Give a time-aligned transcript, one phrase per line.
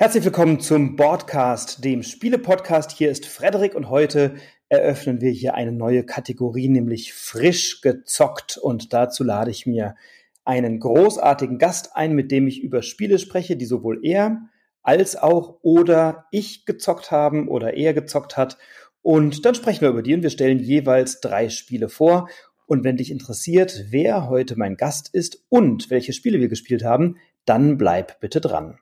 [0.00, 2.92] Herzlich willkommen zum Boardcast, dem Spiele-Podcast.
[2.92, 4.36] Hier ist Frederik und heute
[4.68, 8.58] eröffnen wir hier eine neue Kategorie, nämlich frisch gezockt.
[8.58, 9.96] Und dazu lade ich mir
[10.44, 14.42] einen großartigen Gast ein, mit dem ich über Spiele spreche, die sowohl er
[14.84, 18.56] als auch oder ich gezockt haben oder er gezockt hat.
[19.02, 22.28] Und dann sprechen wir über die und wir stellen jeweils drei Spiele vor.
[22.66, 27.16] Und wenn dich interessiert, wer heute mein Gast ist und welche Spiele wir gespielt haben,
[27.46, 28.78] dann bleib bitte dran.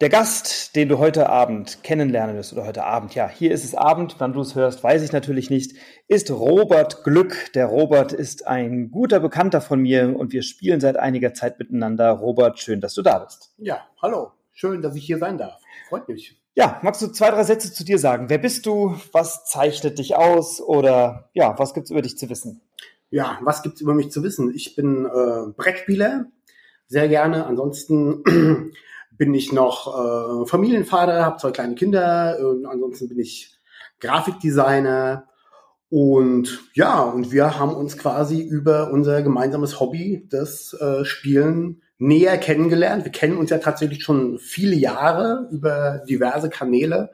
[0.00, 3.74] Der Gast, den du heute Abend kennenlernen wirst, oder heute Abend, ja, hier ist es
[3.74, 5.76] Abend, wann du es hörst, weiß ich natürlich nicht,
[6.08, 7.52] ist Robert Glück.
[7.52, 12.12] Der Robert ist ein guter Bekannter von mir und wir spielen seit einiger Zeit miteinander.
[12.12, 13.52] Robert, schön, dass du da bist.
[13.58, 14.32] Ja, hallo.
[14.54, 15.60] Schön, dass ich hier sein darf.
[15.90, 16.40] Freut mich.
[16.54, 18.30] Ja, magst du zwei, drei Sätze zu dir sagen?
[18.30, 18.96] Wer bist du?
[19.12, 20.62] Was zeichnet dich aus?
[20.62, 22.62] Oder ja, was gibt's über dich zu wissen?
[23.10, 24.50] Ja, was gibt's über mich zu wissen?
[24.54, 26.24] Ich bin äh, Brettspieler,
[26.86, 27.44] sehr gerne.
[27.44, 28.72] Ansonsten
[29.20, 32.38] bin ich noch äh, Familienvater, habe zwei kleine Kinder.
[32.40, 33.52] Und ansonsten bin ich
[34.00, 35.28] Grafikdesigner.
[35.90, 42.38] Und ja, und wir haben uns quasi über unser gemeinsames Hobby, das äh, Spielen, näher
[42.38, 43.04] kennengelernt.
[43.04, 47.10] Wir kennen uns ja tatsächlich schon viele Jahre über diverse Kanäle.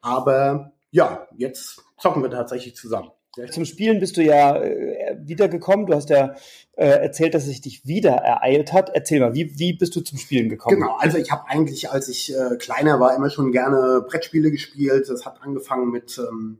[0.00, 3.10] Aber ja, jetzt zocken wir tatsächlich zusammen.
[3.50, 5.86] Zum Spielen bist du ja äh, wiedergekommen.
[5.86, 6.34] Du hast ja
[6.76, 8.90] äh, erzählt, dass es dich wieder ereilt hat.
[8.92, 10.80] Erzähl mal, wie, wie bist du zum Spielen gekommen?
[10.80, 15.08] Genau, also ich habe eigentlich, als ich äh, kleiner war, immer schon gerne Brettspiele gespielt.
[15.08, 16.58] Das hat angefangen mit ähm,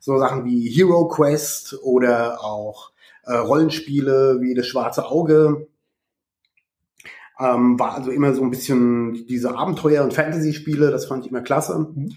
[0.00, 2.90] so Sachen wie Hero Quest oder auch
[3.24, 5.68] äh, Rollenspiele wie das Schwarze Auge.
[7.38, 11.42] Ähm, war also immer so ein bisschen diese Abenteuer- und Fantasy-Spiele, das fand ich immer
[11.42, 11.78] klasse.
[11.78, 12.16] Mhm.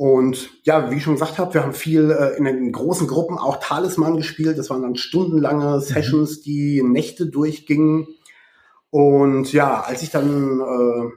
[0.00, 3.36] Und ja, wie ich schon gesagt habe, wir haben viel äh, in den großen Gruppen
[3.36, 4.56] auch Talisman gespielt.
[4.56, 5.80] Das waren dann stundenlange mhm.
[5.80, 8.08] Sessions, die Nächte durchgingen.
[8.88, 11.10] Und ja, als ich dann äh,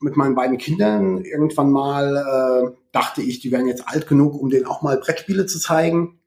[0.00, 4.50] mit meinen beiden Kindern irgendwann mal äh, dachte ich, die wären jetzt alt genug, um
[4.50, 6.18] denen auch mal Brettspiele zu zeigen,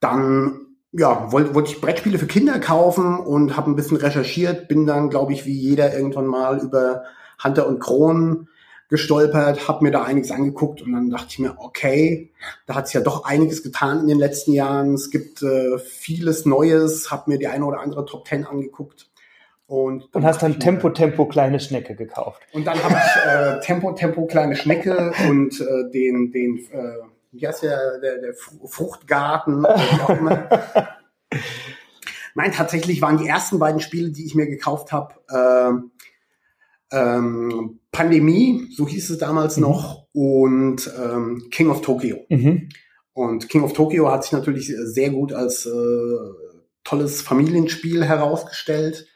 [0.00, 0.60] dann
[0.92, 5.10] ja, wollte wollt ich Brettspiele für Kinder kaufen und habe ein bisschen recherchiert, bin dann,
[5.10, 7.02] glaube ich, wie jeder irgendwann mal über
[7.44, 8.48] Hunter und Kronen
[8.92, 12.30] gestolpert, habe mir da einiges angeguckt und dann dachte ich mir, okay,
[12.66, 14.92] da hat sich ja doch einiges getan in den letzten Jahren.
[14.92, 19.08] Es gibt äh, vieles Neues, habe mir die eine oder andere Top Ten angeguckt.
[19.66, 22.42] Und, und hast dann Tempo, Tempo, kleine Schnecke gekauft.
[22.52, 26.98] Und dann habe ich äh, Tempo, Tempo, kleine Schnecke und äh, den, den äh,
[27.30, 30.48] wie heißt der, der, der Fruchtgarten oder wie auch immer.
[32.34, 35.91] Nein, tatsächlich waren die ersten beiden Spiele, die ich mir gekauft habe, äh,
[36.92, 39.62] ähm, Pandemie, so hieß es damals mhm.
[39.62, 42.18] noch, und ähm, King of Tokyo.
[42.28, 42.68] Mhm.
[43.14, 45.70] Und King of Tokyo hat sich natürlich sehr gut als äh,
[46.84, 49.06] tolles Familienspiel herausgestellt.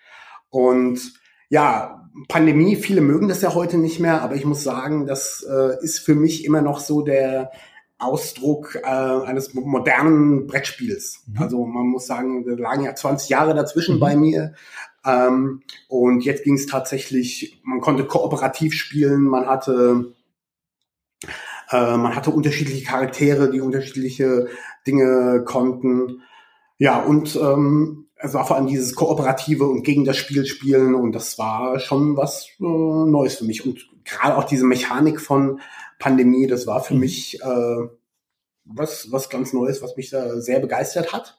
[0.51, 1.01] Und
[1.49, 5.83] ja, Pandemie, viele mögen das ja heute nicht mehr, aber ich muss sagen, das äh,
[5.83, 7.51] ist für mich immer noch so der
[7.99, 11.23] Ausdruck äh, eines modernen Brettspiels.
[11.27, 11.43] Mhm.
[11.43, 14.01] Also man muss sagen, da lagen ja 20 Jahre dazwischen mhm.
[14.01, 14.55] bei mir.
[15.07, 20.15] Ähm, und jetzt ging es tatsächlich, man konnte kooperativ spielen, man hatte
[21.71, 24.49] äh, man hatte unterschiedliche Charaktere, die unterschiedliche
[24.87, 26.23] Dinge konnten.
[26.79, 31.13] Ja, und ähm, es war vor allem dieses Kooperative und gegen das Spiel spielen und
[31.13, 33.65] das war schon was äh, Neues für mich.
[33.67, 35.61] Und gerade auch diese Mechanik von
[35.99, 37.01] Pandemie, das war für mhm.
[37.01, 37.89] mich äh,
[38.65, 41.39] was, was ganz Neues, was mich da sehr begeistert hat.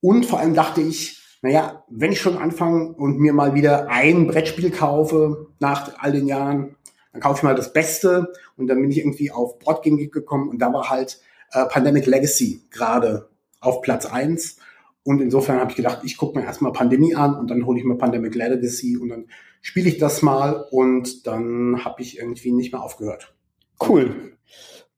[0.00, 4.26] Und vor allem dachte ich, naja, wenn ich schon anfange und mir mal wieder ein
[4.26, 6.76] Brettspiel kaufe nach all den Jahren,
[7.12, 10.48] dann kaufe ich mal das Beste und dann bin ich irgendwie auf Boardgame Geek gekommen
[10.48, 11.20] und da war halt
[11.52, 13.28] äh, Pandemic Legacy gerade
[13.60, 14.56] auf Platz eins
[15.06, 17.84] und insofern habe ich gedacht, ich gucke mir erstmal Pandemie an und dann hole ich
[17.84, 19.26] mir Pandemic Legacy und dann
[19.60, 23.32] spiele ich das mal und dann habe ich irgendwie nicht mehr aufgehört.
[23.80, 24.36] Cool.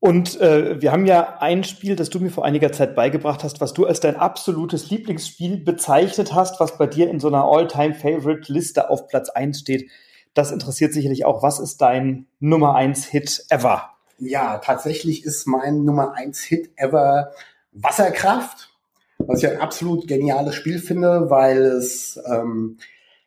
[0.00, 3.60] Und äh, wir haben ja ein Spiel, das du mir vor einiger Zeit beigebracht hast,
[3.60, 8.90] was du als dein absolutes Lieblingsspiel bezeichnet hast, was bei dir in so einer All-Time-Favorite-Liste
[8.90, 9.90] auf Platz eins steht.
[10.34, 11.42] Das interessiert sicherlich auch.
[11.42, 13.90] Was ist dein Nummer eins Hit ever?
[14.18, 17.32] Ja, tatsächlich ist mein Nummer eins Hit ever
[17.72, 18.70] Wasserkraft,
[19.18, 22.78] was ich ein absolut geniales Spiel finde, weil es ähm,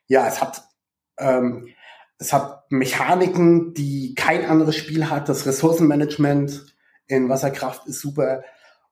[0.07, 0.63] ja es hat
[1.17, 1.67] ähm,
[2.21, 5.27] es hat Mechaniken, die kein anderes Spiel hat.
[5.27, 6.67] Das Ressourcenmanagement
[7.07, 8.43] in Wasserkraft ist super.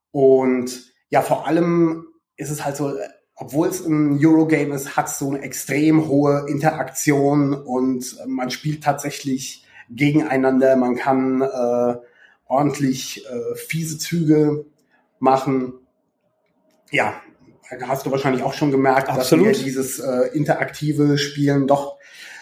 [0.09, 2.95] Und ja, vor allem ist es halt so,
[3.35, 8.83] obwohl es ein Eurogame ist, hat es so eine extrem hohe Interaktion und man spielt
[8.83, 10.75] tatsächlich gegeneinander.
[10.75, 11.97] Man kann äh,
[12.47, 14.65] ordentlich äh, fiese Züge
[15.19, 15.73] machen.
[16.89, 17.21] Ja,
[17.87, 19.47] hast du wahrscheinlich auch schon gemerkt, Absolut.
[19.47, 21.97] dass mir dieses äh, interaktive Spielen doch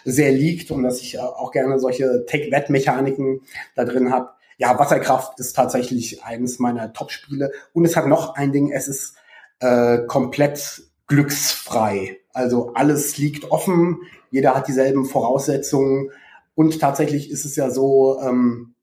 [0.06, 3.42] sehr liegt und dass ich äh, auch gerne solche Take-That-Mechaniken
[3.76, 4.30] da drin habe.
[4.58, 7.52] Ja, Wasserkraft ist tatsächlich eines meiner Top-Spiele.
[7.74, 9.16] Und es hat noch ein Ding, es ist
[9.60, 12.20] äh, komplett glücksfrei.
[12.34, 14.02] Also alles liegt offen,
[14.32, 16.12] jeder hat dieselben Voraussetzungen.
[16.56, 18.76] Und tatsächlich ist es ja so, ähm,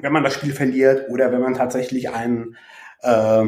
[0.00, 2.56] wenn man das Spiel verliert oder wenn man tatsächlich einen
[3.02, 3.46] äh,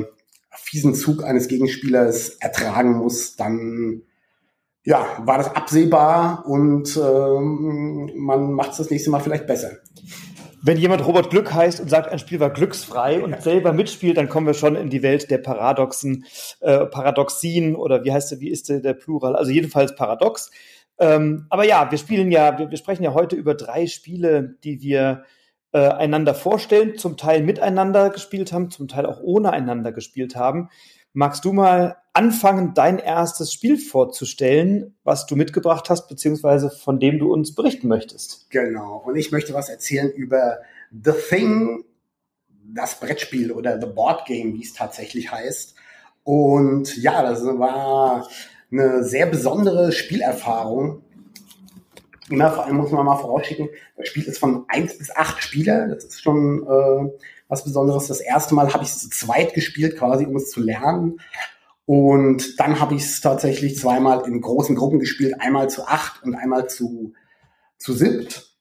[0.62, 4.02] fiesen Zug eines Gegenspielers ertragen muss, dann
[4.84, 9.72] ja, war das absehbar und ähm, man macht es das nächste Mal vielleicht besser.
[10.62, 14.28] Wenn jemand Robert Glück heißt und sagt, ein Spiel war glücksfrei und selber mitspielt, dann
[14.28, 16.24] kommen wir schon in die Welt der Paradoxen,
[16.60, 19.36] äh, Paradoxien oder wie heißt der, wie ist der, der Plural?
[19.36, 20.50] Also jedenfalls Paradox.
[20.98, 24.80] Ähm, aber ja, wir spielen ja, wir, wir sprechen ja heute über drei Spiele, die
[24.80, 25.24] wir
[25.72, 30.70] äh, einander vorstellen, zum Teil miteinander gespielt haben, zum Teil auch ohne einander gespielt haben.
[31.12, 37.18] Magst du mal anfangen, dein erstes Spiel vorzustellen, was du mitgebracht hast, beziehungsweise von dem
[37.18, 38.50] du uns berichten möchtest?
[38.50, 39.02] Genau.
[39.06, 40.58] Und ich möchte was erzählen über
[40.90, 41.84] The Thing,
[42.74, 45.74] das Brettspiel oder The Board Game, wie es tatsächlich heißt.
[46.24, 48.28] Und ja, das war
[48.70, 51.02] eine sehr besondere Spielerfahrung.
[52.30, 55.88] Na, vor allem muss man mal vorausschicken, das Spiel ist von eins bis acht Spieler.
[55.88, 57.10] Das ist schon äh,
[57.48, 58.08] was Besonderes.
[58.08, 61.20] Das erste Mal habe ich es zu zweit gespielt, quasi um es zu lernen.
[61.86, 66.34] Und dann habe ich es tatsächlich zweimal in großen Gruppen gespielt, einmal zu acht und
[66.34, 67.14] einmal zu,
[67.78, 68.54] zu siebt.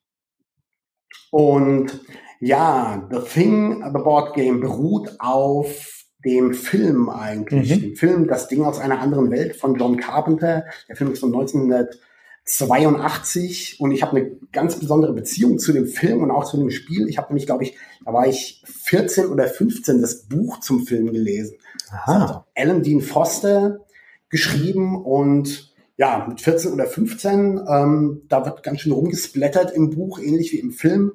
[1.29, 1.99] Und
[2.39, 7.75] ja, The Thing, The Board Game beruht auf dem Film eigentlich.
[7.75, 7.81] Mhm.
[7.81, 10.65] Dem Film Das Ding aus einer anderen Welt von John Carpenter.
[10.87, 11.99] Der Film ist von 1900
[12.47, 16.71] 82 und ich habe eine ganz besondere Beziehung zu dem Film und auch zu dem
[16.71, 17.07] Spiel.
[17.09, 21.11] Ich habe nämlich, glaube ich, da war ich 14 oder 15 das Buch zum Film
[21.11, 21.57] gelesen.
[21.91, 22.45] Aha.
[22.55, 23.81] Alan Dean Foster
[24.29, 30.19] geschrieben und ja, mit 14 oder 15, ähm, da wird ganz schön rumgesplättert im Buch,
[30.19, 31.13] ähnlich wie im Film.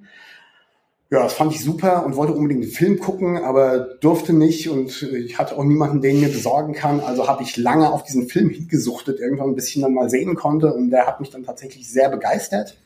[1.13, 5.03] Ja, das fand ich super und wollte unbedingt den Film gucken, aber durfte nicht und
[5.03, 7.01] ich hatte auch niemanden, den mir besorgen kann.
[7.01, 10.35] Also habe ich lange auf diesen Film hingesuchtet, irgendwann bis ich ihn dann mal sehen
[10.35, 12.79] konnte und der hat mich dann tatsächlich sehr begeistert.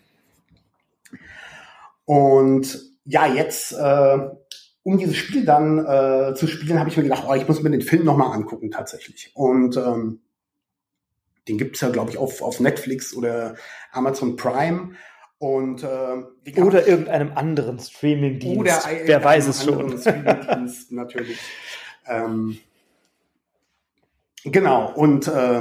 [2.05, 4.19] Und ja, jetzt, äh,
[4.82, 7.70] um dieses Spiel dann äh, zu spielen, habe ich mir gedacht, oh, ich muss mir
[7.70, 9.31] den Film nochmal angucken tatsächlich.
[9.34, 10.19] Und ähm,
[11.46, 13.55] den gibt's ja, glaube ich, auf, auf Netflix oder
[13.93, 14.96] Amazon Prime.
[15.38, 18.59] Und äh, oder irgendeinem anderen Streamingdienst.
[18.59, 19.99] Oder wer weiß es schon.
[19.99, 21.38] Streamingdienst natürlich.
[22.06, 22.59] Ähm,
[24.44, 24.93] genau.
[24.94, 25.61] Und äh,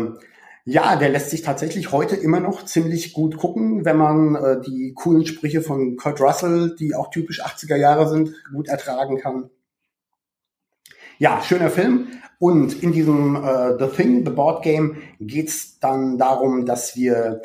[0.64, 4.94] ja, der lässt sich tatsächlich heute immer noch ziemlich gut gucken, wenn man äh, die
[4.96, 9.50] coolen Sprüche von Kurt Russell, die auch typisch 80er Jahre sind, gut ertragen kann.
[11.20, 12.08] Ja, schöner Film.
[12.40, 17.42] Und in diesem äh, The Thing, The Board Game, geht's dann darum, dass wir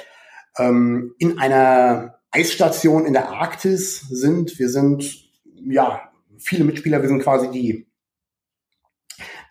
[0.59, 4.59] ähm, in einer Eisstation in der Arktis sind.
[4.59, 5.29] Wir sind,
[5.65, 7.87] ja, viele Mitspieler, wir sind quasi die,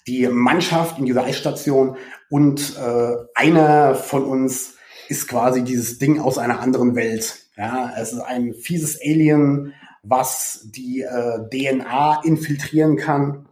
[0.08, 1.98] die Mannschaft in dieser Eisstation
[2.30, 4.76] und äh, einer von uns
[5.08, 7.48] ist quasi dieses Ding aus einer anderen Welt.
[7.58, 9.74] Ja, es ist ein fieses Alien,
[10.04, 13.48] was die äh, DNA infiltrieren kann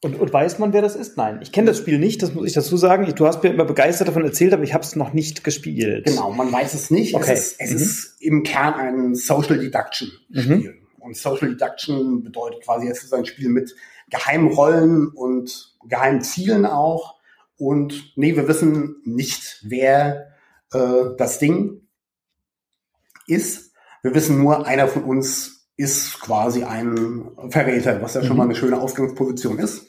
[0.00, 1.16] und, und weiß man, wer das ist?
[1.16, 3.12] Nein, ich kenne das Spiel nicht, das muss ich dazu sagen.
[3.16, 6.06] Du hast mir immer begeistert davon erzählt, aber ich habe es noch nicht gespielt.
[6.06, 7.14] Genau, man weiß es nicht.
[7.14, 7.32] Okay.
[7.32, 7.76] Es, ist, es mhm.
[7.76, 10.58] ist im Kern ein Social Deduction Spiel.
[10.58, 10.74] Mhm.
[11.00, 13.74] Und Social Deduction bedeutet quasi, es ist ein Spiel mit
[14.10, 17.16] geheimen Rollen und geheimen Zielen auch.
[17.56, 20.28] Und nee, wir wissen nicht, wer
[20.72, 21.88] äh, das Ding
[23.26, 23.72] ist.
[24.02, 28.36] Wir wissen nur, einer von uns ist quasi ein Verräter, was ja schon mhm.
[28.36, 29.86] mal eine schöne Ausgangsposition ist.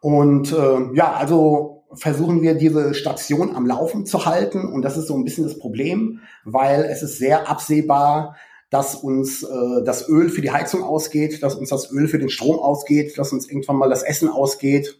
[0.00, 5.08] Und äh, ja, also versuchen wir diese Station am Laufen zu halten und das ist
[5.08, 8.36] so ein bisschen das Problem, weil es ist sehr absehbar,
[8.70, 12.30] dass uns äh, das Öl für die Heizung ausgeht, dass uns das Öl für den
[12.30, 14.98] Strom ausgeht, dass uns irgendwann mal das Essen ausgeht,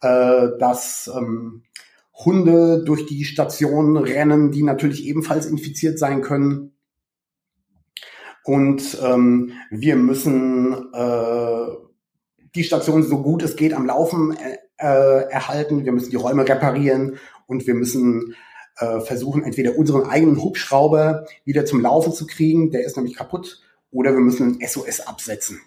[0.00, 1.62] äh, dass ähm,
[2.12, 6.73] Hunde durch die Station rennen, die natürlich ebenfalls infiziert sein können.
[8.44, 11.66] Und ähm, wir müssen äh,
[12.54, 15.84] die Station so gut es geht am Laufen äh, äh, erhalten.
[15.84, 18.34] Wir müssen die Räume reparieren und wir müssen
[18.78, 23.62] äh, versuchen, entweder unseren eigenen Hubschrauber wieder zum Laufen zu kriegen, der ist nämlich kaputt,
[23.90, 25.60] oder wir müssen ein SOS absetzen.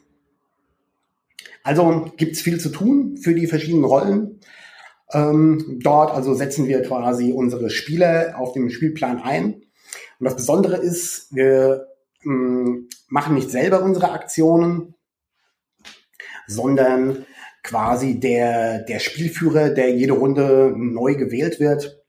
[1.64, 4.40] Also gibt's viel zu tun für die verschiedenen Rollen.
[5.14, 9.64] Ähm, dort also setzen wir quasi unsere Spieler auf dem Spielplan ein.
[10.20, 11.87] Und das Besondere ist, wir
[12.24, 14.96] machen nicht selber unsere Aktionen,
[16.48, 17.26] sondern
[17.64, 22.02] quasi der, der Spielführer, der jede Runde neu gewählt wird,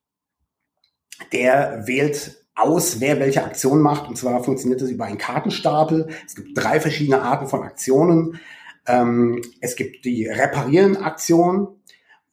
[1.33, 4.09] der wählt aus, wer welche Aktion macht.
[4.09, 6.09] Und zwar funktioniert das über einen Kartenstapel.
[6.27, 8.41] Es gibt drei verschiedene Arten von Aktionen.
[8.87, 11.69] Ähm, es gibt die Reparieren-Aktion,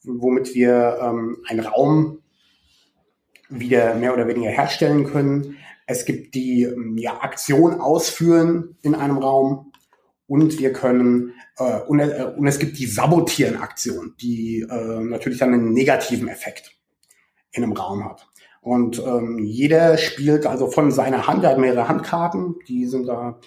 [0.04, 2.20] womit wir ähm, einen Raum
[3.50, 5.58] wieder mehr oder weniger herstellen können.
[5.86, 9.72] Es gibt die ähm, ja, Aktion ausführen in einem Raum
[10.28, 15.54] und wir können äh, und, äh, und es gibt die Sabotieren-Aktion, die äh, natürlich dann
[15.54, 16.72] einen negativen Effekt
[17.52, 18.28] in einem Raum hat.
[18.62, 23.40] Und ähm, jeder spielt also von seiner Hand, er hat mehrere Handkarten, die sind da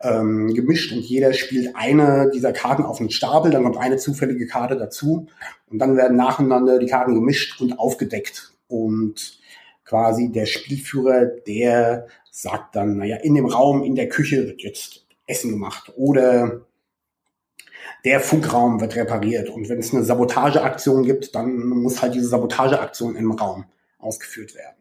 [0.00, 4.46] ähm, gemischt und jeder spielt eine dieser Karten auf einen Stapel, dann kommt eine zufällige
[4.48, 5.28] Karte dazu
[5.70, 8.54] und dann werden nacheinander die Karten gemischt und aufgedeckt.
[8.66, 9.38] Und
[9.86, 15.06] quasi der Spielführer, der sagt dann, naja, in dem Raum, in der Küche wird jetzt
[15.26, 16.66] Essen gemacht oder
[18.04, 19.48] der Funkraum wird repariert.
[19.48, 23.64] Und wenn es eine Sabotageaktion gibt, dann muss halt diese Sabotageaktion im Raum
[23.98, 24.76] ausgeführt werden.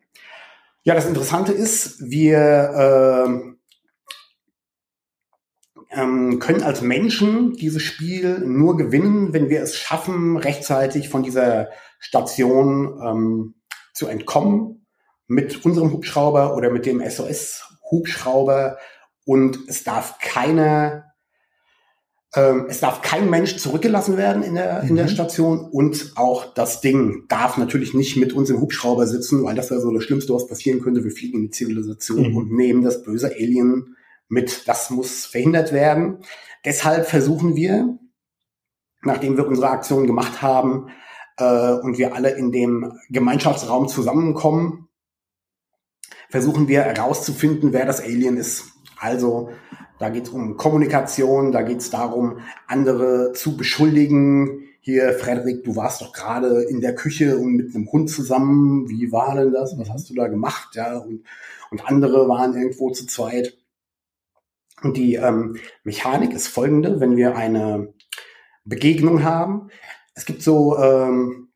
[0.83, 3.55] Ja, das Interessante ist, wir
[5.91, 11.23] äh, ähm, können als Menschen dieses Spiel nur gewinnen, wenn wir es schaffen, rechtzeitig von
[11.23, 11.69] dieser
[11.99, 13.55] Station ähm,
[13.93, 14.84] zu entkommen
[15.27, 18.77] mit unserem Hubschrauber oder mit dem SOS-Hubschrauber
[19.25, 21.05] und es darf keine
[22.35, 24.89] ähm, es darf kein Mensch zurückgelassen werden in der, mhm.
[24.89, 25.09] in der mhm.
[25.09, 29.71] Station und auch das Ding darf natürlich nicht mit uns im Hubschrauber sitzen, weil das
[29.71, 31.03] wäre so das Schlimmste, was passieren könnte.
[31.03, 32.37] Wir fliegen in die Zivilisation mhm.
[32.37, 33.95] und nehmen das böse Alien
[34.27, 34.67] mit.
[34.67, 36.19] Das muss verhindert werden.
[36.65, 37.97] Deshalb versuchen wir,
[39.01, 40.89] nachdem wir unsere Aktion gemacht haben
[41.37, 44.84] äh, und wir alle in dem Gemeinschaftsraum zusammenkommen,
[46.35, 48.73] versuchen wir herauszufinden, wer das Alien ist.
[48.97, 49.51] Also
[49.99, 54.67] da geht es um Kommunikation, da geht es darum, andere zu beschuldigen.
[54.81, 58.89] Hier, Frederik, du warst doch gerade in der Küche und mit einem Hund zusammen.
[58.89, 59.77] Wie war denn das?
[59.77, 60.75] Was hast du da gemacht?
[60.75, 61.23] Ja, und,
[61.71, 63.57] und andere waren irgendwo zu zweit.
[64.83, 67.93] Und die ähm, Mechanik ist folgende, wenn wir eine
[68.65, 69.69] Begegnung haben.
[70.15, 71.47] Es gibt so, ähm,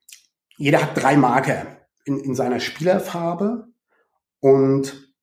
[0.56, 1.68] jeder hat drei Marker
[2.06, 3.69] in, in seiner Spielerfarbe
[4.40, 5.14] und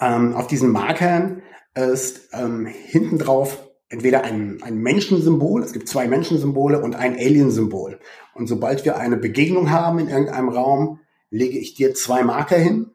[0.00, 1.42] ähm, auf diesen Markern
[1.74, 8.00] ist ähm, hinten drauf entweder ein, ein Menschensymbol, es gibt zwei Menschensymbole und ein Aliensymbol.
[8.34, 12.90] Und sobald wir eine Begegnung haben in irgendeinem Raum, lege ich dir zwei Marker hin.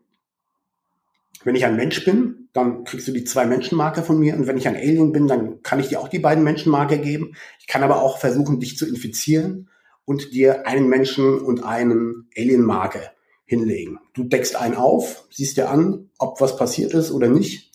[1.44, 4.36] Wenn ich ein Mensch bin, dann kriegst du die zwei Menschenmarker von mir.
[4.36, 7.36] Und wenn ich ein Alien bin, dann kann ich dir auch die beiden Menschenmarker geben.
[7.60, 9.70] Ich kann aber auch versuchen, dich zu infizieren
[10.06, 13.12] und dir einen Menschen und einen Alienmarker
[13.52, 14.00] hinlegen.
[14.14, 17.70] Du deckst einen auf, siehst dir an, ob was passiert ist oder nicht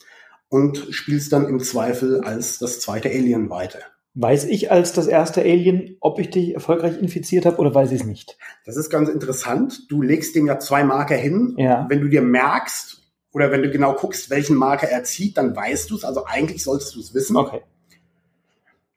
[0.49, 3.81] und spielst dann im Zweifel als das zweite Alien weiter.
[4.15, 8.01] Weiß ich als das erste Alien, ob ich dich erfolgreich infiziert habe oder weiß ich
[8.01, 8.39] es nicht?
[8.65, 9.91] Das ist ganz interessant.
[9.91, 11.55] Du legst dem ja zwei Marker hin.
[11.59, 11.85] Ja.
[11.91, 13.03] Wenn du dir merkst
[13.33, 16.05] oder wenn du genau guckst, welchen Marker er zieht, dann weißt du es.
[16.05, 17.37] Also eigentlich solltest du es wissen.
[17.37, 17.61] Okay.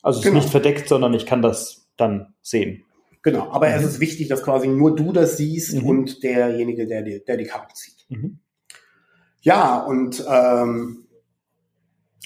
[0.01, 0.38] Also es genau.
[0.38, 2.86] ist nicht verdeckt, sondern ich kann das dann sehen.
[3.21, 3.75] Genau, aber mhm.
[3.75, 5.85] es ist wichtig, dass quasi nur du das siehst mhm.
[5.85, 8.05] und derjenige, der die, der die Karte zieht.
[8.09, 8.39] Mhm.
[9.41, 11.05] Ja, und ähm,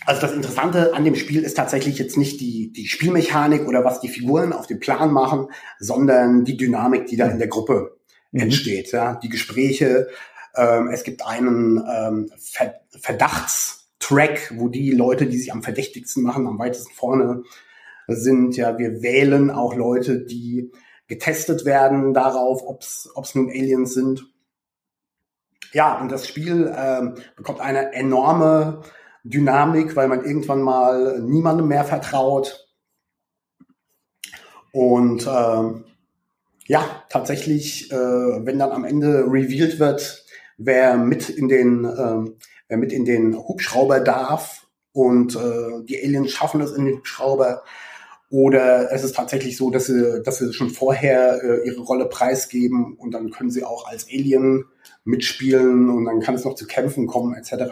[0.05, 4.01] also das Interessante an dem Spiel ist tatsächlich jetzt nicht die, die Spielmechanik oder was
[4.01, 5.47] die Figuren auf dem Plan machen,
[5.79, 7.97] sondern die Dynamik, die da in der Gruppe
[8.31, 8.41] mhm.
[8.41, 8.91] entsteht.
[8.91, 9.15] Ja?
[9.15, 10.07] Die Gespräche.
[10.55, 16.47] Ähm, es gibt einen ähm, Ver Verdachtstrack, wo die Leute, die sich am verdächtigsten machen,
[16.47, 17.43] am weitesten vorne
[18.07, 18.55] sind.
[18.57, 20.72] Ja, wir wählen auch Leute, die
[21.07, 24.25] getestet werden darauf, ob es nun Aliens sind.
[25.74, 28.81] Ja, und das Spiel ähm, bekommt eine enorme
[29.24, 32.67] Dynamik, weil man irgendwann mal niemandem mehr vertraut.
[34.72, 35.86] Und ähm,
[36.65, 40.25] ja, tatsächlich, äh, wenn dann am Ende revealed wird,
[40.57, 42.31] wer mit in den, äh,
[42.67, 47.63] wer mit in den Hubschrauber darf und äh, die Aliens schaffen es in den Hubschrauber,
[48.33, 52.95] oder es ist tatsächlich so, dass sie, dass sie schon vorher äh, ihre Rolle preisgeben
[52.97, 54.65] und dann können sie auch als Alien
[55.03, 57.71] mitspielen und dann kann es noch zu Kämpfen kommen etc.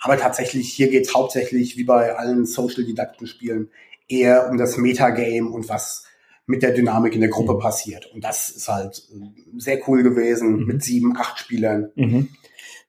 [0.00, 3.70] Aber tatsächlich, hier geht es hauptsächlich, wie bei allen Social-Didakten-Spielen,
[4.08, 6.04] eher um das Metagame und was
[6.44, 7.60] mit der Dynamik in der Gruppe mhm.
[7.60, 8.12] passiert.
[8.12, 10.66] Und das ist halt äh, sehr cool gewesen mhm.
[10.66, 11.92] mit sieben, acht Spielern.
[11.94, 12.30] Mhm.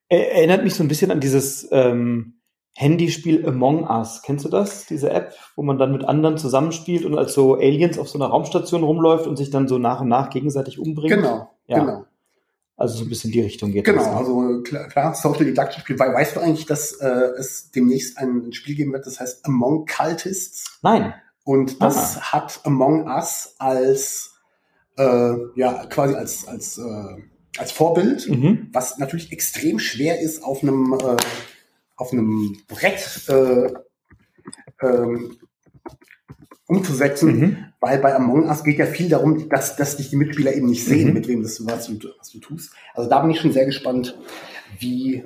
[0.09, 2.40] Erinnert mich so ein bisschen an dieses ähm,
[2.73, 4.21] Handyspiel Among Us.
[4.23, 4.85] Kennst du das?
[4.85, 8.27] Diese App, wo man dann mit anderen zusammenspielt und als so Aliens auf so einer
[8.27, 11.13] Raumstation rumläuft und sich dann so nach und nach gegenseitig umbringt?
[11.13, 11.79] Genau, ja.
[11.79, 12.05] genau.
[12.77, 14.17] Also so ein bisschen die Richtung geht Genau, das, ne?
[14.17, 15.99] also klar, klar, Social Deduction Spiel.
[15.99, 20.79] Weißt du eigentlich, dass äh, es demnächst ein Spiel geben wird, das heißt Among Cultists?
[20.81, 21.13] Nein.
[21.43, 22.31] Und das ah.
[22.31, 24.33] hat Among Us als
[24.97, 27.21] äh, ja quasi als als äh,
[27.57, 28.69] als Vorbild, mhm.
[28.71, 31.17] was natürlich extrem schwer ist auf einem äh,
[31.95, 33.73] auf einem Brett äh,
[34.81, 35.37] ähm,
[36.67, 37.57] umzusetzen, mhm.
[37.79, 40.85] weil bei Among Us geht ja viel darum, dass, dass dich die Mitspieler eben nicht
[40.85, 41.13] sehen, mhm.
[41.13, 42.73] mit wem das, was du, was du tust.
[42.93, 44.17] Also da bin ich schon sehr gespannt,
[44.79, 45.23] wie.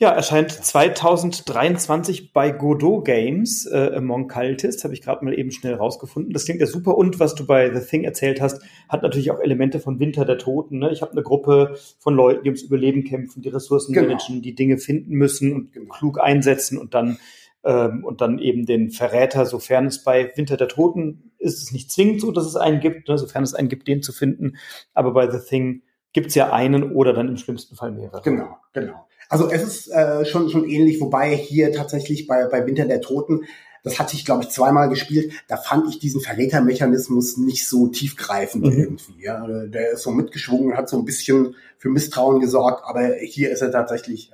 [0.00, 5.74] Ja, erscheint 2023 bei Godot Games äh, Among Cultists, habe ich gerade mal eben schnell
[5.74, 6.32] rausgefunden.
[6.32, 6.96] Das klingt ja super.
[6.96, 10.38] Und was du bei The Thing erzählt hast, hat natürlich auch Elemente von Winter der
[10.38, 10.78] Toten.
[10.78, 10.92] Ne?
[10.92, 14.06] Ich habe eine Gruppe von Leuten, die ums Überleben kämpfen, die Ressourcen genau.
[14.06, 15.92] managen, die Dinge finden müssen und genau.
[15.92, 17.18] klug einsetzen und dann
[17.64, 21.90] ähm, und dann eben den Verräter, sofern es bei Winter der Toten ist es nicht
[21.90, 24.58] zwingend so, dass es einen gibt, ne, sofern es einen gibt, den zu finden.
[24.94, 28.22] Aber bei The Thing gibt es ja einen oder dann im schlimmsten Fall mehrere.
[28.22, 29.08] Genau, genau.
[29.28, 33.44] Also es ist äh, schon, schon ähnlich, wobei hier tatsächlich bei, bei Winter der Toten,
[33.84, 38.64] das hatte ich, glaube ich, zweimal gespielt, da fand ich diesen Verrätermechanismus nicht so tiefgreifend
[38.64, 38.72] mhm.
[38.72, 39.22] irgendwie.
[39.22, 39.46] Ja.
[39.66, 43.70] Der ist so mitgeschwungen, hat so ein bisschen für Misstrauen gesorgt, aber hier ist er
[43.70, 44.30] tatsächlich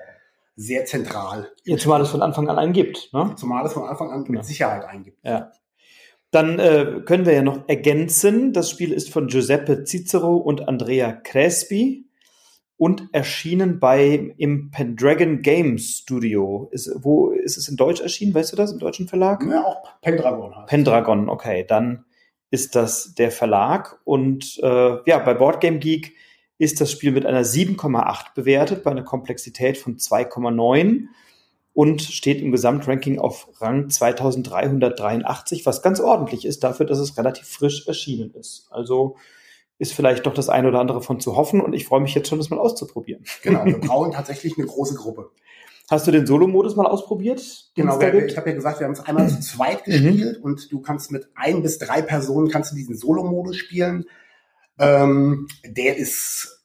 [0.57, 1.51] sehr zentral.
[1.65, 3.13] Ja, zumal es von Anfang an einen gibt.
[3.13, 3.35] Ne?
[3.37, 4.39] Zumal es von Anfang an genau.
[4.39, 5.19] mit Sicherheit einen gibt.
[5.25, 5.53] Ja.
[6.31, 11.13] Dann äh, können wir ja noch ergänzen, das Spiel ist von Giuseppe Cicero und Andrea
[11.13, 12.09] Crespi
[12.77, 16.69] und erschienen bei im Pendragon Games Studio.
[16.73, 18.35] Ist, wo ist es in Deutsch erschienen?
[18.35, 19.45] Weißt du das im deutschen Verlag?
[19.49, 20.57] Ja, auch Pendragon.
[20.57, 20.69] Heißt.
[20.69, 22.05] Pendragon, okay, dann
[22.51, 26.15] ist das der Verlag und äh, ja, bei Boardgame Geek
[26.59, 31.07] ist das Spiel mit einer 7,8 bewertet, bei einer Komplexität von 2,9
[31.73, 37.49] und steht im Gesamtranking auf Rang 2383, was ganz ordentlich ist dafür, dass es relativ
[37.49, 38.69] frisch erschienen ist.
[38.71, 39.17] Also
[39.85, 42.29] ist vielleicht doch das eine oder andere von zu hoffen und ich freue mich jetzt
[42.29, 43.23] schon, das mal auszuprobieren.
[43.43, 45.31] Genau, wir brauchen tatsächlich eine große Gruppe.
[45.91, 47.71] Hast du den Solo-Modus mal ausprobiert?
[47.75, 49.93] Genau, wir, ich habe ja gesagt, wir haben es einmal zu zweit mhm.
[49.93, 50.45] gespielt mhm.
[50.45, 54.07] und du kannst mit ein bis drei Personen kannst du diesen Solo-Modus spielen.
[54.79, 56.65] Ähm, der ist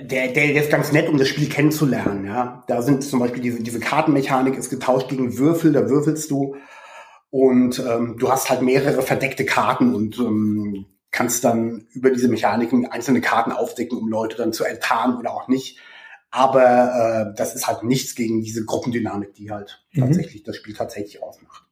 [0.00, 2.24] der, der ist ganz nett, um das Spiel kennenzulernen.
[2.24, 6.56] Ja, da sind zum Beispiel diese, diese Kartenmechanik ist getauscht gegen Würfel, da würfelst du
[7.28, 12.86] und ähm, du hast halt mehrere verdeckte Karten und ähm, kannst dann über diese Mechaniken
[12.86, 15.78] einzelne Karten aufdecken, um Leute dann zu enttarnen oder auch nicht.
[16.32, 20.00] Aber äh, das ist halt nichts gegen diese Gruppendynamik, die halt mhm.
[20.00, 21.62] tatsächlich das Spiel tatsächlich ausmacht.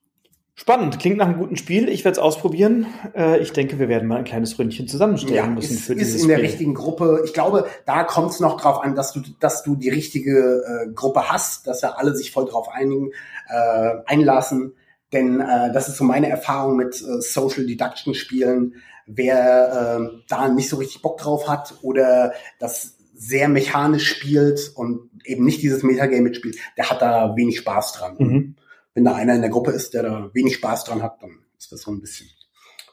[0.55, 1.89] Spannend, klingt nach einem guten Spiel.
[1.89, 2.87] Ich werde es ausprobieren.
[3.17, 6.15] Äh, ich denke, wir werden mal ein kleines Ründchen zusammenstellen ja, müssen ist, für dieses
[6.15, 6.47] ist in der Spiel.
[6.47, 7.23] richtigen Gruppe.
[7.25, 10.93] Ich glaube, da kommt es noch drauf an, dass du, dass du die richtige äh,
[10.93, 13.11] Gruppe hast, dass ja alle sich voll drauf einigen,
[13.49, 14.75] äh, einlassen.
[15.13, 18.77] Denn äh, das ist so meine Erfahrung mit äh, Social Deduction Spielen.
[19.07, 25.11] Wer äh, da nicht so richtig Bock drauf hat oder das sehr mechanisch spielt und
[25.25, 28.17] eben nicht dieses Metagame mitspielt, der hat da wenig Spaß dran.
[28.19, 28.57] Mhm
[28.95, 31.73] wenn da einer in der Gruppe ist, der da wenig Spaß dran hat, dann ist
[31.73, 32.29] das so ein bisschen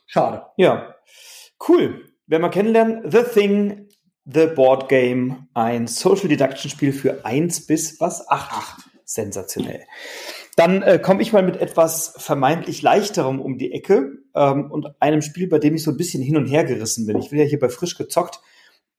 [0.06, 0.44] schade.
[0.58, 0.96] Ja,
[1.68, 2.06] cool.
[2.28, 3.90] Wenn wir kennenlernen, The Thing,
[4.26, 8.28] The Board Game, ein Social Deduction Spiel für eins bis was?
[8.30, 8.52] acht.
[8.52, 8.90] acht.
[9.04, 9.86] Sensationell.
[10.60, 15.22] Dann äh, komme ich mal mit etwas vermeintlich leichterem um die Ecke ähm, und einem
[15.22, 17.18] Spiel, bei dem ich so ein bisschen hin und her gerissen bin.
[17.18, 18.42] Ich will ja hier bei frisch gezockt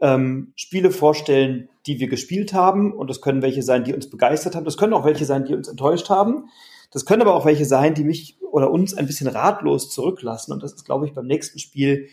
[0.00, 2.94] ähm, Spiele vorstellen, die wir gespielt haben.
[2.94, 4.64] Und das können welche sein, die uns begeistert haben.
[4.64, 6.46] Das können auch welche sein, die uns enttäuscht haben.
[6.92, 10.54] Das können aber auch welche sein, die mich oder uns ein bisschen ratlos zurücklassen.
[10.54, 12.08] Und das ist, glaube ich, beim nächsten Spiel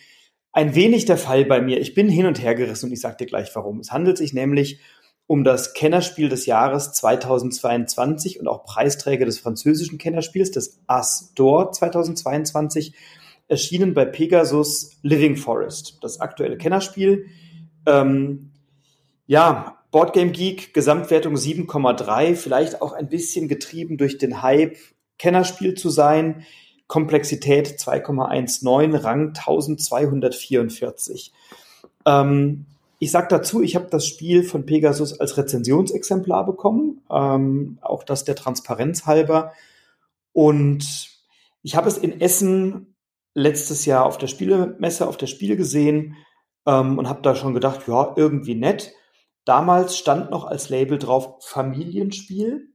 [0.51, 1.79] ein wenig der Fall bei mir.
[1.79, 3.79] Ich bin hin und her gerissen und ich sage dir gleich warum.
[3.79, 4.81] Es handelt sich nämlich
[5.27, 11.73] um das Kennerspiel des Jahres 2022 und auch Preisträger des französischen Kennerspiels, das As d'Or
[11.73, 12.93] 2022,
[13.49, 17.25] erschienen bei Pegasus Living Forest, das aktuelle Kennerspiel.
[17.85, 18.51] Ähm,
[19.25, 24.77] ja, Boardgame Geek, Gesamtwertung 7,3, vielleicht auch ein bisschen getrieben durch den Hype,
[25.17, 26.45] Kennerspiel zu sein.
[26.87, 31.33] Komplexität 2,19, Rang 1244.
[32.05, 32.65] Ähm,
[32.99, 38.23] ich sage dazu, ich habe das Spiel von Pegasus als Rezensionsexemplar bekommen, ähm, auch das
[38.23, 39.53] der Transparenz halber.
[40.33, 41.09] Und
[41.61, 42.95] ich habe es in Essen
[43.35, 46.15] letztes Jahr auf der Spielemesse, auf der Spiel gesehen
[46.65, 48.93] ähm, und habe da schon gedacht, ja, irgendwie nett.
[49.45, 52.73] Damals stand noch als Label drauf Familienspiel.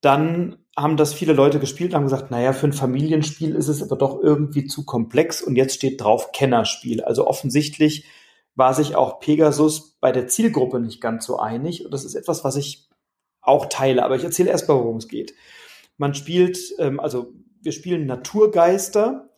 [0.00, 3.82] Dann haben das viele Leute gespielt und haben gesagt, naja, für ein Familienspiel ist es
[3.82, 7.02] aber doch irgendwie zu komplex und jetzt steht drauf Kennerspiel.
[7.02, 8.04] Also offensichtlich
[8.58, 12.44] war sich auch Pegasus bei der Zielgruppe nicht ganz so einig und das ist etwas,
[12.44, 12.88] was ich
[13.40, 14.04] auch teile.
[14.04, 15.32] Aber ich erzähle erst mal, worum es geht.
[15.96, 19.30] Man spielt, ähm, also wir spielen Naturgeister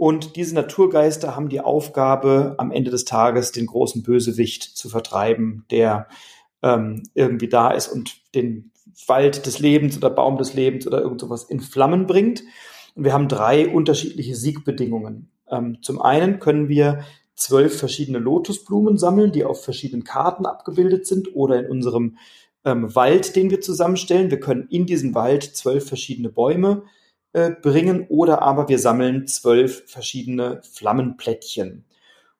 [0.00, 5.64] Und diese Naturgeister haben die Aufgabe, am Ende des Tages den großen Bösewicht zu vertreiben,
[5.72, 6.06] der
[6.62, 8.70] ähm, irgendwie da ist und den
[9.08, 12.44] Wald des Lebens oder Baum des Lebens oder irgend sowas in Flammen bringt.
[12.94, 15.32] Und wir haben drei unterschiedliche Siegbedingungen.
[15.50, 17.04] Ähm, zum einen können wir
[17.38, 22.18] zwölf verschiedene Lotusblumen sammeln, die auf verschiedenen Karten abgebildet sind oder in unserem
[22.64, 24.30] ähm, Wald, den wir zusammenstellen.
[24.30, 26.82] Wir können in diesen Wald zwölf verschiedene Bäume
[27.32, 31.84] äh, bringen oder aber wir sammeln zwölf verschiedene Flammenplättchen.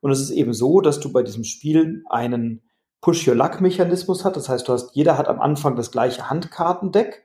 [0.00, 2.62] Und es ist eben so, dass du bei diesem Spiel einen
[3.00, 4.36] Push-Your-Luck-Mechanismus hast.
[4.36, 7.24] Das heißt, du hast, jeder hat am Anfang das gleiche Handkartendeck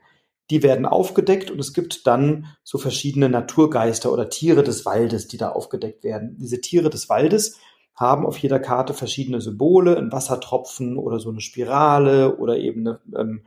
[0.53, 5.37] die werden aufgedeckt und es gibt dann so verschiedene Naturgeister oder Tiere des Waldes, die
[5.37, 6.37] da aufgedeckt werden.
[6.37, 7.57] Diese Tiere des Waldes
[7.95, 12.99] haben auf jeder Karte verschiedene Symbole, ein Wassertropfen oder so eine Spirale oder eben eine,
[13.17, 13.41] ähm,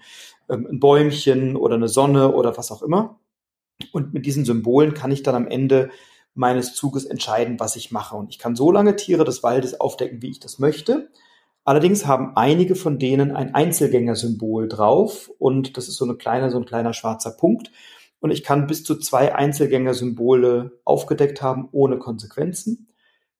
[0.48, 3.20] ähm, ein Bäumchen oder eine Sonne oder was auch immer.
[3.92, 5.90] Und mit diesen Symbolen kann ich dann am Ende
[6.34, 8.16] meines Zuges entscheiden, was ich mache.
[8.16, 11.08] Und ich kann so lange Tiere des Waldes aufdecken, wie ich das möchte.
[11.66, 16.58] Allerdings haben einige von denen ein Einzelgängersymbol drauf und das ist so eine kleine, so
[16.58, 17.72] ein kleiner schwarzer Punkt.
[18.20, 22.86] Und ich kann bis zu zwei Einzelgängersymbole aufgedeckt haben ohne Konsequenzen.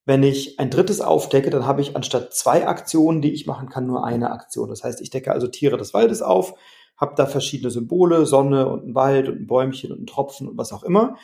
[0.07, 3.87] Wenn ich ein drittes aufdecke, dann habe ich anstatt zwei Aktionen, die ich machen kann,
[3.87, 4.71] nur eine Aktion.
[4.71, 6.55] Das heißt, ich decke also Tiere des Waldes auf,
[6.97, 10.59] habe da verschiedene Symbole, Sonne und ein Wald und ein Bäumchen und ein Tropfen und
[10.59, 11.17] was auch immer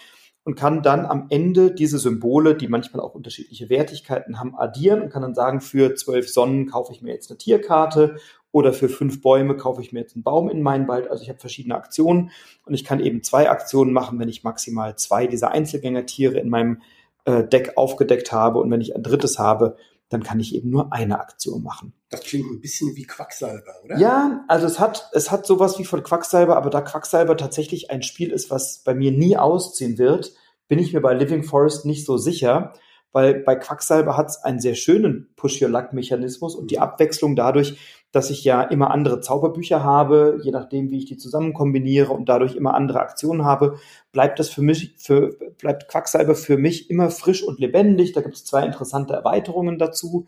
[0.45, 5.11] und kann dann am Ende diese Symbole, die manchmal auch unterschiedliche Wertigkeiten haben, addieren und
[5.11, 8.17] kann dann sagen, für zwölf Sonnen kaufe ich mir jetzt eine Tierkarte
[8.51, 11.11] oder für fünf Bäume kaufe ich mir jetzt einen Baum in meinen Wald.
[11.11, 12.31] Also ich habe verschiedene Aktionen
[12.67, 16.83] und ich kann eben zwei Aktionen machen, wenn ich maximal zwei dieser Einzelgängertiere in meinem
[17.25, 19.77] äh, Deck aufgedeckt habe und wenn ich ein drittes habe,
[20.13, 21.93] dann kann ich eben nur eine Aktion machen.
[22.11, 23.99] Das klingt ein bisschen wie Quacksalber, oder?
[23.99, 28.03] Ja, also es hat, es hat sowas wie von Quacksalber, aber da Quacksalber tatsächlich ein
[28.03, 30.33] Spiel ist, was bei mir nie ausziehen wird,
[30.69, 32.75] bin ich mir bei Living Forest nicht so sicher,
[33.13, 37.79] weil bei Quacksalber hat es einen sehr schönen Push-Your-Luck-Mechanismus und die Abwechslung dadurch,
[38.13, 42.29] dass ich ja immer andere Zauberbücher habe, je nachdem, wie ich die zusammen kombiniere und
[42.29, 43.79] dadurch immer andere Aktionen habe,
[44.13, 48.13] bleibt das für mich, für, bleibt Quacksalber für mich immer frisch und lebendig.
[48.13, 50.27] Da gibt es zwei interessante Erweiterungen dazu.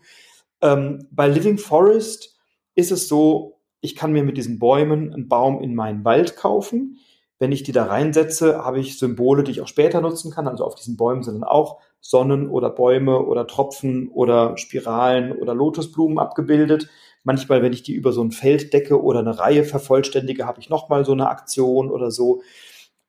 [0.61, 2.35] Ähm, bei Living Forest
[2.73, 6.97] ist es so, ich kann mir mit diesen Bäumen einen Baum in meinen Wald kaufen.
[7.37, 10.47] Wenn ich die da reinsetze, habe ich Symbole, die ich auch später nutzen kann.
[10.47, 15.53] Also auf diesen Bäumen sind dann auch Sonnen oder Bäume oder Tropfen oder Spiralen oder
[15.53, 16.89] Lotusblumen abgebildet.
[17.25, 20.69] Manchmal, wenn ich die über so ein Feld decke oder eine Reihe vervollständige, habe ich
[20.69, 22.43] nochmal so eine Aktion oder so.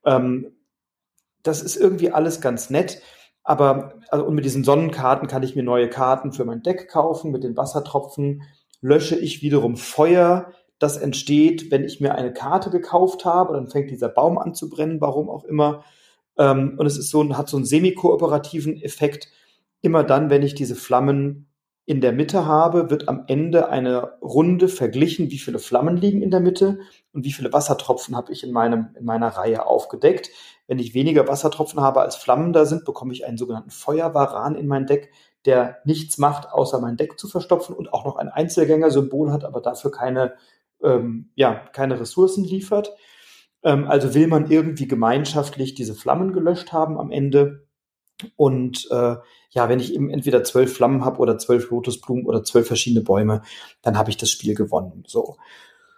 [0.03, 0.55] Ähm,
[1.43, 3.01] das ist irgendwie alles ganz nett.
[3.43, 7.31] Aber also, und mit diesen Sonnenkarten kann ich mir neue Karten für mein Deck kaufen.
[7.31, 8.41] Mit den Wassertropfen
[8.81, 10.51] lösche ich wiederum Feuer.
[10.79, 13.53] Das entsteht, wenn ich mir eine Karte gekauft habe.
[13.53, 15.83] Dann fängt dieser Baum an zu brennen, warum auch immer.
[16.39, 19.29] Ähm, und es ist so, hat so einen semi-kooperativen Effekt.
[19.81, 21.46] Immer dann, wenn ich diese Flammen
[21.87, 26.31] in der Mitte habe, wird am Ende eine Runde verglichen, wie viele Flammen liegen in
[26.31, 26.79] der Mitte
[27.13, 30.29] und wie viele Wassertropfen habe ich in, meinem, in meiner Reihe aufgedeckt.
[30.67, 34.67] Wenn ich weniger Wassertropfen habe als Flammen da sind, bekomme ich einen sogenannten Feuerwaran in
[34.67, 35.13] mein Deck,
[35.45, 39.61] der nichts macht, außer mein Deck zu verstopfen und auch noch ein Einzelgänger-Symbol hat, aber
[39.61, 40.33] dafür keine,
[40.83, 42.97] ähm, ja, keine Ressourcen liefert.
[43.63, 47.66] Ähm, also will man irgendwie gemeinschaftlich diese Flammen gelöscht haben am Ende
[48.35, 49.15] und äh,
[49.49, 53.41] ja, wenn ich eben entweder zwölf Flammen habe oder zwölf Lotusblumen oder zwölf verschiedene Bäume,
[53.81, 55.03] dann habe ich das Spiel gewonnen.
[55.07, 55.37] So.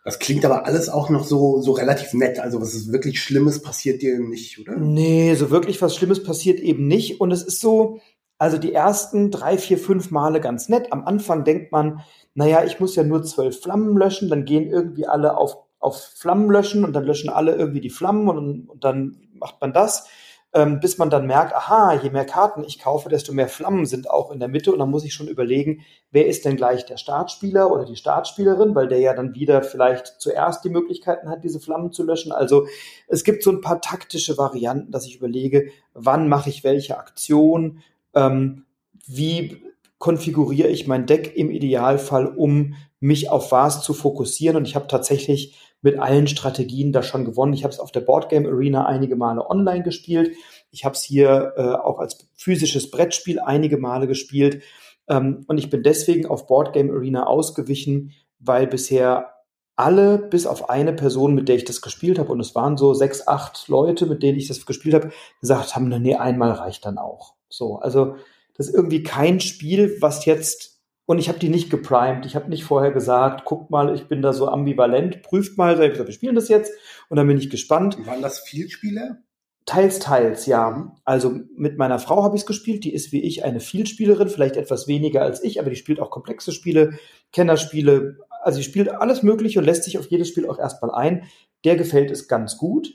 [0.05, 2.39] Das klingt aber alles auch noch so, so relativ nett.
[2.39, 4.77] Also was ist wirklich Schlimmes passiert dir nicht, oder?
[4.77, 7.19] Nee, so wirklich was Schlimmes passiert eben nicht.
[7.21, 7.99] Und es ist so,
[8.37, 10.93] also die ersten drei, vier, fünf Male ganz nett.
[10.93, 12.01] Am Anfang denkt man,
[12.33, 16.49] naja, ich muss ja nur zwölf Flammen löschen, dann gehen irgendwie alle auf, auf Flammen
[16.49, 20.07] löschen und dann löschen alle irgendwie die Flammen und, und dann macht man das
[20.53, 24.09] ähm, bis man dann merkt, aha, je mehr Karten ich kaufe, desto mehr Flammen sind
[24.09, 25.81] auch in der Mitte und dann muss ich schon überlegen,
[26.11, 30.19] wer ist denn gleich der Startspieler oder die Startspielerin, weil der ja dann wieder vielleicht
[30.19, 32.31] zuerst die Möglichkeiten hat, diese Flammen zu löschen.
[32.31, 32.65] Also
[33.07, 37.79] es gibt so ein paar taktische Varianten, dass ich überlege, wann mache ich welche Aktion,
[38.15, 38.65] ähm,
[39.05, 39.61] wie
[39.99, 44.57] konfiguriere ich mein Deck im Idealfall, um mich auf was zu fokussieren.
[44.57, 47.53] Und ich habe tatsächlich mit allen Strategien da schon gewonnen.
[47.53, 50.35] Ich habe es auf der Boardgame Arena einige Male online gespielt.
[50.71, 54.61] Ich habe es hier äh, auch als physisches Brettspiel einige Male gespielt.
[55.07, 59.33] Ähm, und ich bin deswegen auf Boardgame Arena ausgewichen, weil bisher
[59.75, 62.93] alle, bis auf eine Person, mit der ich das gespielt habe, und es waren so
[62.93, 66.97] sechs, acht Leute, mit denen ich das gespielt habe, gesagt haben, nee, einmal reicht dann
[66.97, 67.35] auch.
[67.47, 68.17] So, also
[68.57, 70.78] das ist irgendwie kein Spiel, was jetzt
[71.09, 72.27] und ich habe die nicht geprimed.
[72.27, 75.73] Ich habe nicht vorher gesagt, guckt mal, ich bin da so ambivalent, prüft mal.
[75.73, 76.71] Ich habe gesagt, wir spielen das jetzt.
[77.09, 77.97] Und dann bin ich gespannt.
[78.05, 79.17] Waren das Vielspieler?
[79.65, 80.95] Teils, teils, ja.
[81.05, 82.83] Also mit meiner Frau habe ich es gespielt.
[82.83, 86.11] Die ist wie ich eine Vielspielerin, vielleicht etwas weniger als ich, aber die spielt auch
[86.11, 86.99] komplexe Spiele,
[87.33, 88.17] Kennerspiele.
[88.43, 91.23] Also sie spielt alles Mögliche und lässt sich auf jedes Spiel auch erstmal ein.
[91.65, 92.93] Der gefällt es ganz gut.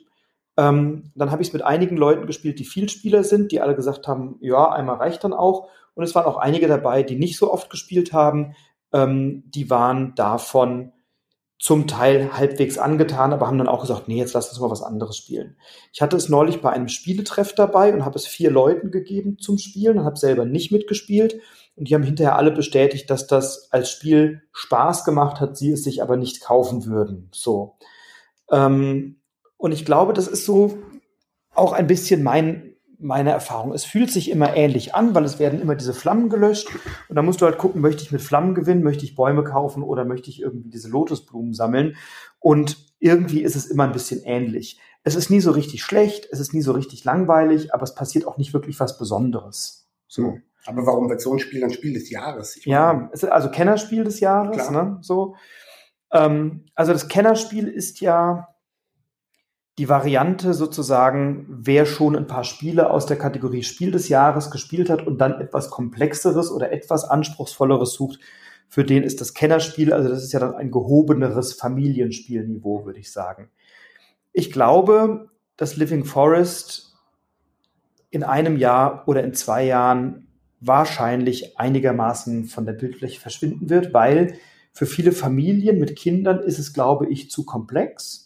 [0.56, 4.06] Ähm, dann habe ich es mit einigen Leuten gespielt, die Vielspieler sind, die alle gesagt
[4.06, 5.68] haben, ja, einmal reicht dann auch.
[5.94, 8.54] Und es waren auch einige dabei, die nicht so oft gespielt haben.
[8.92, 10.92] Ähm, die waren davon
[11.58, 14.82] zum Teil halbwegs angetan, aber haben dann auch gesagt, nee, jetzt lass uns mal was
[14.82, 15.56] anderes spielen.
[15.92, 19.56] Ich hatte es neulich bei einem Spieletreff dabei und habe es vier Leuten gegeben zum
[19.58, 21.40] Spielen und habe selber nicht mitgespielt.
[21.76, 25.84] Und die haben hinterher alle bestätigt, dass das als Spiel Spaß gemacht hat, sie es
[25.84, 27.30] sich aber nicht kaufen würden.
[27.32, 27.76] So.
[28.50, 29.20] Ähm,
[29.56, 30.78] und ich glaube, das ist so
[31.54, 32.73] auch ein bisschen mein,
[33.04, 33.72] meine Erfahrung.
[33.72, 36.68] Es fühlt sich immer ähnlich an, weil es werden immer diese Flammen gelöscht.
[37.08, 39.82] Und da musst du halt gucken, möchte ich mit Flammen gewinnen, möchte ich Bäume kaufen
[39.82, 41.96] oder möchte ich irgendwie diese Lotusblumen sammeln.
[42.40, 44.80] Und irgendwie ist es immer ein bisschen ähnlich.
[45.02, 48.26] Es ist nie so richtig schlecht, es ist nie so richtig langweilig, aber es passiert
[48.26, 49.86] auch nicht wirklich was Besonderes.
[50.08, 50.38] So.
[50.66, 52.64] Aber warum wird so ein Spiel ein Spiel des Jahres?
[52.64, 54.96] ja, also Kennerspiel des Jahres, ne?
[55.02, 55.36] So.
[56.10, 58.53] Ähm, also das Kennerspiel ist ja
[59.78, 64.88] die Variante sozusagen, wer schon ein paar Spiele aus der Kategorie Spiel des Jahres gespielt
[64.88, 68.20] hat und dann etwas komplexeres oder etwas anspruchsvolleres sucht,
[68.68, 73.12] für den ist das Kennerspiel, also das ist ja dann ein gehobeneres Familienspielniveau, würde ich
[73.12, 73.50] sagen.
[74.32, 76.96] Ich glaube, dass Living Forest
[78.10, 80.28] in einem Jahr oder in zwei Jahren
[80.60, 84.38] wahrscheinlich einigermaßen von der Bildfläche verschwinden wird, weil
[84.72, 88.23] für viele Familien mit Kindern ist es, glaube ich, zu komplex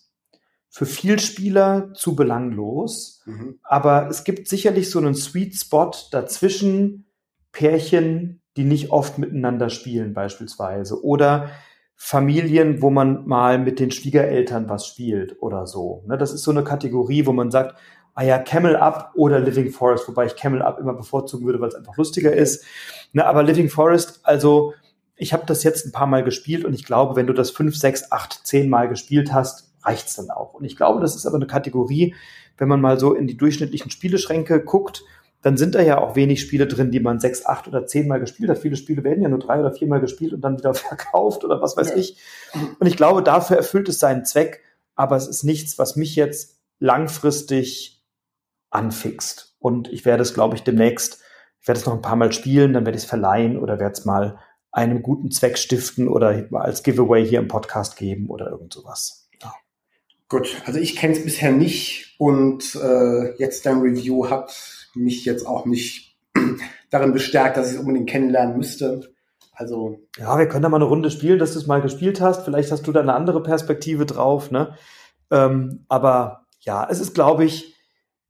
[0.78, 3.22] für viel Spieler zu belanglos.
[3.26, 3.58] Mhm.
[3.64, 7.06] Aber es gibt sicherlich so einen Sweet Spot dazwischen
[7.50, 11.02] Pärchen, die nicht oft miteinander spielen beispielsweise.
[11.02, 11.50] Oder
[11.96, 16.04] Familien, wo man mal mit den Schwiegereltern was spielt oder so.
[16.06, 17.74] Ne, das ist so eine Kategorie, wo man sagt,
[18.14, 21.70] ah ja, Camel Up oder Living Forest, wobei ich Camel Up immer bevorzugen würde, weil
[21.70, 22.64] es einfach lustiger ist.
[23.12, 24.74] Ne, aber Living Forest, also
[25.16, 27.74] ich habe das jetzt ein paar Mal gespielt und ich glaube, wenn du das fünf,
[27.76, 30.54] sechs, acht, zehn Mal gespielt hast, reicht's dann auch.
[30.54, 32.14] Und ich glaube, das ist aber eine Kategorie,
[32.56, 35.02] wenn man mal so in die durchschnittlichen Spieleschränke guckt,
[35.42, 38.18] dann sind da ja auch wenig Spiele drin, die man sechs, acht oder zehn Mal
[38.18, 38.58] gespielt hat.
[38.58, 41.60] Viele Spiele werden ja nur drei oder vier Mal gespielt und dann wieder verkauft oder
[41.60, 41.96] was weiß ja.
[41.96, 42.18] ich.
[42.78, 44.62] Und ich glaube, dafür erfüllt es seinen Zweck,
[44.94, 48.04] aber es ist nichts, was mich jetzt langfristig
[48.70, 49.56] anfixt.
[49.60, 51.22] Und ich werde es, glaube ich, demnächst,
[51.60, 53.92] ich werde es noch ein paar Mal spielen, dann werde ich es verleihen oder werde
[53.92, 54.38] es mal
[54.70, 59.27] einem guten Zweck stiften oder als Giveaway hier im Podcast geben oder irgend sowas.
[60.28, 64.54] Gut, also ich kenne es bisher nicht und äh, jetzt dein Review hat
[64.94, 66.16] mich jetzt auch nicht
[66.90, 69.10] darin bestärkt, dass ich es unbedingt kennenlernen müsste.
[69.52, 72.44] Also ja, wir können da mal eine Runde spielen, dass du es mal gespielt hast.
[72.44, 74.74] Vielleicht hast du da eine andere Perspektive drauf, ne?
[75.30, 77.74] Ähm, aber ja, es ist, glaube ich,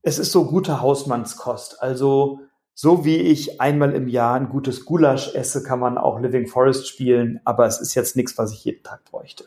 [0.03, 1.83] es ist so gute Hausmannskost.
[1.83, 2.41] Also
[2.75, 6.87] so wie ich einmal im Jahr ein gutes Gulasch esse, kann man auch Living Forest
[6.87, 7.41] spielen.
[7.45, 9.47] Aber es ist jetzt nichts, was ich jeden Tag bräuchte.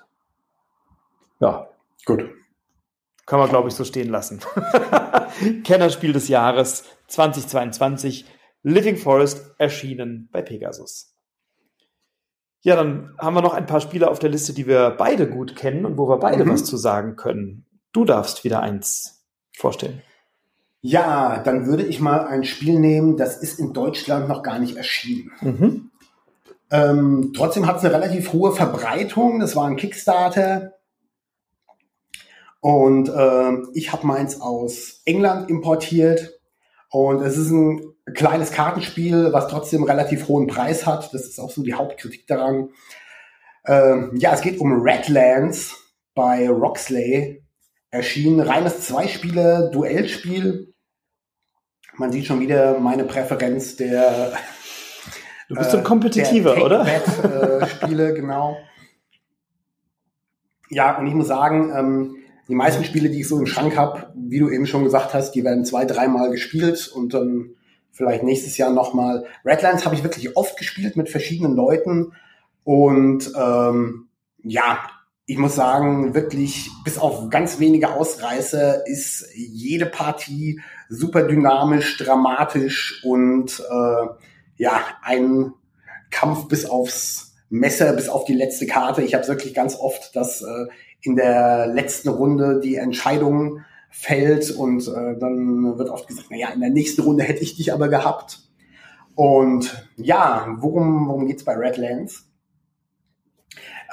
[1.40, 1.70] Ja,
[2.06, 2.26] gut.
[3.26, 4.40] Kann man, glaube ich, so stehen lassen.
[5.64, 8.26] Kennerspiel des Jahres 2022.
[8.64, 11.16] Living Forest erschienen bei Pegasus.
[12.62, 15.56] Ja, dann haben wir noch ein paar Spiele auf der Liste, die wir beide gut
[15.56, 16.52] kennen und wo wir beide mhm.
[16.52, 17.66] was zu sagen können.
[17.92, 19.26] Du darfst wieder eins
[19.58, 20.02] vorstellen.
[20.82, 24.78] Ja, dann würde ich mal ein Spiel nehmen, das ist in Deutschland noch gar nicht
[24.78, 25.32] erschienen.
[25.42, 25.92] Mhm.
[26.72, 29.40] Ähm, trotzdem hat es eine relativ hohe Verbreitung.
[29.40, 30.74] Das war ein Kickstarter.
[32.62, 36.40] Und äh, ich habe meins aus England importiert.
[36.90, 37.82] Und es ist ein
[38.14, 41.14] kleines Kartenspiel, was trotzdem relativ hohen Preis hat.
[41.14, 42.70] Das ist auch so die Hauptkritik daran.
[43.66, 45.76] Ähm, ja, es geht um Redlands
[46.14, 47.44] bei Roxley.
[47.90, 50.74] Erschienen reines Zwei-Spiele-Duellspiel.
[51.96, 54.34] Man sieht schon wieder meine Präferenz der
[55.52, 56.88] Du bist so ein äh, kompetitiver, oder?
[56.88, 58.58] Äh, Spiele, genau.
[60.70, 62.21] Ja, und ich muss sagen, ähm,
[62.52, 65.32] die meisten Spiele, die ich so im Schrank habe, wie du eben schon gesagt hast,
[65.32, 67.52] die werden zwei, dreimal gespielt und dann
[67.92, 69.26] vielleicht nächstes Jahr nochmal.
[69.46, 72.12] Redlands habe ich wirklich oft gespielt mit verschiedenen Leuten
[72.66, 74.08] und ähm,
[74.44, 74.80] ja,
[75.26, 80.60] ich muss sagen, wirklich bis auf ganz wenige Ausreißer ist jede Partie
[80.90, 84.08] super dynamisch, dramatisch und äh,
[84.58, 85.54] ja, ein
[86.10, 89.04] Kampf bis aufs Messer, bis auf die letzte Karte.
[89.04, 90.68] Ich habe wirklich ganz oft, dass äh,
[91.04, 96.50] in der letzten Runde die Entscheidung fällt und äh, dann wird oft gesagt, na ja,
[96.50, 98.40] in der nächsten Runde hätte ich dich aber gehabt.
[99.16, 102.26] Und ja, worum, worum geht's bei Redlands?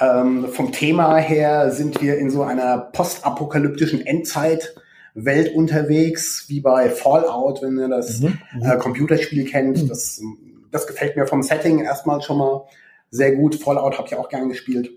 [0.00, 4.76] Ähm, vom Thema her sind wir in so einer postapokalyptischen Endzeit,
[5.14, 8.38] Welt unterwegs, wie bei Fallout, wenn ihr das mhm.
[8.54, 8.62] mhm.
[8.62, 9.82] äh, Computerspiel kennt.
[9.82, 9.88] Mhm.
[9.88, 10.20] Das,
[10.70, 12.66] das gefällt mir vom Setting erstmal schon mal
[13.10, 13.56] sehr gut.
[13.56, 14.90] Fallout habe ich auch gern gespielt.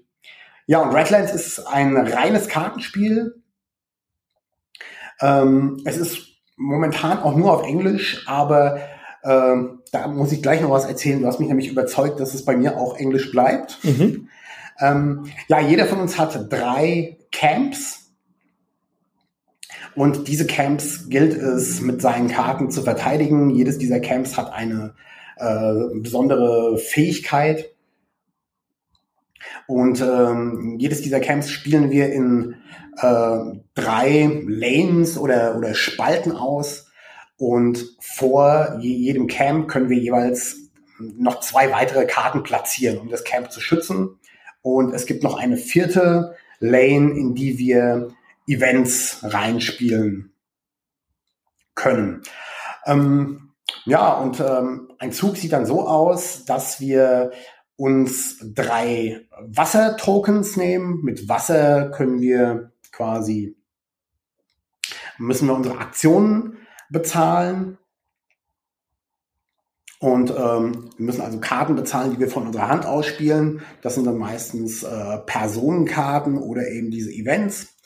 [0.72, 3.44] Ja, und Redlands ist ein reines Kartenspiel.
[5.20, 6.20] Ähm, es ist
[6.56, 8.80] momentan auch nur auf Englisch, aber
[9.26, 11.20] ähm, da muss ich gleich noch was erzählen.
[11.20, 13.84] Du hast mich nämlich überzeugt, dass es bei mir auch Englisch bleibt.
[13.84, 14.30] Mhm.
[14.80, 18.14] Ähm, ja, jeder von uns hat drei Camps.
[19.94, 23.50] Und diese Camps gilt es mit seinen Karten zu verteidigen.
[23.50, 24.94] Jedes dieser Camps hat eine
[25.36, 27.66] äh, besondere Fähigkeit.
[29.68, 32.56] Und ähm, jedes dieser Camps spielen wir in
[32.98, 33.38] äh,
[33.74, 36.88] drei Lanes oder, oder Spalten aus.
[37.38, 40.58] Und vor jedem Camp können wir jeweils
[41.00, 44.20] noch zwei weitere Karten platzieren, um das Camp zu schützen.
[44.62, 48.10] Und es gibt noch eine vierte Lane, in die wir
[48.48, 50.34] Events reinspielen
[51.74, 52.22] können.
[52.86, 53.54] Ähm,
[53.86, 57.32] ja, und ähm, ein Zug sieht dann so aus, dass wir
[57.82, 61.02] uns drei Wasser-Tokens nehmen.
[61.02, 63.58] Mit Wasser können wir quasi,
[65.18, 66.58] müssen wir unsere Aktionen
[66.92, 67.80] bezahlen.
[70.00, 73.64] Und ähm, wir müssen also Karten bezahlen, die wir von unserer Hand ausspielen.
[73.82, 77.78] Das sind dann meistens äh, Personenkarten oder eben diese Events.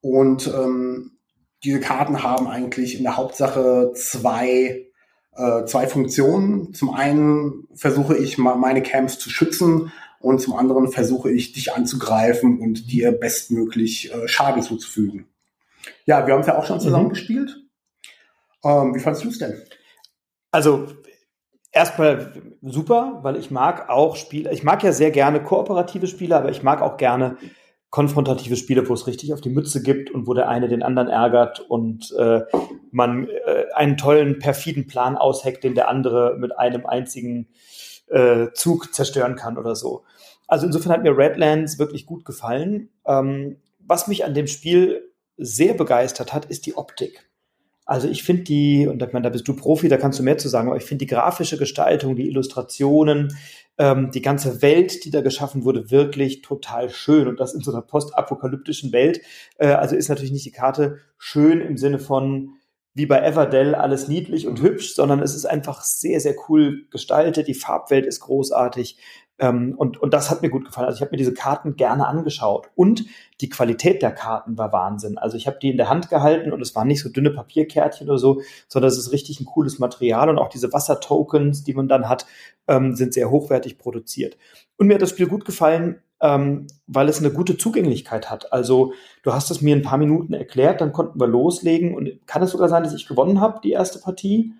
[0.00, 1.18] Und ähm,
[1.64, 4.86] diese Karten haben eigentlich in der Hauptsache zwei
[5.36, 6.74] äh, zwei Funktionen.
[6.74, 12.58] Zum einen versuche ich meine Camps zu schützen und zum anderen versuche ich dich anzugreifen
[12.60, 15.26] und dir bestmöglich äh, Schaden zuzufügen.
[16.06, 17.10] Ja, wir haben es ja auch schon zusammen mhm.
[17.10, 17.56] gespielt.
[18.64, 19.60] Ähm, wie fandest du es denn?
[20.50, 20.88] Also
[21.72, 26.50] erstmal super, weil ich mag auch Spiele, ich mag ja sehr gerne kooperative Spiele, aber
[26.50, 27.36] ich mag auch gerne
[27.94, 31.06] konfrontative Spiele, wo es richtig auf die Mütze gibt und wo der eine den anderen
[31.06, 32.40] ärgert und äh,
[32.90, 37.46] man äh, einen tollen, perfiden Plan ausheckt, den der andere mit einem einzigen
[38.08, 40.02] äh, Zug zerstören kann oder so.
[40.48, 42.88] Also insofern hat mir Redlands wirklich gut gefallen.
[43.06, 47.30] Ähm, was mich an dem Spiel sehr begeistert hat, ist die Optik.
[47.86, 50.38] Also ich finde die, und ich meine, da bist du Profi, da kannst du mehr
[50.38, 53.36] zu sagen, aber ich finde die grafische Gestaltung, die Illustrationen,
[53.76, 57.28] ähm, die ganze Welt, die da geschaffen wurde, wirklich total schön.
[57.28, 59.20] Und das in so einer postapokalyptischen Welt.
[59.58, 62.54] Äh, also ist natürlich nicht die Karte schön im Sinne von
[62.94, 67.48] wie bei Everdell alles niedlich und hübsch, sondern es ist einfach sehr, sehr cool gestaltet.
[67.48, 68.98] Die Farbwelt ist großartig.
[69.38, 70.86] Ähm, und, und das hat mir gut gefallen.
[70.86, 72.70] Also ich habe mir diese Karten gerne angeschaut.
[72.74, 73.04] Und
[73.40, 75.18] die Qualität der Karten war Wahnsinn.
[75.18, 78.08] Also ich habe die in der Hand gehalten und es waren nicht so dünne Papierkärtchen
[78.08, 80.28] oder so, sondern es ist richtig ein cooles Material.
[80.28, 82.26] Und auch diese Wassertokens, die man dann hat,
[82.68, 84.36] ähm, sind sehr hochwertig produziert.
[84.76, 88.52] Und mir hat das Spiel gut gefallen, ähm, weil es eine gute Zugänglichkeit hat.
[88.52, 88.92] Also
[89.22, 91.94] du hast es mir ein paar Minuten erklärt, dann konnten wir loslegen.
[91.94, 94.52] Und kann es sogar sein, dass ich gewonnen habe, die erste Partie?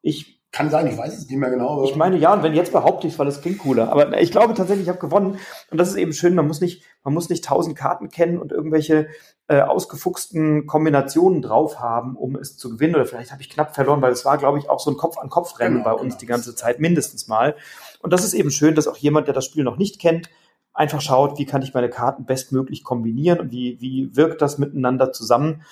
[0.00, 1.82] Ich kann sein, ich weiß es nicht mehr genau.
[1.84, 3.90] Ich meine, ja, und wenn jetzt behaupte ich es, weil es klingt cooler.
[3.90, 5.38] Aber ich glaube tatsächlich, ich habe gewonnen.
[5.70, 8.52] Und das ist eben schön, man muss nicht, man muss nicht tausend Karten kennen und
[8.52, 9.08] irgendwelche
[9.48, 12.94] äh, ausgefuchsten Kombinationen drauf haben, um es zu gewinnen.
[12.94, 15.78] Oder vielleicht habe ich knapp verloren, weil es war, glaube ich, auch so ein Kopf-an-Kopf-Rennen
[15.78, 16.18] genau, bei uns genau.
[16.20, 17.56] die ganze Zeit, mindestens mal.
[18.02, 20.28] Und das ist eben schön, dass auch jemand, der das Spiel noch nicht kennt,
[20.74, 25.12] einfach schaut, wie kann ich meine Karten bestmöglich kombinieren und wie, wie wirkt das miteinander
[25.12, 25.62] zusammen.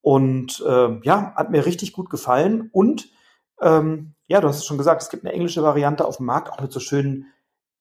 [0.00, 2.70] Und äh, ja, hat mir richtig gut gefallen.
[2.72, 3.10] Und
[3.60, 6.52] ähm, ja, du hast es schon gesagt, es gibt eine englische Variante auf dem Markt,
[6.52, 7.26] auch mit so schönen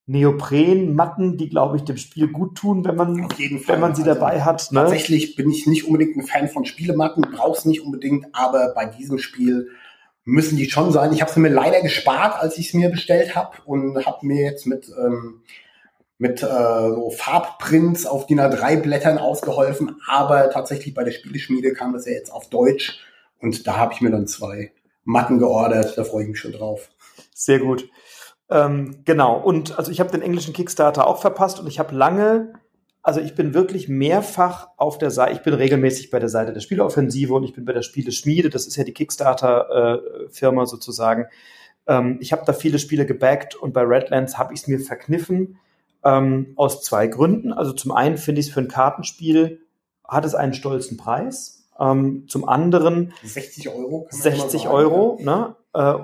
[0.08, 4.42] Neoprenmatten, die, glaube ich, dem Spiel gut tun, wenn man, wenn man sie also dabei
[4.42, 4.72] hat.
[4.72, 4.82] Ne?
[4.82, 9.20] Tatsächlich bin ich nicht unbedingt ein Fan von Spielematten, brauch's nicht unbedingt, aber bei diesem
[9.20, 9.70] Spiel
[10.24, 11.14] müssen die schon sein.
[11.14, 14.44] Ich habe sie mir leider gespart, als ich es mir bestellt habe und habe mir
[14.44, 15.42] jetzt mit ähm,
[16.18, 21.94] mit äh, so Farbprints auf DIN A3 Blättern ausgeholfen, aber tatsächlich bei der Spieleschmiede kam
[21.94, 23.00] das ja jetzt auf Deutsch
[23.40, 24.74] und da habe ich mir dann zwei
[25.10, 25.98] Matten geordert.
[25.98, 26.90] Da freue ich mich schon drauf.
[27.34, 27.90] Sehr gut.
[28.50, 29.40] Ähm, genau.
[29.40, 32.54] Und also ich habe den englischen Kickstarter auch verpasst und ich habe lange,
[33.02, 36.60] also ich bin wirklich mehrfach auf der Seite, ich bin regelmäßig bei der Seite der
[36.62, 38.50] Spieleoffensive und ich bin bei der Spieleschmiede.
[38.50, 41.26] Das ist ja die Kickstarter-Firma äh, sozusagen.
[41.88, 45.58] Ähm, ich habe da viele Spiele gebackt und bei Redlands habe ich es mir verkniffen.
[46.04, 47.52] Ähm, aus zwei Gründen.
[47.52, 49.60] Also zum einen finde ich es für ein Kartenspiel
[50.08, 51.59] hat es einen stolzen Preis.
[51.80, 54.08] Ähm, zum anderen 60 Euro.
[54.10, 55.18] 60 sagen, Euro.
[55.22, 55.56] Ne?
[55.74, 55.96] Äh,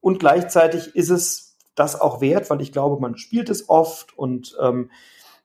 [0.00, 4.56] und gleichzeitig ist es das auch wert, weil ich glaube, man spielt es oft und
[4.60, 4.90] ähm,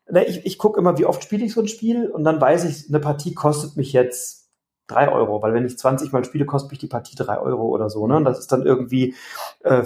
[0.10, 2.66] ne, ich, ich gucke immer, wie oft spiele ich so ein Spiel und dann weiß
[2.66, 4.50] ich, eine Partie kostet mich jetzt
[4.88, 7.90] drei Euro, weil wenn ich 20 Mal spiele, kostet mich die Partie drei Euro oder
[7.90, 8.08] so.
[8.08, 8.18] Ne?
[8.18, 9.16] Und das ist dann irgendwie,
[9.64, 9.84] äh,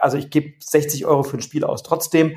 [0.00, 1.82] also ich gebe 60 Euro für ein Spiel aus.
[1.82, 2.36] Trotzdem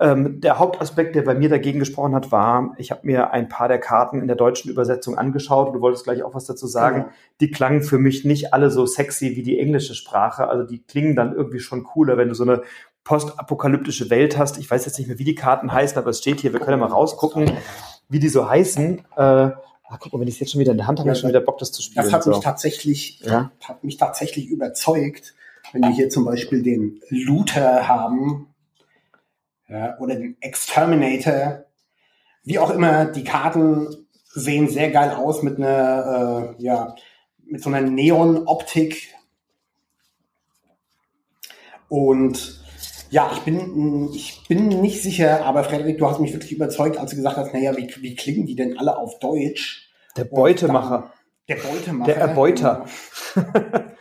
[0.00, 3.66] Ähm, der Hauptaspekt, der bei mir dagegen gesprochen hat, war, ich habe mir ein paar
[3.66, 5.74] der Karten in der deutschen Übersetzung angeschaut.
[5.74, 7.02] Du wolltest gleich auch was dazu sagen.
[7.02, 7.12] Genau.
[7.40, 10.48] Die klangen für mich nicht alle so sexy wie die englische Sprache.
[10.48, 12.62] Also die klingen dann irgendwie schon cooler, wenn du so eine
[13.02, 14.58] postapokalyptische Welt hast.
[14.58, 16.78] Ich weiß jetzt nicht mehr, wie die Karten heißen, aber es steht hier, wir können
[16.78, 17.50] ja mal rausgucken,
[18.08, 18.98] wie die so heißen.
[19.16, 19.54] Äh, ah,
[19.98, 21.30] guck mal, wenn ich es jetzt schon wieder in der Hand habe, ja, ich schon
[21.30, 22.04] wieder Bock, das zu spielen.
[22.04, 22.30] Das hat so.
[22.30, 23.50] mich tatsächlich, ja?
[23.64, 25.34] hat mich tatsächlich überzeugt,
[25.72, 28.47] wenn wir hier zum Beispiel den Looter haben,
[29.68, 31.64] ja, oder den Exterminator.
[32.44, 36.94] Wie auch immer, die Karten sehen sehr geil aus mit einer, äh, ja,
[37.44, 39.14] mit so einer Neon-Optik.
[41.88, 42.62] Und
[43.10, 47.10] ja, ich bin, ich bin nicht sicher, aber Frederik, du hast mich wirklich überzeugt, als
[47.10, 49.90] du gesagt hast, naja, wie, wie klingen die denn alle auf Deutsch?
[50.16, 51.12] Der Beutemacher.
[51.46, 52.12] Dann, der Beutemacher.
[52.12, 52.84] Der Erbeuter.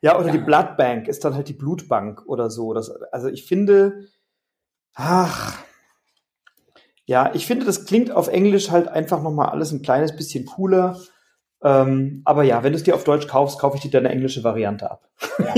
[0.00, 0.32] ja, oder ja.
[0.32, 2.74] die Bloodbank ist dann halt die Blutbank oder so.
[2.74, 4.08] Das, also ich finde,
[4.98, 5.56] Ach.
[7.06, 10.98] Ja, ich finde, das klingt auf Englisch halt einfach nochmal alles ein kleines bisschen cooler.
[11.62, 14.44] Ähm, aber ja, wenn du es dir auf Deutsch kaufst, kaufe ich dir deine englische
[14.44, 15.08] Variante ab.
[15.38, 15.54] Ja.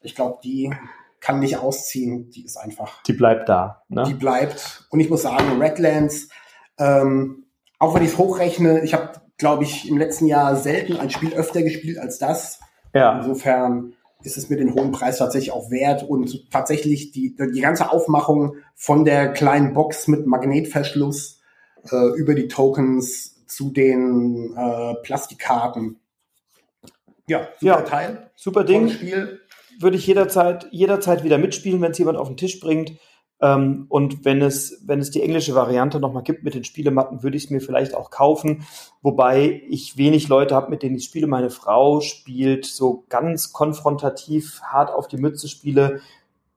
[0.00, 0.72] ich glaube, die
[1.20, 2.30] kann nicht ausziehen.
[2.30, 3.02] Die ist einfach.
[3.02, 3.82] Die bleibt da.
[3.88, 4.04] Ne?
[4.06, 4.86] Die bleibt.
[4.90, 6.28] Und ich muss sagen, Redlands,
[6.78, 7.46] ähm,
[7.78, 11.34] auch wenn ich es hochrechne, ich habe, glaube ich, im letzten Jahr selten ein Spiel
[11.34, 12.60] öfter gespielt als das.
[12.94, 13.18] Ja.
[13.18, 13.94] Insofern
[14.24, 18.56] ist es mir den hohen Preis tatsächlich auch wert und tatsächlich die, die ganze Aufmachung
[18.74, 21.40] von der kleinen Box mit Magnetverschluss
[21.90, 26.00] äh, über die Tokens zu den äh, Plastikkarten.
[27.28, 28.30] Ja, super ja, Teil.
[28.36, 28.88] Super Ding.
[28.88, 29.40] Spiel.
[29.78, 32.92] Würde ich jederzeit, jederzeit wieder mitspielen, wenn es jemand auf den Tisch bringt.
[33.42, 37.36] Ähm, und wenn es, wenn es die englische Variante nochmal gibt mit den Spielematten, würde
[37.36, 38.64] ich es mir vielleicht auch kaufen.
[39.02, 41.26] Wobei ich wenig Leute habe, mit denen ich spiele.
[41.26, 46.00] Meine Frau spielt so ganz konfrontativ, hart auf die Mütze spiele.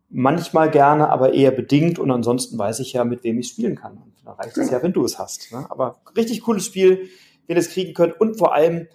[0.09, 1.97] Manchmal gerne, aber eher bedingt.
[1.97, 3.93] Und ansonsten weiß ich ja, mit wem ich spielen kann.
[3.93, 5.51] Und da reicht es ja, wenn du es hast.
[5.51, 5.65] Ne?
[5.69, 7.09] Aber richtig cooles Spiel,
[7.47, 8.21] wenn ihr es kriegen könnt.
[8.21, 8.87] Und vor allem,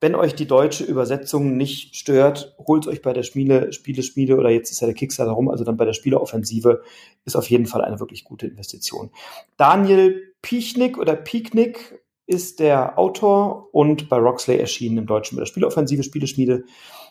[0.00, 4.70] wenn euch die deutsche Übersetzung nicht stört, holt euch bei der Spiele, Spieleschmiede oder jetzt
[4.70, 6.82] ist ja der Kickstarter rum, also dann bei der Spieleoffensive,
[7.24, 9.10] ist auf jeden Fall eine wirklich gute Investition.
[9.56, 15.46] Daniel Piechnik oder Pieknik ist der Autor und bei Roxley erschienen im Deutschen bei der
[15.46, 16.64] Spieleoffensive, Spieleschmiede.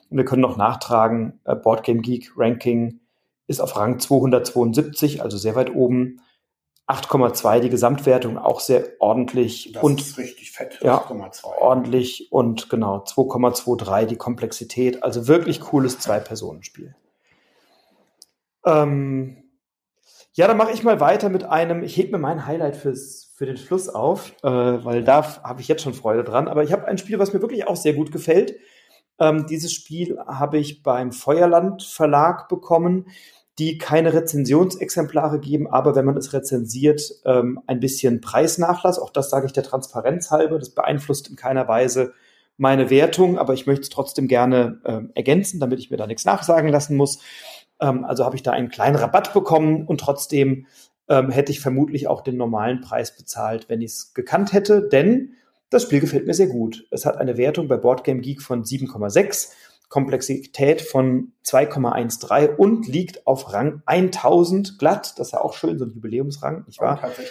[0.09, 2.99] Und wir können noch nachtragen, äh, Boardgame Geek Ranking
[3.47, 6.21] ist auf Rang 272, also sehr weit oben.
[6.88, 10.79] 8,2 die Gesamtwertung auch sehr ordentlich das und ist richtig fett.
[10.81, 11.03] Ja,
[11.59, 15.03] ordentlich und genau 2,23 die Komplexität.
[15.03, 16.95] Also wirklich cooles Zwei-Personen-Spiel.
[18.65, 19.43] Ähm,
[20.31, 21.83] ja, dann mache ich mal weiter mit einem.
[21.83, 25.67] Ich hebe mir mein Highlight fürs für den Schluss auf, äh, weil da habe ich
[25.67, 26.47] jetzt schon Freude dran.
[26.47, 28.55] Aber ich habe ein Spiel, was mir wirklich auch sehr gut gefällt.
[29.19, 33.07] Ähm, dieses Spiel habe ich beim Feuerland Verlag bekommen
[33.59, 38.99] die keine Rezensionsexemplare geben, aber wenn man es rezensiert, ähm, ein bisschen Preisnachlass.
[38.99, 40.59] Auch das sage ich der Transparenz halber.
[40.59, 42.13] Das beeinflusst in keiner Weise
[42.57, 46.25] meine Wertung, aber ich möchte es trotzdem gerne ähm, ergänzen, damit ich mir da nichts
[46.25, 47.19] nachsagen lassen muss.
[47.79, 50.67] Ähm, also habe ich da einen kleinen Rabatt bekommen und trotzdem
[51.09, 55.33] ähm, hätte ich vermutlich auch den normalen Preis bezahlt, wenn ich es gekannt hätte, denn
[55.69, 56.87] das Spiel gefällt mir sehr gut.
[56.91, 59.51] Es hat eine Wertung bei Boardgame Geek von 7,6
[59.89, 65.13] Komplexität von 2,13 und liegt auf Rang 1000 glatt.
[65.17, 66.99] Das ist ja auch schön, so ein Jubiläumsrang, nicht wahr?
[67.03, 67.21] Oh,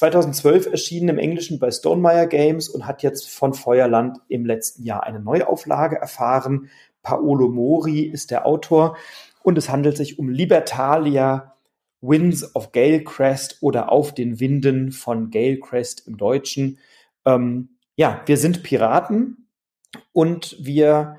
[0.00, 5.02] 2012 erschienen im Englischen bei Stonemeyer Games und hat jetzt von Feuerland im letzten Jahr
[5.02, 6.70] eine Neuauflage erfahren.
[7.02, 8.96] Paolo Mori ist der Autor
[9.42, 11.54] und es handelt sich um Libertalia
[12.00, 16.78] Winds of Galecrest oder Auf den Winden von Galecrest im Deutschen.
[17.26, 19.48] Ähm, ja, wir sind Piraten
[20.12, 21.16] und wir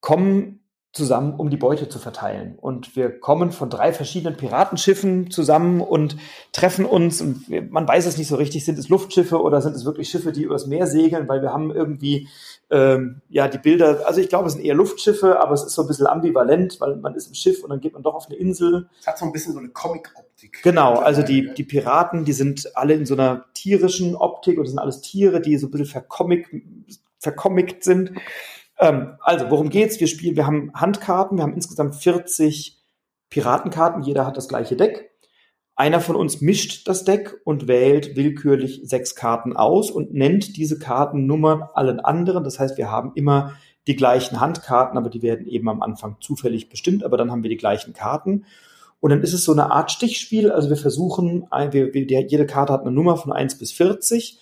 [0.00, 0.58] kommen
[0.92, 2.58] zusammen, um die Beute zu verteilen.
[2.58, 6.16] Und wir kommen von drei verschiedenen Piratenschiffen zusammen und
[6.52, 7.20] treffen uns.
[7.20, 10.32] Und man weiß es nicht so richtig, sind es Luftschiffe oder sind es wirklich Schiffe,
[10.32, 12.28] die übers Meer segeln, weil wir haben irgendwie
[12.70, 15.82] ähm, ja die Bilder, also ich glaube, es sind eher Luftschiffe, aber es ist so
[15.82, 18.36] ein bisschen ambivalent, weil man ist im Schiff und dann geht man doch auf eine
[18.36, 18.88] Insel.
[18.98, 20.62] Es hat so ein bisschen so eine Comic-Optik.
[20.62, 24.70] Genau, also die, die Piraten, die sind alle in so einer tierischen Optik und das
[24.70, 26.64] sind alles Tiere, die so ein bisschen vercomic,
[27.18, 28.12] vercomict sind.
[28.80, 30.00] Ähm, also, worum geht's?
[30.00, 32.78] Wir spielen, wir haben Handkarten, wir haben insgesamt 40
[33.30, 35.10] Piratenkarten, jeder hat das gleiche Deck.
[35.76, 40.78] Einer von uns mischt das Deck und wählt willkürlich sechs Karten aus und nennt diese
[40.78, 42.42] Kartennummern allen anderen.
[42.42, 43.52] Das heißt, wir haben immer
[43.86, 47.50] die gleichen Handkarten, aber die werden eben am Anfang zufällig bestimmt, aber dann haben wir
[47.50, 48.44] die gleichen Karten.
[49.00, 50.50] Und dann ist es so eine Art Stichspiel.
[50.50, 54.40] Also wir versuchen, wir, wir, jede Karte hat eine Nummer von 1 bis 40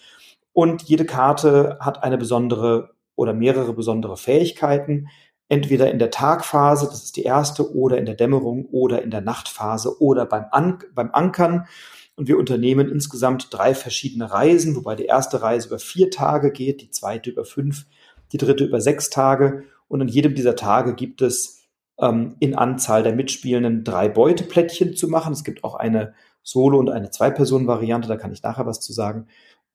[0.53, 5.09] und jede Karte hat eine besondere oder mehrere besondere Fähigkeiten.
[5.49, 9.21] entweder in der Tagphase, das ist die erste, oder in der Dämmerung oder in der
[9.21, 11.67] Nachtphase oder beim, An beim Ankern.
[12.17, 16.81] Und wir unternehmen insgesamt drei verschiedene Reisen, wobei die erste Reise über vier Tage geht,
[16.81, 17.87] die zweite über fünf,
[18.33, 19.65] die dritte über sechs Tage.
[19.87, 25.09] Und an jedem dieser Tage gibt es ähm, in Anzahl der Mitspielenden drei Beuteplättchen zu
[25.09, 25.33] machen.
[25.33, 29.27] Es gibt auch eine Solo- und eine Zwei-Personen-Variante, da kann ich nachher was zu sagen.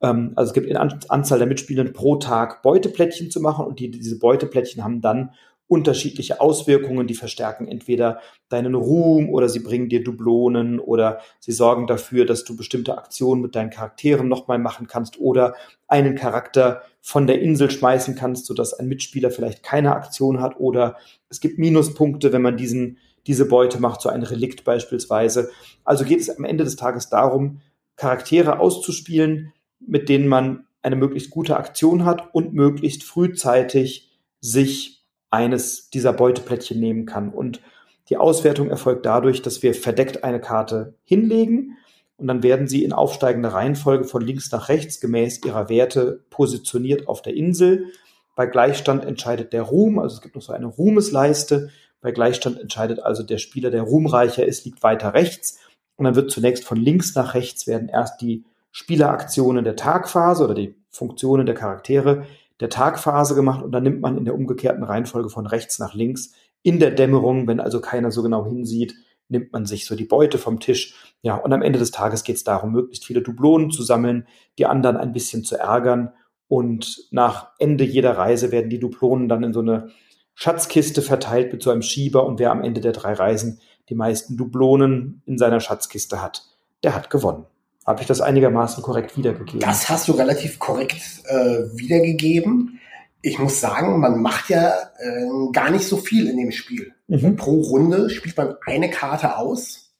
[0.01, 3.79] Ähm, also es gibt in An Anzahl der Mitspielenden pro Tag Beuteplättchen zu machen und
[3.79, 5.31] die, diese Beuteplättchen haben dann
[5.71, 11.87] unterschiedliche Auswirkungen, die verstärken entweder deinen Ruhm oder sie bringen dir Dublonen oder sie sorgen
[11.87, 15.55] dafür, dass du bestimmte Aktionen mit deinen Charakteren nochmal machen kannst oder
[15.87, 20.97] einen Charakter von der Insel schmeißen kannst, sodass ein Mitspieler vielleicht keine Aktion hat oder
[21.29, 25.51] es gibt Minuspunkte, wenn man diesen, diese Beute macht, so ein Relikt beispielsweise.
[25.85, 27.61] Also geht es am Ende des Tages darum,
[27.95, 29.53] Charaktere auszuspielen,
[29.85, 36.79] mit denen man eine möglichst gute Aktion hat und möglichst frühzeitig sich eines dieser Beuteplättchen
[36.79, 37.29] nehmen kann.
[37.29, 37.61] Und
[38.09, 41.77] die Auswertung erfolgt dadurch, dass wir verdeckt eine Karte hinlegen
[42.21, 47.07] und dann werden sie in aufsteigender Reihenfolge von links nach rechts gemäß ihrer Werte positioniert
[47.07, 47.87] auf der Insel.
[48.35, 51.69] Bei Gleichstand entscheidet der Ruhm, also es gibt noch so eine Ruhmesleiste.
[51.99, 55.57] Bei Gleichstand entscheidet also der Spieler, der ruhmreicher ist, liegt weiter rechts.
[55.95, 60.53] Und dann wird zunächst von links nach rechts werden erst die Spieleraktionen der Tagphase oder
[60.53, 62.25] die Funktionen der Charaktere
[62.59, 66.33] der Tagphase gemacht und dann nimmt man in der umgekehrten Reihenfolge von rechts nach links
[66.63, 68.93] in der Dämmerung, wenn also keiner so genau hinsieht,
[69.29, 71.15] nimmt man sich so die Beute vom Tisch.
[71.21, 74.27] Ja, und am Ende des Tages geht es darum, möglichst viele Dublonen zu sammeln,
[74.59, 76.11] die anderen ein bisschen zu ärgern.
[76.47, 79.89] Und nach Ende jeder Reise werden die Dublonen dann in so eine
[80.35, 82.25] Schatzkiste verteilt mit so einem Schieber.
[82.25, 83.59] Und wer am Ende der drei Reisen
[83.89, 86.43] die meisten Dublonen in seiner Schatzkiste hat,
[86.83, 87.45] der hat gewonnen.
[87.85, 89.59] Habe ich das einigermaßen korrekt wiedergegeben?
[89.59, 92.79] Das hast du relativ korrekt äh, wiedergegeben.
[93.23, 96.93] Ich muss sagen, man macht ja äh, gar nicht so viel in dem Spiel.
[97.07, 97.35] Mhm.
[97.35, 99.93] Pro Runde spielt man eine Karte aus.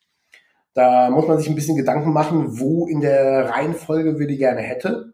[0.74, 4.62] Da muss man sich ein bisschen Gedanken machen, wo in der Reihenfolge wir die gerne
[4.62, 5.14] hätte.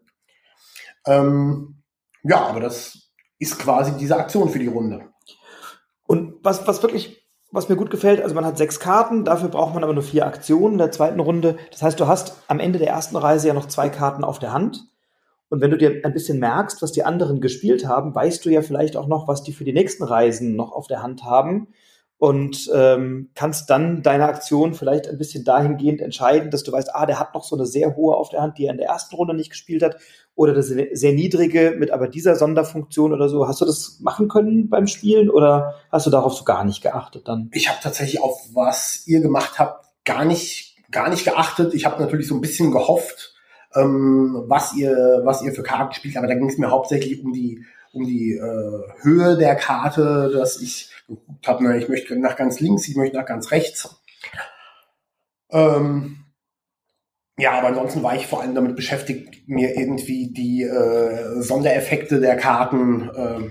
[1.06, 1.82] Ähm,
[2.22, 5.08] ja, aber das ist quasi diese Aktion für die Runde.
[6.06, 7.17] Und was, was wirklich
[7.50, 10.26] was mir gut gefällt, also man hat sechs Karten, dafür braucht man aber nur vier
[10.26, 11.56] Aktionen in der zweiten Runde.
[11.70, 14.52] Das heißt, du hast am Ende der ersten Reise ja noch zwei Karten auf der
[14.52, 14.86] Hand.
[15.48, 18.60] Und wenn du dir ein bisschen merkst, was die anderen gespielt haben, weißt du ja
[18.60, 21.68] vielleicht auch noch, was die für die nächsten Reisen noch auf der Hand haben
[22.18, 27.06] und ähm, kannst dann deine Aktion vielleicht ein bisschen dahingehend entscheiden, dass du weißt, ah,
[27.06, 29.14] der hat noch so eine sehr hohe auf der Hand, die er in der ersten
[29.14, 29.96] Runde nicht gespielt hat,
[30.38, 33.48] oder das sehr niedrige mit aber dieser Sonderfunktion oder so.
[33.48, 37.26] Hast du das machen können beim Spielen oder hast du darauf so gar nicht geachtet
[37.26, 37.50] dann?
[37.52, 41.74] Ich habe tatsächlich auf was ihr gemacht habt gar nicht gar nicht geachtet.
[41.74, 43.34] Ich habe natürlich so ein bisschen gehofft,
[43.74, 47.32] ähm, was ihr was ihr für Karten spielt, aber da ging es mir hauptsächlich um
[47.32, 52.36] die um die äh, Höhe der Karte, dass ich geguckt habe, na, ich möchte nach
[52.36, 54.00] ganz links, ich möchte nach ganz rechts.
[55.50, 56.24] Ähm,
[57.38, 62.36] ja, aber ansonsten war ich vor allem damit beschäftigt, mir irgendwie die äh, Sondereffekte der
[62.36, 63.50] Karten äh,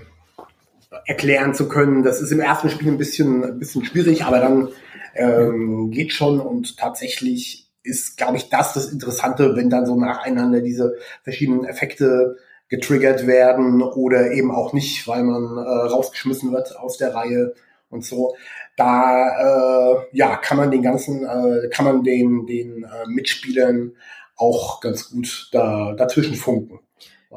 [1.06, 2.02] erklären zu können.
[2.02, 4.68] Das ist im ersten Spiel ein bisschen, ein bisschen schwierig, aber dann
[5.14, 10.60] ähm, geht schon und tatsächlich ist, glaube ich, das das Interessante, wenn dann so nacheinander
[10.60, 12.36] diese verschiedenen Effekte
[12.68, 17.54] getriggert werden oder eben auch nicht, weil man äh, rausgeschmissen wird aus der Reihe
[17.90, 18.34] und so.
[18.76, 23.92] Da äh, ja kann man den ganzen, äh, kann man den den äh, Mitspielern
[24.36, 26.80] auch ganz gut da dazwischen funken.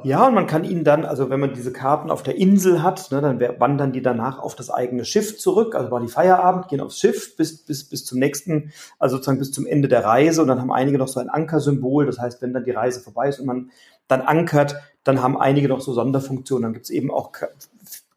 [0.03, 3.11] Ja, und man kann ihnen dann, also wenn man diese Karten auf der Insel hat,
[3.11, 6.79] ne, dann wandern die danach auf das eigene Schiff zurück, also war die Feierabend, gehen
[6.79, 10.47] aufs Schiff bis, bis, bis zum nächsten, also sozusagen bis zum Ende der Reise und
[10.47, 13.41] dann haben einige noch so ein Ankersymbol, das heißt, wenn dann die Reise vorbei ist
[13.41, 13.71] und man
[14.07, 16.63] dann ankert, dann haben einige noch so Sonderfunktionen.
[16.63, 17.31] Dann gibt's eben auch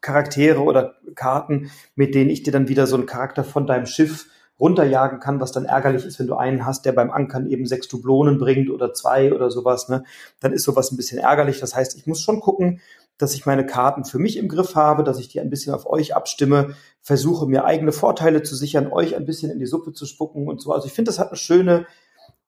[0.01, 4.27] Charaktere oder Karten, mit denen ich dir dann wieder so einen Charakter von deinem Schiff
[4.59, 7.87] runterjagen kann, was dann ärgerlich ist, wenn du einen hast, der beim Ankern eben sechs
[7.87, 10.03] Dublonen bringt oder zwei oder sowas, ne?
[10.39, 11.59] Dann ist sowas ein bisschen ärgerlich.
[11.59, 12.79] Das heißt, ich muss schon gucken,
[13.17, 15.85] dass ich meine Karten für mich im Griff habe, dass ich die ein bisschen auf
[15.85, 20.05] euch abstimme, versuche mir eigene Vorteile zu sichern, euch ein bisschen in die Suppe zu
[20.05, 20.71] spucken und so.
[20.71, 21.85] Also ich finde, das hat eine schöne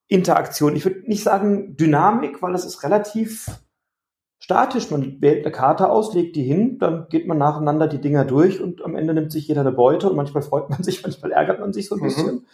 [0.08, 0.76] Interaktion.
[0.76, 3.50] Ich würde nicht sagen Dynamik, weil das ist relativ
[4.48, 4.90] statisch.
[4.90, 8.62] Man wählt eine Karte aus, legt die hin, dann geht man nacheinander die Dinger durch
[8.62, 11.60] und am Ende nimmt sich jeder eine Beute und manchmal freut man sich, manchmal ärgert
[11.60, 12.04] man sich so ein mhm.
[12.04, 12.46] bisschen.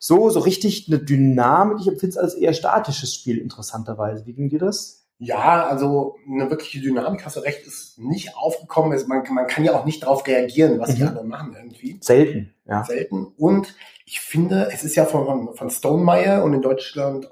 [0.00, 1.78] So, so richtig eine Dynamik.
[1.80, 4.26] Ich empfinde es als eher statisches Spiel, interessanterweise.
[4.26, 5.06] Wie ging dir das?
[5.18, 8.90] Ja, also eine wirkliche Dynamik, hast du recht, ist nicht aufgekommen.
[9.06, 10.94] Man, man kann ja auch nicht darauf reagieren, was mhm.
[10.96, 11.98] die anderen machen irgendwie.
[12.02, 12.84] Selten, ja.
[12.84, 13.28] Selten.
[13.38, 13.72] Und
[14.04, 17.28] ich finde, es ist ja von, von Stonemeyer und in Deutschland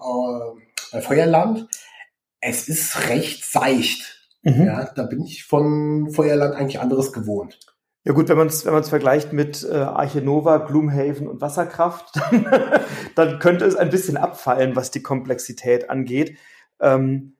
[0.92, 1.68] äh, Feuerland
[2.44, 4.28] es ist recht seicht.
[4.42, 4.66] Mhm.
[4.66, 7.58] Ja, da bin ich von Feuerland eigentlich anderes gewohnt.
[8.04, 12.14] Ja gut, wenn man es wenn man's vergleicht mit äh, Arche Nova, Gloomhaven und Wasserkraft,
[12.30, 12.46] dann,
[13.14, 16.36] dann könnte es ein bisschen abfallen, was die Komplexität angeht.
[16.80, 17.36] Ähm,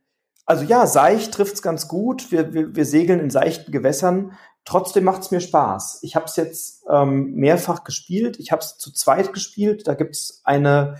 [0.46, 2.32] also ja, seicht trifft's ganz gut.
[2.32, 4.32] Wir, wir, wir segeln in seichten Gewässern.
[4.64, 5.98] Trotzdem macht's mir Spaß.
[6.00, 8.38] Ich habe es jetzt ähm, mehrfach gespielt.
[8.38, 9.86] Ich habe es zu zweit gespielt.
[9.86, 10.96] Da gibt's eine,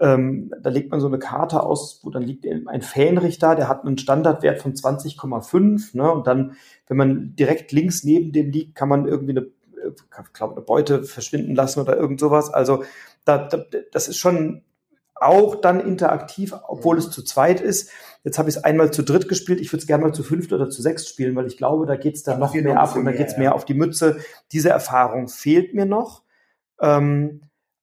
[0.00, 3.68] ähm, da legt man so eine Karte aus, wo dann liegt ein Fähnrich da, der
[3.68, 5.96] hat einen Standardwert von 20,5.
[5.96, 6.10] Ne?
[6.10, 6.56] Und dann
[6.92, 9.46] wenn man direkt links neben dem liegt, kann man irgendwie eine,
[9.94, 12.52] ich glaube, eine Beute verschwinden lassen oder irgend sowas.
[12.52, 12.84] Also
[13.24, 14.62] da, da, das ist schon
[15.14, 17.90] auch dann interaktiv, obwohl es zu zweit ist.
[18.24, 19.62] Jetzt habe ich es einmal zu dritt gespielt.
[19.62, 21.96] Ich würde es gerne mal zu fünft oder zu sechst spielen, weil ich glaube, da
[21.96, 23.52] geht es dann noch mehr ab und da geht es mehr ja.
[23.52, 24.18] auf die Mütze.
[24.52, 26.24] Diese Erfahrung fehlt mir noch.
[26.78, 27.40] Ähm,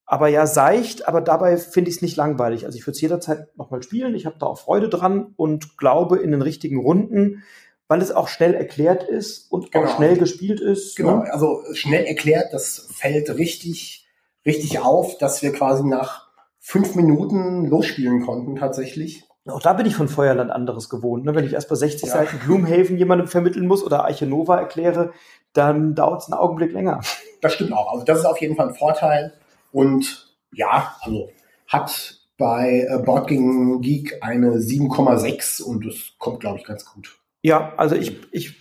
[0.10, 2.66] aber ja, seicht, aber dabei finde ich es nicht langweilig.
[2.66, 4.16] Also ich würde es jederzeit nochmal spielen.
[4.16, 7.44] Ich habe da auch Freude dran und glaube in den richtigen Runden
[7.90, 9.88] weil es auch schnell erklärt ist und genau.
[9.88, 10.96] auch schnell gespielt ist.
[10.96, 11.34] Genau, ne?
[11.34, 14.08] also schnell erklärt, das fällt richtig,
[14.46, 16.30] richtig auf, dass wir quasi nach
[16.60, 19.24] fünf Minuten losspielen konnten tatsächlich.
[19.48, 21.26] Auch da bin ich von Feuerland anderes gewohnt.
[21.26, 21.34] Ne?
[21.34, 22.14] Wenn ich erst bei 60 ja.
[22.14, 25.12] Seiten Gloomhaven jemandem vermitteln muss oder Arche Nova erkläre,
[25.54, 27.02] dann dauert es einen Augenblick länger.
[27.42, 27.92] Das stimmt auch.
[27.92, 29.34] Also das ist auf jeden Fall ein Vorteil.
[29.72, 31.30] Und ja, also
[31.68, 37.20] hat bei äh, Board Geek eine 7,6 und das kommt, glaube ich, ganz gut.
[37.44, 38.56] Ja, also ich, ich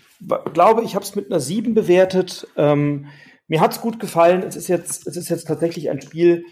[0.52, 2.46] glaube, ich habe es mit einer 7 bewertet.
[2.56, 3.06] Ähm,
[3.46, 4.42] mir hat's gut gefallen.
[4.42, 6.44] Es ist jetzt, es ist jetzt tatsächlich ein Spiel.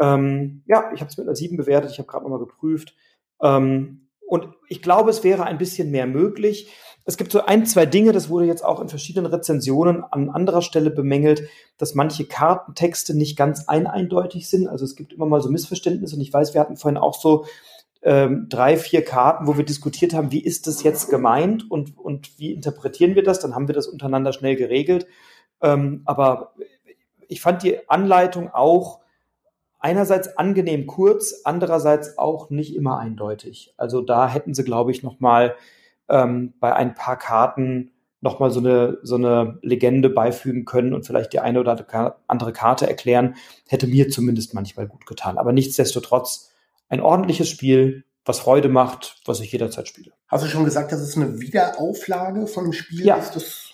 [0.00, 1.92] Ähm, ja, ich habe es mit einer 7 bewertet.
[1.92, 2.94] Ich habe gerade nochmal geprüft.
[3.40, 6.72] Ähm, und ich glaube, es wäre ein bisschen mehr möglich.
[7.06, 10.62] Es gibt so ein, zwei Dinge, das wurde jetzt auch in verschiedenen Rezensionen an anderer
[10.62, 14.68] Stelle bemängelt, dass manche Kartentexte nicht ganz eindeutig sind.
[14.68, 17.44] Also es gibt immer mal so Missverständnisse und ich weiß, wir hatten vorhin auch so
[18.02, 22.38] ähm, drei, vier Karten, wo wir diskutiert haben, wie ist das jetzt gemeint und, und
[22.38, 23.40] wie interpretieren wir das?
[23.40, 25.06] Dann haben wir das untereinander schnell geregelt.
[25.60, 26.54] Ähm, aber
[27.28, 29.00] ich fand die Anleitung auch
[29.78, 33.74] einerseits angenehm kurz, andererseits auch nicht immer eindeutig.
[33.76, 35.54] Also da hätten sie, glaube ich, noch mal
[36.08, 41.06] ähm, bei ein paar Karten noch mal so eine so eine Legende beifügen können und
[41.06, 43.36] vielleicht die eine oder andere Karte erklären,
[43.68, 45.36] hätte mir zumindest manchmal gut getan.
[45.36, 46.50] Aber nichtsdestotrotz
[46.88, 50.12] ein ordentliches Spiel, was Freude macht, was ich jederzeit spiele.
[50.28, 53.16] Hast du schon gesagt, dass es eine Wiederauflage von dem Spiel ja.
[53.16, 53.70] ist, das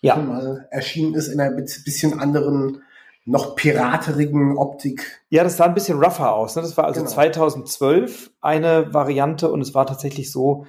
[0.00, 0.14] ja.
[0.14, 2.82] schon mal erschienen ist in einer bisschen anderen,
[3.24, 5.22] noch piraterigen Optik?
[5.30, 6.56] Ja, das sah ein bisschen rougher aus.
[6.56, 6.62] Ne?
[6.62, 7.12] Das war also genau.
[7.12, 10.66] 2012 eine Variante und es war tatsächlich so,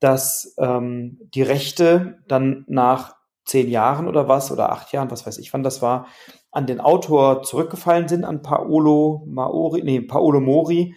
[0.00, 5.38] dass ähm, die Rechte dann nach zehn Jahren oder was oder acht Jahren, was weiß
[5.38, 6.06] ich wann das war,
[6.50, 10.94] an den Autor zurückgefallen sind, an Paolo Maori, nee, Paolo Mori,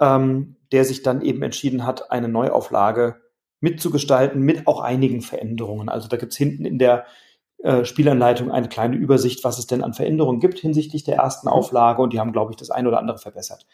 [0.00, 3.16] ähm, der sich dann eben entschieden hat, eine Neuauflage
[3.60, 5.88] mitzugestalten, mit auch einigen Veränderungen.
[5.88, 7.06] Also da gibt's hinten in der
[7.58, 12.02] äh, Spielanleitung eine kleine Übersicht, was es denn an Veränderungen gibt hinsichtlich der ersten Auflage
[12.02, 13.66] und die haben, glaube ich, das eine oder andere verbessert.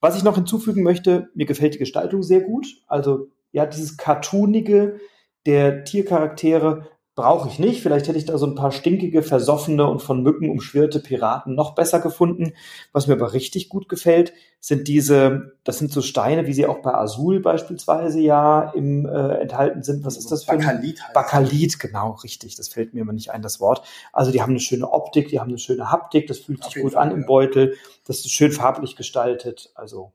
[0.00, 2.66] Was ich noch hinzufügen möchte, mir gefällt die Gestaltung sehr gut.
[2.86, 5.00] Also ja, dieses Cartoonige
[5.46, 6.88] der Tiercharaktere
[7.18, 7.82] brauche ich nicht.
[7.82, 11.74] Vielleicht hätte ich da so ein paar stinkige, versoffene und von Mücken umschwirrte Piraten noch
[11.74, 12.52] besser gefunden.
[12.92, 16.80] Was mir aber richtig gut gefällt, sind diese, das sind so Steine, wie sie auch
[16.80, 20.04] bei Azul beispielsweise ja im äh, enthalten sind.
[20.04, 21.02] Was ist das für ein Bakalit?
[21.02, 22.54] Heißt Bakalit, genau, richtig.
[22.54, 23.82] Das fällt mir immer nicht ein, das Wort.
[24.12, 26.80] Also die haben eine schöne Optik, die haben eine schöne Haptik, das fühlt Auf sich
[26.80, 27.74] gut Fall, an im Beutel.
[28.06, 29.72] Das ist schön farblich gestaltet.
[29.74, 30.12] Also,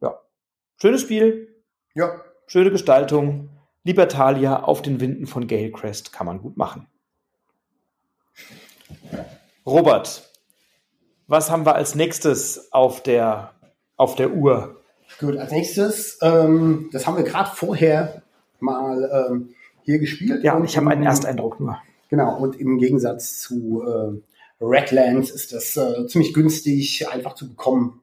[0.00, 0.20] ja.
[0.76, 1.48] Schönes Spiel.
[1.94, 2.22] Ja.
[2.46, 3.48] Schöne Gestaltung.
[3.84, 6.86] Libertalia auf den Winden von Galecrest kann man gut machen.
[9.66, 10.30] Robert,
[11.26, 13.52] was haben wir als nächstes auf der,
[13.96, 14.82] auf der Uhr?
[15.18, 18.22] Gut, als nächstes, ähm, das haben wir gerade vorher
[18.60, 20.42] mal ähm, hier gespielt.
[20.44, 21.78] Ja, und ich habe einen Ersteindruck nur.
[22.08, 28.02] Genau, und im Gegensatz zu äh, Redlands ist das äh, ziemlich günstig, einfach zu bekommen.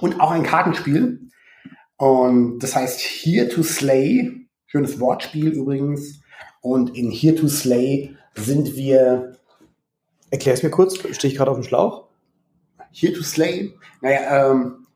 [0.00, 1.23] Und auch ein Kartenspiel.
[2.04, 6.20] Und das heißt Here to Slay Schönes Wortspiel übrigens.
[6.60, 9.38] Und in Here to Slay sind wir.
[10.30, 12.08] Erklär es mir kurz, stehe ich gerade auf dem Schlauch?
[12.90, 13.72] Here to Slay?
[14.02, 14.86] Naja, ähm,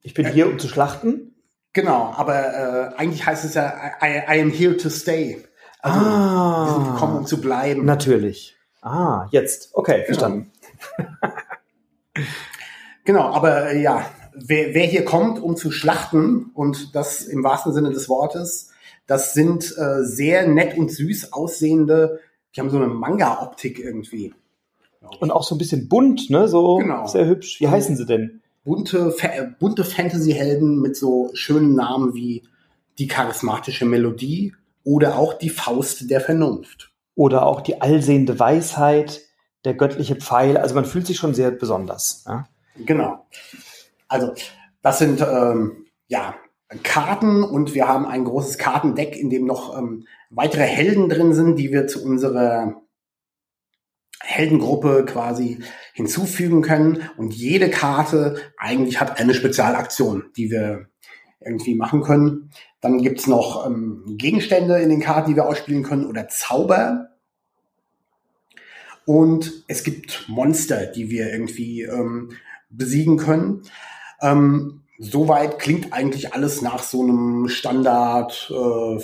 [0.00, 1.34] Ich bin äh, hier, um zu schlachten?
[1.74, 5.44] Genau, aber äh, eigentlich heißt es ja I, I am here to stay.
[5.80, 7.84] Also, ah, wir sind gekommen, um zu bleiben.
[7.84, 8.56] Natürlich.
[8.80, 9.74] Ah, jetzt.
[9.74, 10.06] Okay, genau.
[10.06, 10.52] verstanden.
[13.04, 14.06] genau, aber äh, ja,
[14.46, 18.70] wer, wer hier kommt, um zu schlachten, und das im wahrsten Sinne des Wortes,
[19.06, 22.20] das sind äh, sehr nett und süß aussehende,
[22.54, 24.34] die haben so eine Manga-Optik irgendwie.
[25.18, 26.46] Und auch so ein bisschen bunt, ne?
[26.46, 27.06] So genau.
[27.06, 27.60] sehr hübsch.
[27.60, 28.42] Wie heißen sie denn?
[28.64, 29.14] Bunte,
[29.58, 32.42] bunte Fantasy-Helden mit so schönen Namen wie
[32.98, 36.92] die charismatische Melodie oder auch die Faust der Vernunft.
[37.14, 39.20] oder auch die allsehende Weisheit,
[39.64, 40.56] der göttliche Pfeil.
[40.56, 42.24] Also man fühlt sich schon sehr besonders.
[42.26, 42.48] Ja?
[42.76, 43.26] Genau.
[44.10, 44.34] Also
[44.82, 46.34] das sind ähm, ja
[46.82, 51.56] Karten und wir haben ein großes Kartendeck, in dem noch ähm, weitere Helden drin sind,
[51.56, 52.82] die wir zu unserer
[54.22, 55.62] Heldengruppe quasi
[55.94, 57.08] hinzufügen können.
[57.16, 60.86] Und jede Karte eigentlich hat eine Spezialaktion, die wir
[61.40, 62.50] irgendwie machen können.
[62.80, 67.08] Dann gibt's noch ähm, Gegenstände in den Karten, die wir ausspielen können oder Zauber.
[69.06, 72.32] Und es gibt Monster, die wir irgendwie ähm,
[72.68, 73.62] besiegen können.
[74.22, 78.98] Ähm, soweit klingt eigentlich alles nach so einem Standard äh,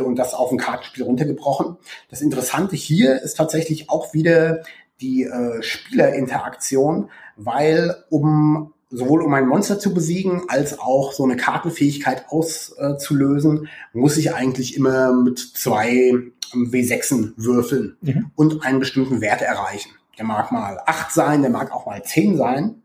[0.00, 1.76] und das auf ein Kartenspiel runtergebrochen.
[2.10, 4.62] Das Interessante hier ist tatsächlich auch wieder
[5.00, 11.36] die äh, Spielerinteraktion, weil um sowohl um ein Monster zu besiegen als auch so eine
[11.36, 18.30] Kartenfähigkeit auszulösen, äh, muss ich eigentlich immer mit zwei ähm, W6en würfeln mhm.
[18.34, 19.90] und einen bestimmten Wert erreichen.
[20.18, 22.82] Der mag mal acht sein, der mag auch mal zehn sein.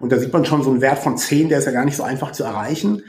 [0.00, 1.96] Und da sieht man schon so einen Wert von 10, der ist ja gar nicht
[1.96, 3.02] so einfach zu erreichen.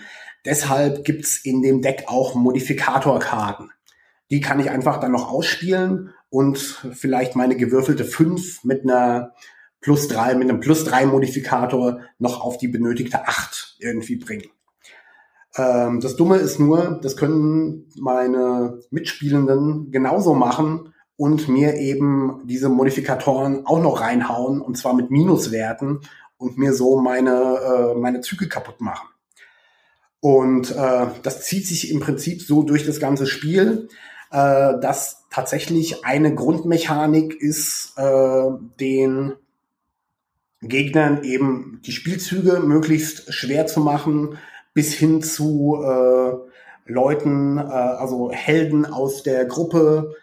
[0.46, 3.72] Deshalb gibt's in dem Deck auch Modifikatorkarten.
[4.30, 9.34] Die kann ich einfach dann noch ausspielen und vielleicht meine gewürfelte 5 mit einer
[9.82, 14.46] plus 3, mit einem plus 3 Modifikator noch auf die benötigte 8 irgendwie bringen.
[15.56, 22.70] Ähm, das Dumme ist nur, das können meine Mitspielenden genauso machen und mir eben diese
[22.70, 26.00] Modifikatoren auch noch reinhauen und zwar mit Minuswerten
[26.42, 29.08] und mir so meine, äh, meine Züge kaputt machen.
[30.20, 33.88] Und äh, das zieht sich im Prinzip so durch das ganze Spiel,
[34.32, 39.34] äh, dass tatsächlich eine Grundmechanik ist, äh, den
[40.62, 44.38] Gegnern eben die Spielzüge möglichst schwer zu machen,
[44.74, 50.16] bis hin zu äh, Leuten, äh, also Helden aus der Gruppe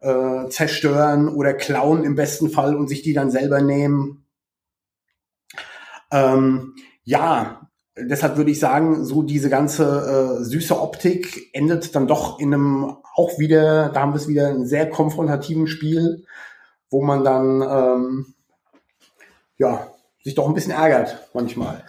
[0.00, 4.21] äh, zerstören oder klauen im besten Fall und sich die dann selber nehmen.
[6.12, 12.38] Ähm, ja, deshalb würde ich sagen, so diese ganze äh, süße Optik endet dann doch
[12.38, 16.24] in einem auch wieder, da haben wir es wieder, ein sehr konfrontativen Spiel,
[16.90, 18.34] wo man dann ähm,
[19.58, 19.88] ja
[20.22, 21.84] sich doch ein bisschen ärgert manchmal.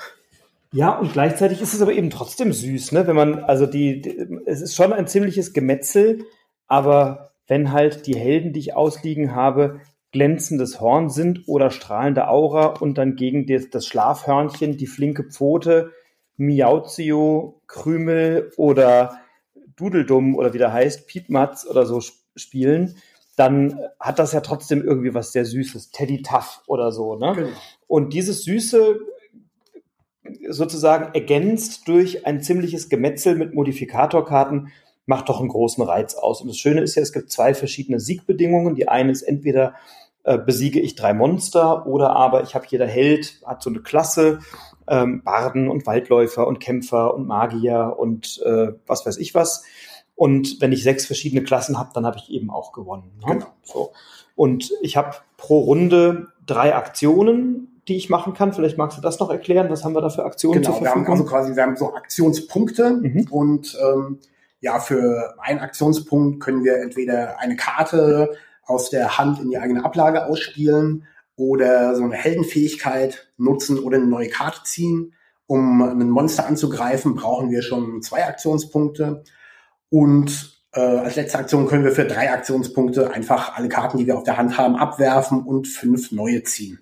[0.71, 3.05] Ja, und gleichzeitig ist es aber eben trotzdem süß, ne?
[3.05, 6.25] Wenn man, also die, die es ist schon ein ziemliches Gemetzel,
[6.67, 9.81] aber wenn halt die Helden, die ich ausliegen habe,
[10.13, 15.91] glänzendes Horn sind oder strahlende Aura und dann gegen das, Schlafhörnchen die flinke Pfote,
[16.37, 19.19] Miauzio, Krümel oder
[19.75, 21.99] Dudeldum oder wie der heißt, Piepmatz oder so
[22.35, 22.95] spielen,
[23.35, 27.15] dann hat das ja trotzdem irgendwie was sehr Süßes, Teddy Tuff oder so.
[27.15, 27.33] Ne?
[27.35, 27.49] Genau.
[27.87, 28.99] Und dieses Süße
[30.49, 34.71] sozusagen ergänzt durch ein ziemliches Gemetzel mit Modifikatorkarten
[35.05, 36.41] macht doch einen großen Reiz aus.
[36.41, 38.75] Und das Schöne ist ja, es gibt zwei verschiedene Siegbedingungen.
[38.75, 39.73] Die eine ist entweder
[40.23, 44.39] äh, besiege ich drei Monster oder aber ich habe jeder Held hat so eine Klasse,
[44.87, 49.63] ähm, Barden und Waldläufer und Kämpfer und Magier und äh, was weiß ich was.
[50.15, 53.11] Und wenn ich sechs verschiedene Klassen habe, dann habe ich eben auch gewonnen.
[53.19, 53.33] Ne?
[53.33, 53.47] Genau.
[53.63, 53.91] So.
[54.35, 58.53] Und ich habe pro Runde drei Aktionen, die ich machen kann.
[58.53, 59.69] Vielleicht magst du das noch erklären.
[59.69, 61.05] Was haben wir da für Aktionen genau, zur Verfügung?
[61.05, 63.27] Wir haben also quasi, wir haben so Aktionspunkte mhm.
[63.29, 64.19] und ähm,
[64.61, 69.83] ja, für einen Aktionspunkt können wir entweder eine Karte aus der Hand in die eigene
[69.83, 75.13] Ablage ausspielen oder so eine Heldenfähigkeit nutzen oder eine neue Karte ziehen.
[75.45, 79.23] Um ein Monster anzugreifen, brauchen wir schon zwei Aktionspunkte.
[79.89, 84.17] Und äh, als letzte Aktion können wir für drei Aktionspunkte einfach alle Karten, die wir
[84.17, 86.79] auf der Hand haben, abwerfen und fünf neue ziehen.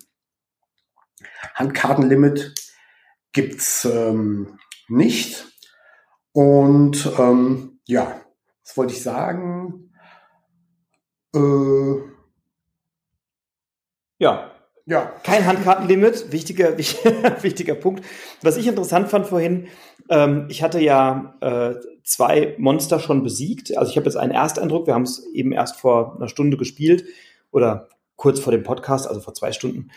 [1.54, 2.54] Handkartenlimit
[3.32, 4.58] gibt's ähm,
[4.88, 5.46] nicht.
[6.32, 8.20] Und ähm, ja,
[8.64, 9.81] was wollte ich sagen?
[11.34, 12.12] Äh,
[14.18, 14.50] ja.
[14.84, 15.12] Ja.
[15.22, 18.04] Kein Handkartenlimit, wichtiger, wichtiger Punkt.
[18.42, 19.68] Was ich interessant fand vorhin,
[20.08, 21.74] ähm, ich hatte ja äh,
[22.04, 23.76] zwei Monster schon besiegt.
[23.76, 27.04] Also ich habe jetzt einen Ersteindruck, wir haben es eben erst vor einer Stunde gespielt
[27.52, 29.90] oder kurz vor dem Podcast, also vor zwei Stunden.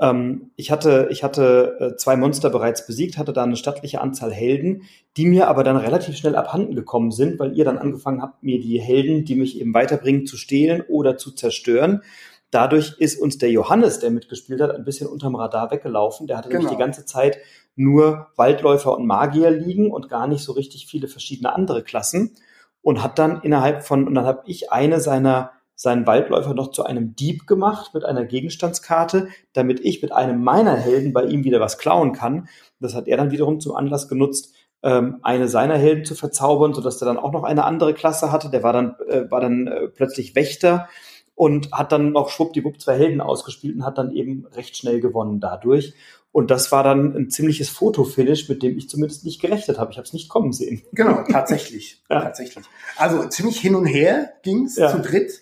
[0.00, 4.32] Ähm, ich hatte, ich hatte äh, zwei Monster bereits besiegt, hatte da eine stattliche Anzahl
[4.32, 4.82] Helden,
[5.16, 8.60] die mir aber dann relativ schnell abhanden gekommen sind, weil ihr dann angefangen habt, mir
[8.60, 12.02] die Helden, die mich eben weiterbringen, zu stehlen oder zu zerstören.
[12.50, 16.26] Dadurch ist uns der Johannes, der mitgespielt hat, ein bisschen unterm Radar weggelaufen.
[16.26, 16.62] Der hatte genau.
[16.62, 17.38] nämlich die ganze Zeit
[17.76, 22.34] nur Waldläufer und Magier liegen und gar nicht so richtig viele verschiedene andere Klassen
[22.82, 26.84] und hat dann innerhalb von, und dann habe ich eine seiner seinen Waldläufer noch zu
[26.84, 31.58] einem Dieb gemacht mit einer Gegenstandskarte, damit ich mit einem meiner Helden bei ihm wieder
[31.58, 32.48] was klauen kann.
[32.80, 36.98] Das hat er dann wiederum zum Anlass genutzt, ähm, eine seiner Helden zu verzaubern, sodass
[36.98, 38.50] der dann auch noch eine andere Klasse hatte.
[38.50, 40.86] Der war dann, äh, war dann äh, plötzlich Wächter
[41.34, 45.40] und hat dann noch schwuppdiwupp zwei Helden ausgespielt und hat dann eben recht schnell gewonnen
[45.40, 45.94] dadurch.
[46.30, 49.92] Und das war dann ein ziemliches Fotofinish, mit dem ich zumindest nicht gerechnet habe.
[49.92, 50.82] Ich habe es nicht kommen sehen.
[50.92, 52.02] Genau, tatsächlich.
[52.10, 52.20] ja.
[52.20, 52.66] tatsächlich.
[52.98, 54.90] Also ziemlich hin und her ging's ja.
[54.90, 55.40] zu dritt.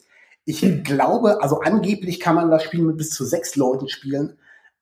[0.50, 4.38] Ich glaube, also angeblich kann man das Spiel mit bis zu sechs Leuten spielen,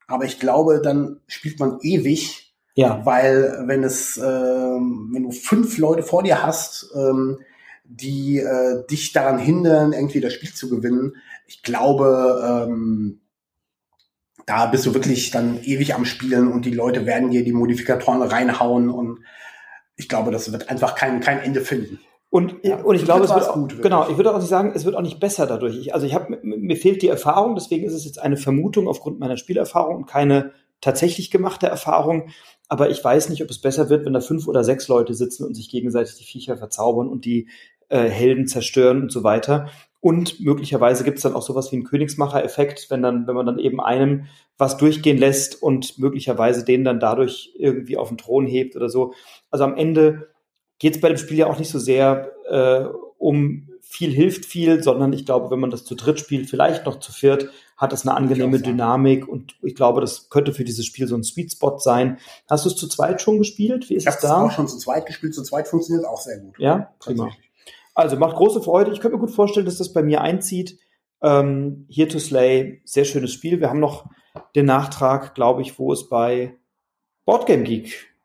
[0.07, 3.05] aber ich glaube, dann spielt man ewig, ja.
[3.05, 7.41] weil wenn es, ähm, wenn du fünf Leute vor dir hast, ähm,
[7.83, 11.17] die äh, dich daran hindern, irgendwie das Spiel zu gewinnen,
[11.49, 13.23] ich glaube, ähm,
[14.47, 18.23] da bist du wirklich dann ewig am Spielen und die Leute werden dir die Modifikatoren
[18.23, 19.19] reinhauen und
[19.97, 21.99] ich glaube, das wird einfach kein, kein Ende finden.
[22.37, 24.73] Und, ja, und ich glaube, es wird auch, gut, genau, ich würde auch nicht sagen,
[24.75, 25.75] es wird auch nicht besser dadurch.
[25.79, 29.19] Ich, also ich habe, mir fehlt die Erfahrung, deswegen ist es jetzt eine Vermutung aufgrund
[29.19, 32.29] meiner Spielerfahrung und keine tatsächlich gemachte Erfahrung.
[32.69, 35.47] Aber ich weiß nicht, ob es besser wird, wenn da fünf oder sechs Leute sitzen
[35.47, 37.49] und sich gegenseitig die Viecher verzaubern und die
[37.89, 39.71] äh, Helden zerstören und so weiter.
[40.01, 43.59] Und möglicherweise gibt es dann auch sowas wie einen Königsmacher-Effekt, wenn dann, wenn man dann
[43.59, 44.27] eben einem
[44.59, 49.15] was durchgehen lässt und möglicherweise den dann dadurch irgendwie auf den Thron hebt oder so.
[49.51, 50.36] Also am Ende
[50.79, 52.87] geht es bei dem Spiel ja auch nicht so sehr äh,
[53.19, 56.99] um viel hilft viel, sondern ich glaube, wenn man das zu dritt spielt, vielleicht noch
[56.99, 61.07] zu viert, hat das eine angenehme Dynamik und ich glaube, das könnte für dieses Spiel
[61.07, 62.19] so ein Sweet Spot sein.
[62.51, 63.89] Hast du es zu zweit schon gespielt?
[63.89, 64.29] Wie ist ich es da?
[64.29, 65.35] Ich habe auch schon zu zweit gespielt.
[65.35, 66.59] Zu zweit funktioniert auch sehr gut.
[66.59, 67.31] Ja, prima.
[67.95, 68.93] Also macht große Freude.
[68.93, 70.79] Ich könnte mir gut vorstellen, dass das bei mir einzieht.
[71.23, 73.61] Ähm, Here to Slay, sehr schönes Spiel.
[73.61, 74.11] Wir haben noch
[74.55, 76.57] den Nachtrag, glaube ich, wo es bei
[77.25, 78.16] Boardgame Geek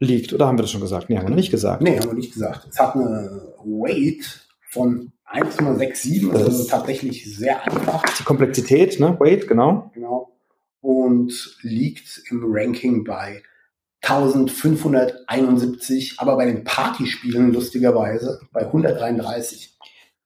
[0.00, 0.32] liegt.
[0.32, 1.08] Oder haben wir das schon gesagt?
[1.08, 1.82] Nee, haben wir noch nicht gesagt.
[1.82, 2.68] Nee, haben wir nicht gesagt.
[2.70, 8.04] Es hat eine Weight von 1,67, also tatsächlich sehr einfach.
[8.18, 9.18] Die Komplexität, ne?
[9.18, 9.90] Weight, genau.
[9.94, 10.36] Genau.
[10.80, 13.42] Und liegt im Ranking bei
[14.02, 19.76] 1571, aber bei den Partyspielen lustigerweise bei 133.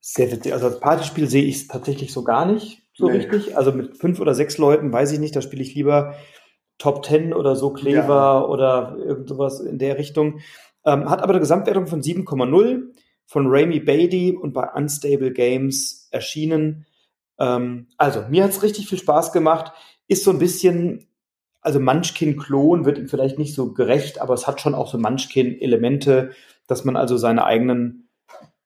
[0.00, 0.52] Sehr witzig.
[0.52, 3.16] Also als Partyspiel sehe ich es tatsächlich so gar nicht so nee.
[3.16, 3.56] richtig.
[3.56, 6.14] Also mit fünf oder sechs Leuten weiß ich nicht, da spiele ich lieber
[6.80, 8.44] Top Ten oder so Clever ja.
[8.44, 10.40] oder irgend sowas in der Richtung.
[10.84, 12.82] Ähm, hat aber eine Gesamtwertung von 7,0
[13.26, 16.86] von Ramy Beatty und bei Unstable Games erschienen.
[17.38, 19.72] Ähm, also mir hat es richtig viel Spaß gemacht.
[20.08, 21.06] Ist so ein bisschen
[21.62, 26.30] also Munchkin-Klon wird ihm vielleicht nicht so gerecht, aber es hat schon auch so Munchkin-Elemente,
[26.66, 28.08] dass man also seine eigenen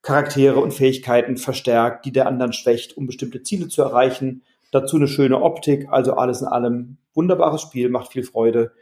[0.01, 4.43] Charaktere und Fähigkeiten verstärkt, die der anderen schwächt, um bestimmte Ziele zu erreichen.
[4.75, 8.73] Dazu eine schöne Optik, also alles in allem wunderbares Spiel, macht viel Freude,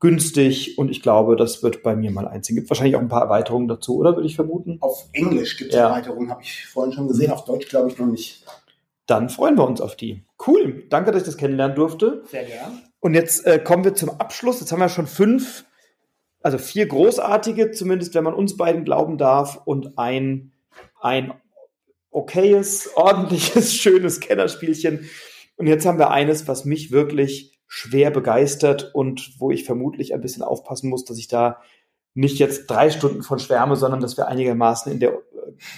[0.00, 2.56] günstig und ich glaube, das wird bei mir mal einziehen.
[2.56, 4.78] Gibt wahrscheinlich auch ein paar Erweiterungen dazu, oder würde ich vermuten?
[4.80, 5.88] Auf Englisch gibt es ja.
[5.88, 8.46] Erweiterungen, habe ich vorhin schon gesehen, auf Deutsch glaube ich noch nicht.
[9.04, 10.24] Dann freuen wir uns auf die.
[10.46, 12.22] Cool, danke, dass ich das kennenlernen durfte.
[12.30, 12.78] Sehr gerne.
[13.00, 14.60] Und jetzt äh, kommen wir zum Abschluss.
[14.60, 15.66] Jetzt haben wir schon fünf,
[16.40, 20.52] also vier großartige, zumindest wenn man uns beiden glauben darf, und ein,
[20.98, 21.34] ein
[22.10, 25.10] okayes, ordentliches, schönes Kennerspielchen.
[25.62, 30.20] Und jetzt haben wir eines, was mich wirklich schwer begeistert und wo ich vermutlich ein
[30.20, 31.60] bisschen aufpassen muss, dass ich da
[32.14, 35.18] nicht jetzt drei Stunden von schwärme, sondern dass wir einigermaßen in der äh,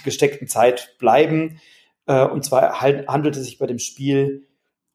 [0.03, 1.61] gesteckten Zeit bleiben.
[2.07, 4.47] Äh, und zwar handelt es sich bei dem Spiel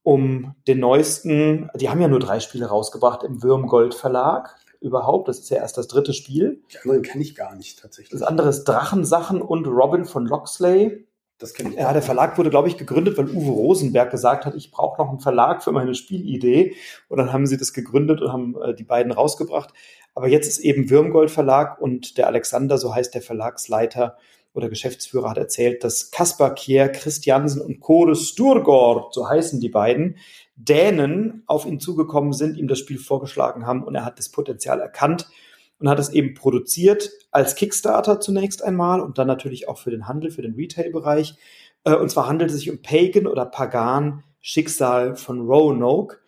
[0.02, 5.28] um den neuesten, die haben ja nur drei Spiele rausgebracht im Würmgold Verlag überhaupt.
[5.28, 6.64] Das ist ja erst das dritte Spiel.
[6.72, 8.18] Die anderen kenne ich gar nicht tatsächlich.
[8.18, 11.06] Das andere ist Drachensachen und Robin von Loxley.
[11.40, 11.76] Das kenne ich.
[11.76, 15.08] Ja, der Verlag wurde, glaube ich, gegründet, weil Uwe Rosenberg gesagt hat, ich brauche noch
[15.08, 16.76] einen Verlag für meine Spielidee.
[17.08, 19.72] Und dann haben sie das gegründet und haben äh, die beiden rausgebracht.
[20.14, 24.16] Aber jetzt ist eben Würmgold Verlag und der Alexander, so heißt der Verlagsleiter,
[24.52, 30.16] oder Geschäftsführer hat erzählt, dass Kaspar Kier, Christiansen und Kore Sturgård, so heißen die beiden,
[30.56, 34.80] Dänen auf ihn zugekommen sind, ihm das Spiel vorgeschlagen haben und er hat das Potenzial
[34.80, 35.28] erkannt
[35.80, 40.06] und hat es eben produziert als Kickstarter zunächst einmal und dann natürlich auch für den
[40.06, 41.34] Handel, für den Retail-Bereich.
[41.84, 46.18] Äh, und zwar handelt es sich um Pagan oder Pagan Schicksal von Roanoke.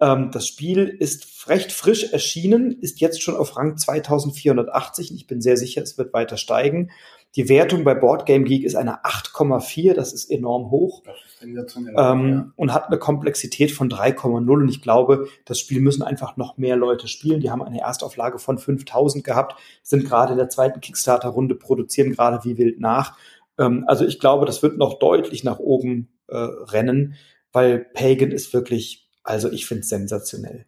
[0.00, 5.14] Ähm, das Spiel ist recht frisch erschienen, ist jetzt schon auf Rang 2480.
[5.14, 6.90] Ich bin sehr sicher, es wird weiter steigen.
[7.36, 11.02] Die Wertung bei Boardgame Geek ist eine 8,4, das ist enorm hoch.
[11.04, 11.94] Das ist sensationell.
[11.96, 12.52] Ähm, ja.
[12.56, 14.50] Und hat eine Komplexität von 3,0.
[14.50, 17.40] Und ich glaube, das Spiel müssen einfach noch mehr Leute spielen.
[17.40, 22.44] Die haben eine Erstauflage von 5000 gehabt, sind gerade in der zweiten Kickstarter-Runde, produzieren gerade
[22.44, 23.16] wie wild nach.
[23.58, 27.14] Ähm, also ich glaube, das wird noch deutlich nach oben äh, rennen,
[27.52, 30.66] weil Pagan ist wirklich, also ich finde es sensationell.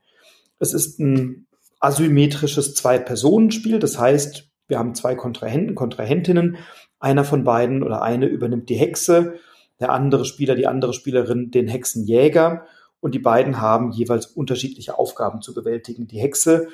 [0.59, 1.47] Es ist ein
[1.81, 6.57] asymmetrisches Zwei-Personen-Spiel, das heißt, wir haben zwei Kontrahenten, Kontrahentinnen.
[6.99, 9.35] Einer von beiden oder eine übernimmt die Hexe,
[9.81, 12.67] der andere Spieler, die andere Spielerin den Hexenjäger
[13.01, 16.07] und die beiden haben jeweils unterschiedliche Aufgaben zu bewältigen.
[16.07, 16.69] Die Hexe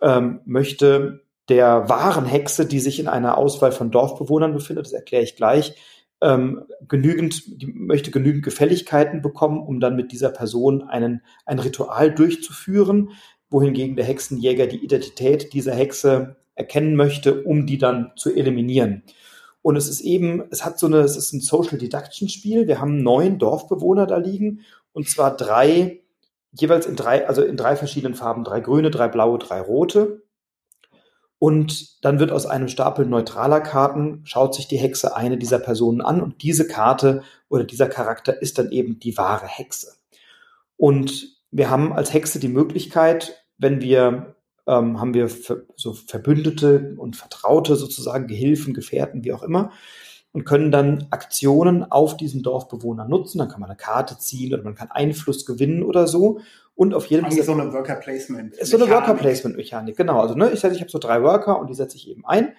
[0.00, 5.24] ähm, möchte der wahren Hexe, die sich in einer Auswahl von Dorfbewohnern befindet, das erkläre
[5.24, 5.74] ich gleich,
[6.20, 12.14] ähm, genügend, die möchte genügend Gefälligkeiten bekommen, um dann mit dieser Person einen, ein Ritual
[12.14, 13.10] durchzuführen,
[13.50, 19.02] wohingegen der Hexenjäger die Identität dieser Hexe erkennen möchte, um die dann zu eliminieren.
[19.62, 22.66] Und es ist eben, es hat so eine, es ist ein Social Deduction Spiel.
[22.66, 24.60] Wir haben neun Dorfbewohner da liegen
[24.92, 26.02] und zwar drei,
[26.50, 30.22] jeweils in drei, also in drei verschiedenen Farben, drei grüne, drei blaue, drei rote.
[31.38, 36.00] Und dann wird aus einem Stapel neutraler Karten, schaut sich die Hexe eine dieser Personen
[36.00, 39.96] an und diese Karte oder dieser Charakter ist dann eben die wahre Hexe.
[40.76, 44.36] Und wir haben als Hexe die Möglichkeit, wenn wir,
[44.66, 45.28] ähm, haben wir
[45.76, 49.72] so Verbündete und Vertraute sozusagen, Gehilfen, Gefährten, wie auch immer,
[50.32, 53.38] und können dann Aktionen auf diesen Dorfbewohner nutzen.
[53.38, 56.40] Dann kann man eine Karte ziehen oder man kann Einfluss gewinnen oder so.
[56.74, 58.54] Und auf jedem also so eine Worker Placement.
[58.54, 60.20] Ist so eine Worker Placement Mechanik, genau.
[60.20, 62.54] Also ne, ich sage, ich habe so drei Worker und die setze ich eben ein.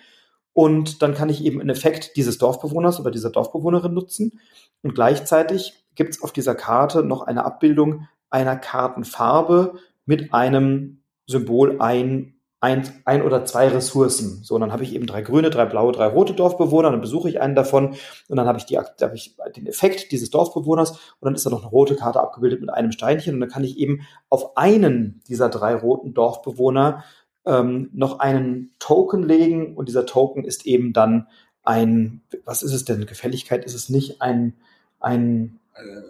[0.53, 4.39] Und dann kann ich eben einen Effekt dieses Dorfbewohners oder dieser Dorfbewohnerin nutzen.
[4.83, 11.79] Und gleichzeitig gibt es auf dieser Karte noch eine Abbildung einer Kartenfarbe mit einem Symbol
[11.79, 14.41] ein ein, ein oder zwei Ressourcen.
[14.41, 17.27] So, und dann habe ich eben drei grüne, drei blaue, drei rote Dorfbewohner, dann besuche
[17.27, 17.95] ich einen davon
[18.29, 21.49] und dann habe ich, die, habe ich den Effekt dieses Dorfbewohners und dann ist da
[21.49, 25.21] noch eine rote Karte abgebildet mit einem Steinchen und dann kann ich eben auf einen
[25.27, 27.03] dieser drei roten Dorfbewohner
[27.45, 31.27] ähm, noch einen Token legen und dieser Token ist eben dann
[31.63, 33.05] ein, was ist es denn?
[33.05, 34.53] Gefälligkeit ist es nicht ein,
[35.01, 35.59] ein,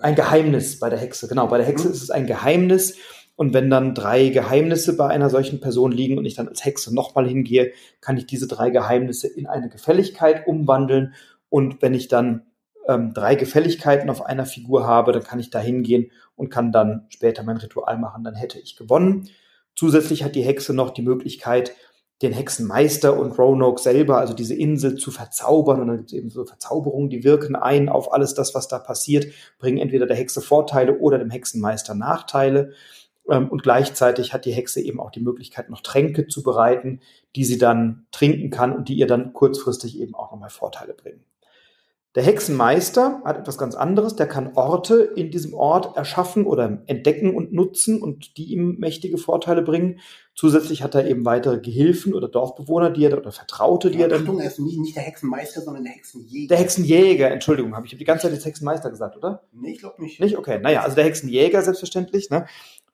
[0.01, 1.27] ein Geheimnis bei der Hexe.
[1.27, 1.93] Genau, bei der Hexe mhm.
[1.93, 2.95] ist es ein Geheimnis
[3.35, 6.93] und wenn dann drei Geheimnisse bei einer solchen Person liegen und ich dann als Hexe
[6.93, 11.13] nochmal hingehe, kann ich diese drei Geheimnisse in eine Gefälligkeit umwandeln.
[11.49, 12.43] Und wenn ich dann
[12.87, 17.05] ähm, drei Gefälligkeiten auf einer Figur habe, dann kann ich da hingehen und kann dann
[17.09, 18.23] später mein Ritual machen.
[18.23, 19.29] Dann hätte ich gewonnen.
[19.75, 21.73] Zusätzlich hat die Hexe noch die Möglichkeit,
[22.21, 25.81] den Hexenmeister und Roanoke selber, also diese Insel zu verzaubern.
[25.81, 28.77] Und dann gibt es eben so Verzauberungen, die wirken ein auf alles das, was da
[28.77, 29.25] passiert,
[29.57, 32.73] bringen entweder der Hexe Vorteile oder dem Hexenmeister Nachteile.
[33.29, 36.99] Ähm, und gleichzeitig hat die Hexe eben auch die Möglichkeit, noch Tränke zu bereiten,
[37.35, 41.23] die sie dann trinken kann und die ihr dann kurzfristig eben auch nochmal Vorteile bringen.
[42.15, 44.15] Der Hexenmeister hat etwas ganz anderes.
[44.15, 49.17] Der kann Orte in diesem Ort erschaffen oder entdecken und nutzen und die ihm mächtige
[49.17, 49.99] Vorteile bringen.
[50.35, 54.09] Zusätzlich hat er eben weitere Gehilfen oder Dorfbewohner, die er oder Vertraute, die ja, er
[54.09, 54.21] dann.
[54.21, 56.47] Achtung, er ist nicht, nicht der Hexenmeister, sondern der Hexenjäger.
[56.49, 59.43] Der Hexenjäger, Entschuldigung, habe ich die ganze Zeit jetzt Hexenmeister gesagt, oder?
[59.51, 60.19] Nee, ich glaube nicht.
[60.19, 60.37] Nicht?
[60.37, 60.59] Okay.
[60.59, 62.45] Naja, also der Hexenjäger selbstverständlich, ne?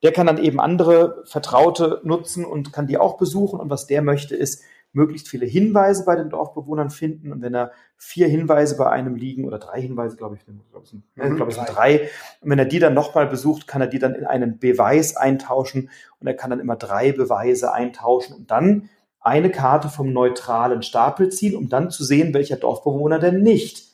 [0.04, 3.60] Der kann dann eben andere Vertraute nutzen und kann die auch besuchen.
[3.60, 7.32] Und was der möchte, ist möglichst viele Hinweise bei den Dorfbewohnern finden.
[7.32, 10.89] Und wenn er vier Hinweise bei einem liegen oder drei Hinweise, glaube ich, glaube ich,
[10.89, 12.10] sind, mhm, glaube, es sind drei.
[12.41, 15.89] Und wenn er die dann nochmal besucht, kann er die dann in einen Beweis eintauschen.
[16.20, 18.89] Und er kann dann immer drei Beweise eintauschen und dann
[19.22, 23.89] eine Karte vom neutralen Stapel ziehen, um dann zu sehen, welcher Dorfbewohner denn nicht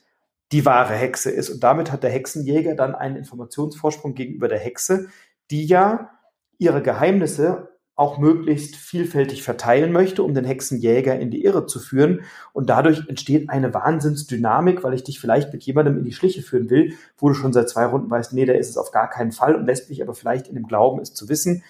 [0.51, 1.49] die wahre Hexe ist.
[1.49, 5.08] Und damit hat der Hexenjäger dann einen Informationsvorsprung gegenüber der Hexe,
[5.52, 6.12] die ja
[6.58, 12.22] ihre Geheimnisse auch möglichst vielfältig verteilen möchte, um den Hexenjäger in die Irre zu führen.
[12.52, 16.70] Und dadurch entsteht eine Wahnsinnsdynamik, weil ich dich vielleicht mit jemandem in die Schliche führen
[16.70, 19.32] will, wo du schon seit zwei Runden weißt, nee, der ist es auf gar keinen
[19.32, 21.64] Fall und lässt mich aber vielleicht in dem Glauben, es zu wissen.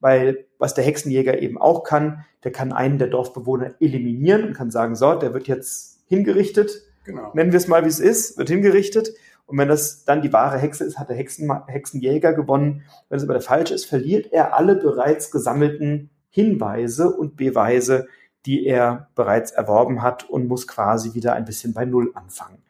[0.00, 4.72] Weil was der Hexenjäger eben auch kann, der kann einen der Dorfbewohner eliminieren und kann
[4.72, 6.82] sagen, so, der wird jetzt hingerichtet.
[7.04, 7.30] Genau.
[7.34, 9.10] Nennen wir es mal, wie es ist, wird hingerichtet.
[9.48, 12.84] Und wenn das dann die wahre Hexe ist, hat der Hexen, Hexenjäger gewonnen.
[13.08, 18.08] Wenn es aber der falsche ist, verliert er alle bereits gesammelten Hinweise und Beweise,
[18.44, 22.62] die er bereits erworben hat und muss quasi wieder ein bisschen bei Null anfangen.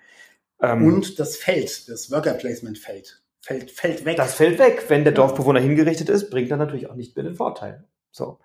[0.63, 4.17] Ähm, und das Feld, das Worker Placement Feld, fällt, fällt weg.
[4.17, 4.85] Das fällt weg.
[4.87, 7.85] Wenn der Dorfbewohner hingerichtet ist, bringt er natürlich auch nicht mehr den Vorteil.
[8.13, 8.39] So.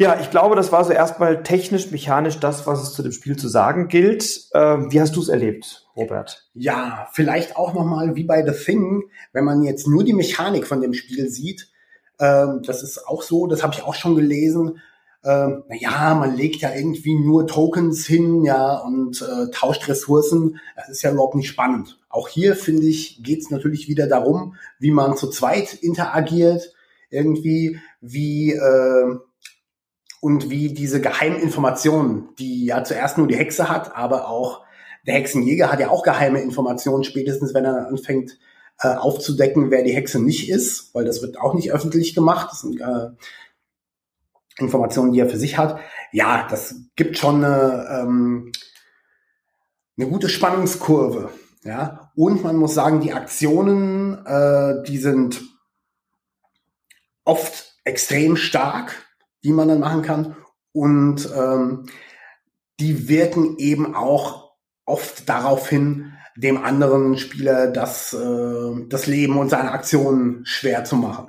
[0.00, 3.36] Ja, ich glaube, das war so erstmal technisch, mechanisch das, was es zu dem Spiel
[3.36, 4.48] zu sagen gilt.
[4.54, 6.48] Ähm, wie hast du es erlebt, Robert?
[6.54, 9.02] Ja, vielleicht auch nochmal wie bei The Thing,
[9.34, 11.70] wenn man jetzt nur die Mechanik von dem Spiel sieht.
[12.18, 14.80] Ähm, das ist auch so, das habe ich auch schon gelesen.
[15.22, 20.58] Ähm, naja, man legt ja irgendwie nur Tokens hin, ja, und äh, tauscht Ressourcen.
[20.76, 22.00] Das ist ja überhaupt nicht spannend.
[22.08, 26.72] Auch hier, finde ich, geht es natürlich wieder darum, wie man zu zweit interagiert,
[27.10, 29.16] irgendwie, wie äh,
[30.20, 34.62] und wie diese geheimen Informationen, die ja zuerst nur die Hexe hat, aber auch
[35.06, 38.38] der Hexenjäger hat ja auch geheime Informationen, spätestens wenn er anfängt
[38.80, 42.48] äh, aufzudecken, wer die Hexe nicht ist, weil das wird auch nicht öffentlich gemacht.
[42.50, 43.08] Das sind äh,
[44.58, 45.80] Informationen, die er für sich hat.
[46.12, 48.52] Ja, das gibt schon eine, ähm,
[49.96, 51.30] eine gute Spannungskurve.
[51.62, 55.42] Ja, und man muss sagen, die Aktionen, äh, die sind
[57.24, 59.09] oft extrem stark
[59.44, 60.36] die man dann machen kann.
[60.72, 61.86] und ähm,
[62.78, 64.52] die wirken eben auch
[64.86, 70.96] oft darauf hin, dem anderen Spieler das, äh, das Leben und seine Aktionen schwer zu
[70.96, 71.28] machen.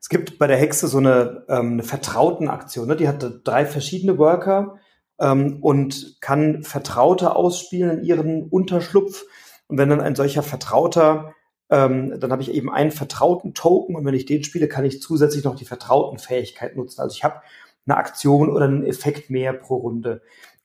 [0.00, 2.88] Es gibt bei der Hexe so eine, ähm, eine vertrauten Aktion.
[2.88, 2.96] Ne?
[2.96, 4.78] Die hat drei verschiedene Worker
[5.20, 9.24] ähm, und kann Vertraute ausspielen in ihren Unterschlupf.
[9.66, 11.34] Und wenn dann ein solcher Vertrauter,
[11.70, 15.02] ähm, dann habe ich eben einen vertrauten Token und wenn ich den spiele, kann ich
[15.02, 17.00] zusätzlich noch die vertrauten Fähigkeit nutzen.
[17.00, 17.42] Also ich habe
[17.86, 20.22] eine Aktion oder einen Effekt mehr pro Runde.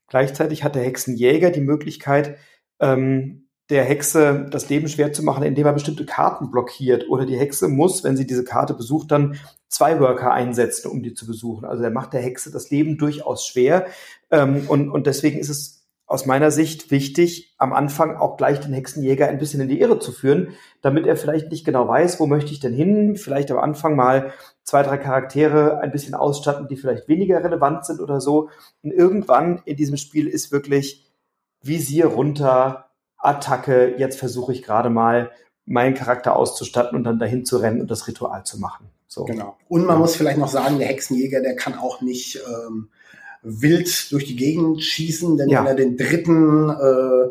[0.07, 2.37] Gleichzeitig hat der Hexenjäger die Möglichkeit,
[2.79, 7.09] ähm, der Hexe das Leben schwer zu machen, indem er bestimmte Karten blockiert.
[7.09, 9.39] Oder die Hexe muss, wenn sie diese Karte besucht, dann
[9.69, 11.65] zwei Worker einsetzen, um die zu besuchen.
[11.65, 13.87] Also er macht der Hexe das Leben durchaus schwer.
[14.29, 18.73] Ähm, und, und deswegen ist es aus meiner Sicht wichtig, am Anfang auch gleich den
[18.73, 20.49] Hexenjäger ein bisschen in die Irre zu führen,
[20.81, 24.33] damit er vielleicht nicht genau weiß, wo möchte ich denn hin, vielleicht am Anfang mal
[24.63, 28.49] zwei, drei Charaktere ein bisschen ausstatten, die vielleicht weniger relevant sind oder so.
[28.83, 31.09] Und irgendwann in diesem Spiel ist wirklich
[31.61, 35.31] Visier runter, Attacke, jetzt versuche ich gerade mal
[35.65, 38.89] meinen Charakter auszustatten und dann dahin zu rennen und das Ritual zu machen.
[39.07, 39.23] So.
[39.23, 39.57] Genau.
[39.69, 39.99] Und man ja.
[39.99, 42.89] muss vielleicht noch sagen, der Hexenjäger, der kann auch nicht ähm,
[43.43, 45.59] wild durch die Gegend schießen, denn ja.
[45.59, 47.29] wenn er den dritten, äh,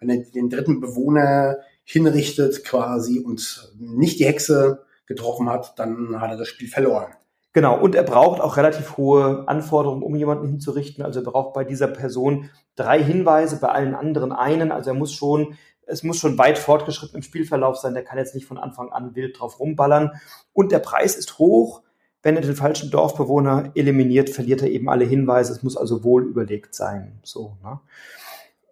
[0.00, 6.30] wenn er den dritten Bewohner hinrichtet quasi und nicht die Hexe getroffen hat, dann hat
[6.30, 7.12] er das Spiel verloren.
[7.54, 11.04] Genau, und er braucht auch relativ hohe Anforderungen, um jemanden hinzurichten.
[11.04, 14.72] Also er braucht bei dieser Person drei Hinweise, bei allen anderen einen.
[14.72, 15.54] Also er muss schon,
[15.84, 17.92] es muss schon weit fortgeschritten im Spielverlauf sein.
[17.92, 20.12] Der kann jetzt nicht von Anfang an wild drauf rumballern.
[20.54, 21.82] Und der Preis ist hoch.
[22.22, 25.52] Wenn er den falschen Dorfbewohner eliminiert, verliert er eben alle Hinweise.
[25.52, 27.18] Es muss also wohl überlegt sein.
[27.22, 27.80] So, ne?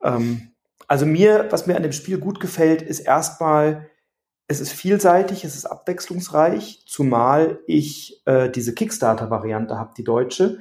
[0.02, 0.50] ähm,
[0.86, 3.88] also mir, was mir an dem Spiel gut gefällt, ist erstmal,
[4.48, 10.58] es ist vielseitig, es ist abwechslungsreich, zumal ich äh, diese Kickstarter-Variante habe, die deutsche.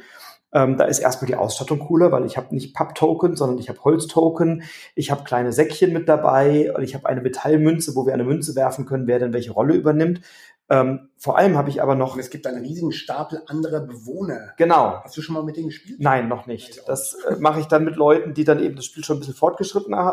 [0.51, 3.83] Ähm, da ist erstmal die Ausstattung cooler, weil ich habe nicht Papp-Token, sondern ich habe
[3.83, 4.63] Holztoken.
[4.95, 8.55] Ich habe kleine Säckchen mit dabei und ich habe eine Metallmünze, wo wir eine Münze
[8.55, 10.21] werfen können, wer denn welche Rolle übernimmt.
[10.70, 12.13] Ähm, vor allem habe ich aber noch.
[12.13, 14.53] Und es gibt einen riesigen Stapel anderer Bewohner.
[14.57, 15.01] Genau.
[15.03, 15.99] Hast du schon mal mit denen gespielt?
[15.99, 16.88] Nein, noch nicht.
[16.88, 19.36] Das äh, mache ich dann mit Leuten, die dann eben das Spiel schon ein bisschen
[19.36, 20.11] fortgeschritten äh,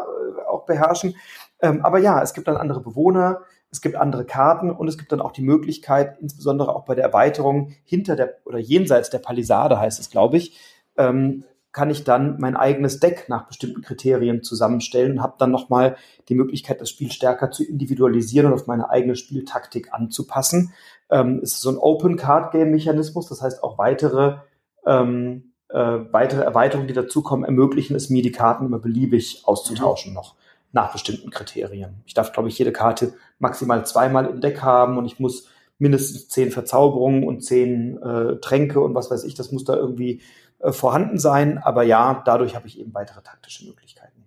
[0.48, 1.14] auch beherrschen.
[1.60, 5.12] Ähm, aber ja, es gibt dann andere Bewohner es gibt andere Karten und es gibt
[5.12, 9.78] dann auch die Möglichkeit, insbesondere auch bei der Erweiterung hinter der oder jenseits der Palisade
[9.78, 10.58] heißt es, glaube ich,
[10.96, 11.44] ähm,
[11.76, 15.96] kann ich dann mein eigenes Deck nach bestimmten Kriterien zusammenstellen und habe dann nochmal
[16.30, 20.72] die Möglichkeit, das Spiel stärker zu individualisieren und auf meine eigene Spieltaktik anzupassen.
[21.10, 24.38] Ähm, es ist so ein Open Card Game Mechanismus, das heißt auch weitere
[24.86, 30.14] ähm, äh, weitere Erweiterungen, die dazukommen, ermöglichen es mir, die Karten immer beliebig auszutauschen mhm.
[30.14, 30.34] noch
[30.72, 32.02] nach bestimmten Kriterien.
[32.06, 36.30] Ich darf, glaube ich, jede Karte maximal zweimal im Deck haben und ich muss mindestens
[36.30, 40.22] zehn Verzauberungen und zehn äh, Tränke und was weiß ich, das muss da irgendwie
[40.58, 41.58] äh, vorhanden sein.
[41.58, 44.24] Aber ja, dadurch habe ich eben weitere taktische Möglichkeiten.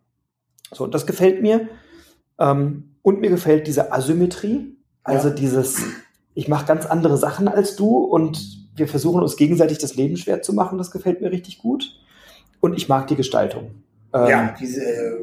[0.72, 1.68] So, und das gefällt mir.
[2.40, 5.34] Ähm, und mir gefällt diese Asymmetrie, also ja.
[5.34, 5.82] dieses,
[6.34, 10.42] ich mache ganz andere Sachen als du und wir versuchen uns gegenseitig das Leben schwer
[10.42, 10.78] zu machen.
[10.78, 12.00] Das gefällt mir richtig gut.
[12.62, 13.84] Und ich mag die Gestaltung.
[14.14, 15.18] Ähm, ja, diese,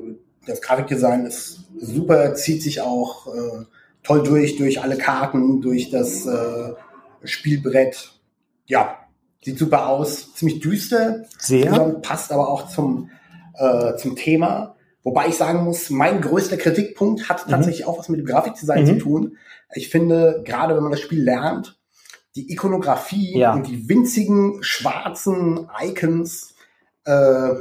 [0.46, 3.64] das Grafikdesign ist super, zieht sich auch äh,
[4.02, 6.74] toll durch, durch alle Karten, durch das äh,
[7.24, 8.12] Spielbrett.
[8.66, 9.05] Ja,
[9.46, 11.22] sieht super aus, ziemlich düster.
[11.38, 11.72] Sehr.
[12.02, 13.10] Passt aber auch zum,
[13.54, 14.74] äh, zum Thema.
[15.04, 17.52] Wobei ich sagen muss, mein größter Kritikpunkt hat mhm.
[17.52, 18.86] tatsächlich auch was mit dem Grafikdesign mhm.
[18.86, 19.36] zu tun.
[19.74, 21.78] Ich finde, gerade wenn man das Spiel lernt,
[22.34, 23.54] die Ikonografie ja.
[23.54, 26.54] und die winzigen schwarzen Icons
[27.04, 27.54] äh,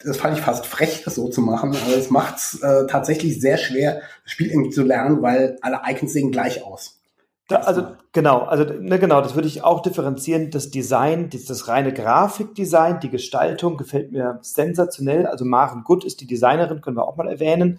[0.00, 3.40] das fand ich fast frech, das so zu machen, aber es macht es äh, tatsächlich
[3.40, 7.00] sehr schwer, das Spiel irgendwie zu lernen, weil alle Icons sehen gleich aus.
[7.48, 10.50] Da, also genau, also ne, genau, das würde ich auch differenzieren.
[10.50, 15.26] Das Design, das, das reine Grafikdesign, die Gestaltung gefällt mir sensationell.
[15.26, 17.78] Also Maren Gutt ist die Designerin, können wir auch mal erwähnen.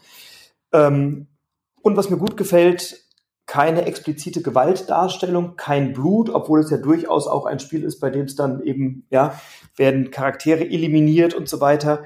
[0.71, 1.27] Ähm,
[1.81, 3.03] und was mir gut gefällt,
[3.45, 8.25] keine explizite Gewaltdarstellung, kein Blut, obwohl es ja durchaus auch ein Spiel ist, bei dem
[8.25, 9.39] es dann eben, ja,
[9.75, 12.03] werden Charaktere eliminiert und so weiter.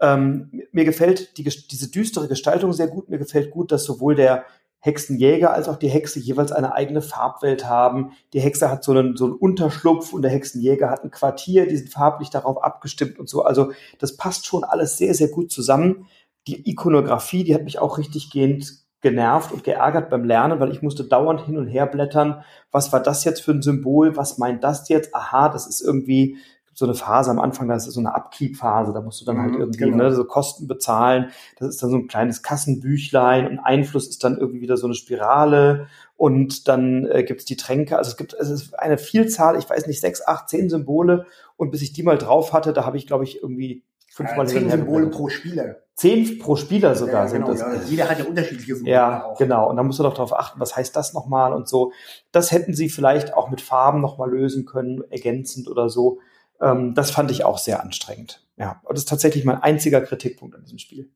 [0.00, 3.08] Ähm, mir gefällt die, diese düstere Gestaltung sehr gut.
[3.08, 4.44] Mir gefällt gut, dass sowohl der
[4.84, 8.12] Hexenjäger als auch die Hexe jeweils eine eigene Farbwelt haben.
[8.32, 11.76] Die Hexe hat so einen, so einen Unterschlupf und der Hexenjäger hat ein Quartier, die
[11.76, 13.44] sind farblich darauf abgestimmt und so.
[13.44, 16.08] Also das passt schon alles sehr, sehr gut zusammen.
[16.48, 20.82] Die Ikonografie, die hat mich auch richtig gehend genervt und geärgert beim Lernen, weil ich
[20.82, 22.42] musste dauernd hin und her blättern.
[22.72, 24.16] Was war das jetzt für ein Symbol?
[24.16, 25.14] Was meint das jetzt?
[25.14, 26.38] Aha, das ist irgendwie
[26.74, 29.52] so eine Phase am Anfang, das ist so eine Upkeep-Phase, da musst du dann halt
[29.52, 29.96] mhm, irgendwie genau.
[30.04, 31.30] ne, so Kosten bezahlen.
[31.58, 34.94] Das ist dann so ein kleines Kassenbüchlein und Einfluss ist dann irgendwie wieder so eine
[34.94, 37.98] Spirale und dann äh, gibt es die Tränke.
[37.98, 41.26] Also es gibt es ist eine Vielzahl, ich weiß nicht, sechs, acht, zehn Symbole
[41.56, 44.52] und bis ich die mal drauf hatte, da habe ich, glaube ich, irgendwie fünfmal ja,
[44.52, 45.76] zehn Symbole pro Spieler.
[45.94, 47.82] Zehn pro Spieler sogar ja, genau, sind das.
[47.84, 47.88] Ja.
[47.88, 48.94] Jeder hat ja unterschiedliche Symbole.
[48.94, 49.38] Ja, auch.
[49.38, 49.68] genau.
[49.68, 51.92] Und da musst du doch darauf achten, was heißt das nochmal und so.
[52.30, 56.18] Das hätten sie vielleicht auch mit Farben nochmal lösen können, ergänzend oder so.
[56.62, 58.46] Ähm, das fand ich auch sehr anstrengend.
[58.56, 61.10] Ja, und das ist tatsächlich mein einziger Kritikpunkt an diesem Spiel.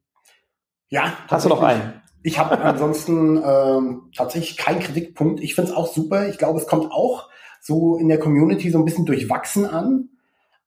[0.88, 1.12] Ja.
[1.28, 2.02] Hast du noch einen?
[2.22, 5.40] Ich habe ansonsten ähm, tatsächlich keinen Kritikpunkt.
[5.40, 6.28] Ich finde es auch super.
[6.28, 7.28] Ich glaube, es kommt auch
[7.60, 10.08] so in der Community so ein bisschen durchwachsen an.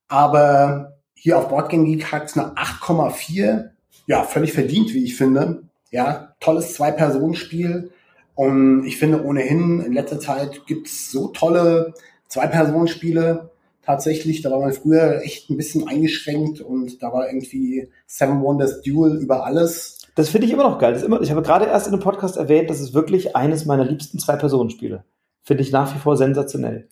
[0.07, 3.71] Aber hier auf Boardgame Geek hat es eine 8,4.
[4.07, 5.63] Ja, völlig verdient, wie ich finde.
[5.91, 7.91] Ja, tolles Zwei-Personen-Spiel.
[8.35, 11.93] Und ich finde ohnehin, in letzter Zeit gibt's so tolle
[12.29, 13.51] Zwei-Personen-Spiele
[13.81, 14.41] tatsächlich.
[14.41, 19.17] Da war man früher echt ein bisschen eingeschränkt und da war irgendwie Seven Wonders Duel
[19.17, 19.99] über alles.
[20.15, 20.93] Das finde ich immer noch geil.
[20.93, 23.85] Das immer, ich habe gerade erst in einem Podcast erwähnt, das ist wirklich eines meiner
[23.85, 25.05] liebsten Zwei-Personen-Spiele.
[25.43, 26.89] Finde ich nach wie vor sensationell.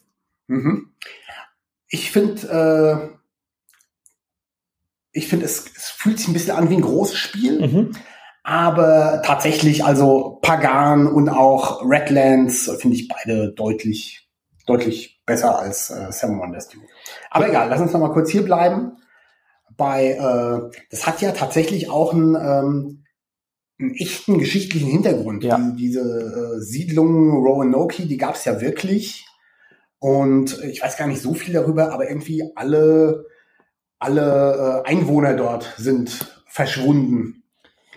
[0.47, 0.93] Mhm.
[1.89, 3.17] Ich finde, äh,
[5.11, 7.67] ich finde, es, es fühlt sich ein bisschen an wie ein großes Spiel.
[7.67, 7.91] Mhm.
[8.43, 14.29] Aber tatsächlich, also Pagan und auch Redlands finde ich beide deutlich,
[14.65, 16.87] deutlich besser als äh, Seven Wonders Duel.
[17.29, 18.93] Aber egal, lass uns noch mal kurz hier bleiben.
[19.75, 23.03] Bei, äh, das hat ja tatsächlich auch einen, ähm,
[23.79, 25.43] einen echten geschichtlichen Hintergrund.
[25.43, 25.59] Ja.
[25.59, 29.27] Die, diese äh, Siedlung Roanoke, die gab es ja wirklich.
[29.99, 33.25] Und ich weiß gar nicht so viel darüber, aber irgendwie alle,
[33.99, 37.43] alle äh, Einwohner dort sind verschwunden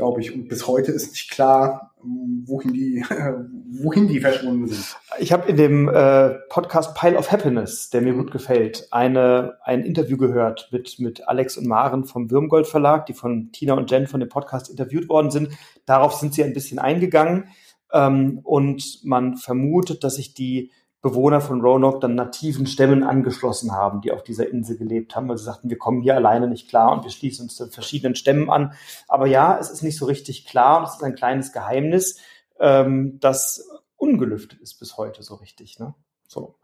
[0.00, 0.34] glaube ich.
[0.34, 3.04] Und bis heute ist nicht klar, wohin die,
[3.72, 4.96] wohin die verschwunden sind.
[5.18, 9.84] Ich habe in dem äh, Podcast Pile of Happiness, der mir gut gefällt, eine, ein
[9.84, 14.06] Interview gehört mit, mit Alex und Maren vom Würmgold Verlag, die von Tina und Jen
[14.06, 15.50] von dem Podcast interviewt worden sind.
[15.86, 17.48] Darauf sind sie ein bisschen eingegangen.
[17.92, 20.72] Ähm, und man vermutet, dass sich die
[21.02, 25.38] Bewohner von Roanoke dann nativen Stämmen angeschlossen haben, die auf dieser Insel gelebt haben, weil
[25.38, 28.50] sie sagten, wir kommen hier alleine nicht klar und wir schließen uns den verschiedenen Stämmen
[28.50, 28.74] an.
[29.08, 32.18] Aber ja, es ist nicht so richtig klar und es ist ein kleines Geheimnis,
[32.60, 35.78] ähm, das ungelüftet ist bis heute so richtig.
[35.78, 35.94] Ne?
[36.28, 36.56] So.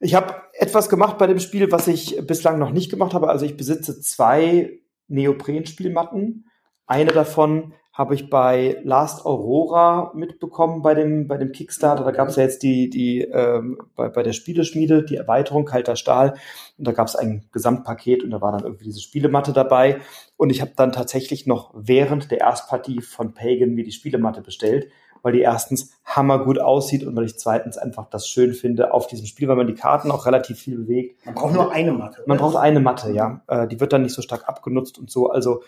[0.00, 3.28] Ich habe etwas gemacht bei dem Spiel, was ich bislang noch nicht gemacht habe.
[3.28, 6.46] Also ich besitze zwei Neopren-Spielmatten.
[6.86, 12.04] Eine davon habe ich bei Last Aurora mitbekommen bei dem, bei dem Kickstarter.
[12.04, 15.96] Da gab es ja jetzt die, die ähm, bei, bei der Spieleschmiede, die Erweiterung Kalter
[15.96, 16.34] Stahl.
[16.78, 20.00] Und da gab es ein Gesamtpaket und da war dann irgendwie diese Spielematte dabei.
[20.38, 24.90] Und ich habe dann tatsächlich noch während der Erstpartie von Pagan mir die Spielematte bestellt,
[25.22, 29.26] weil die erstens hammergut aussieht und weil ich zweitens einfach das schön finde auf diesem
[29.26, 31.24] Spiel, weil man die Karten auch relativ viel bewegt.
[31.24, 32.22] Man braucht nur eine Matte.
[32.26, 33.42] Man braucht eine Matte, ja.
[33.46, 35.30] Äh, die wird dann nicht so stark abgenutzt und so.
[35.30, 35.62] Also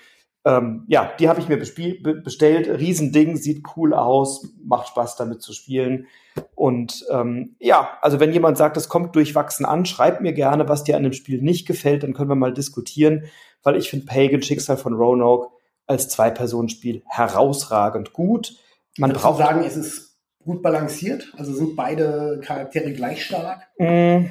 [0.46, 2.68] ähm, ja, die habe ich mir bestellt.
[2.68, 6.06] Riesending, sieht cool aus, macht Spaß damit zu spielen.
[6.54, 10.84] Und ähm, ja, also wenn jemand sagt, das kommt durchwachsen an, schreib mir gerne, was
[10.84, 13.24] dir an dem Spiel nicht gefällt, dann können wir mal diskutieren,
[13.62, 15.48] weil ich finde Pagan Schicksal von Roanoke
[15.86, 18.56] als Zwei-Personen-Spiel herausragend gut.
[18.98, 21.32] Man Würdest braucht sagen, ist es gut balanciert?
[21.36, 23.62] Also sind beide Charaktere gleich stark?
[23.78, 24.26] Mm,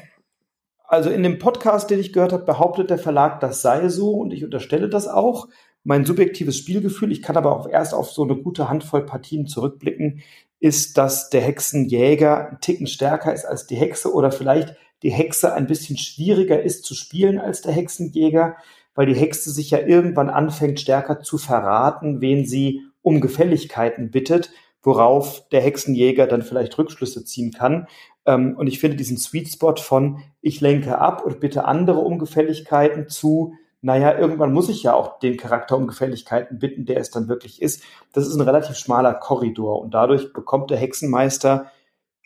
[0.85, 4.31] also in dem Podcast, den ich gehört habe, behauptet der Verlag, das sei so und
[4.31, 5.47] ich unterstelle das auch
[5.83, 10.21] mein subjektives Spielgefühl, ich kann aber auch erst auf so eine gute Handvoll Partien zurückblicken,
[10.59, 15.53] ist, dass der Hexenjäger ein Ticken stärker ist als die Hexe oder vielleicht die Hexe
[15.53, 18.55] ein bisschen schwieriger ist zu spielen als der Hexenjäger,
[18.95, 24.51] weil die Hexe sich ja irgendwann anfängt stärker zu verraten, wen sie um Gefälligkeiten bittet,
[24.81, 27.87] worauf der Hexenjäger dann vielleicht Rückschlüsse ziehen kann.
[28.25, 32.17] Ähm, und ich finde diesen Sweet Spot von ich lenke ab und bitte andere um
[32.17, 33.53] Gefälligkeiten zu
[33.85, 37.61] naja, irgendwann muss ich ja auch den Charakter um Gefälligkeiten bitten, der es dann wirklich
[37.61, 37.83] ist.
[38.13, 41.69] Das ist ein relativ schmaler Korridor und dadurch bekommt der Hexenmeister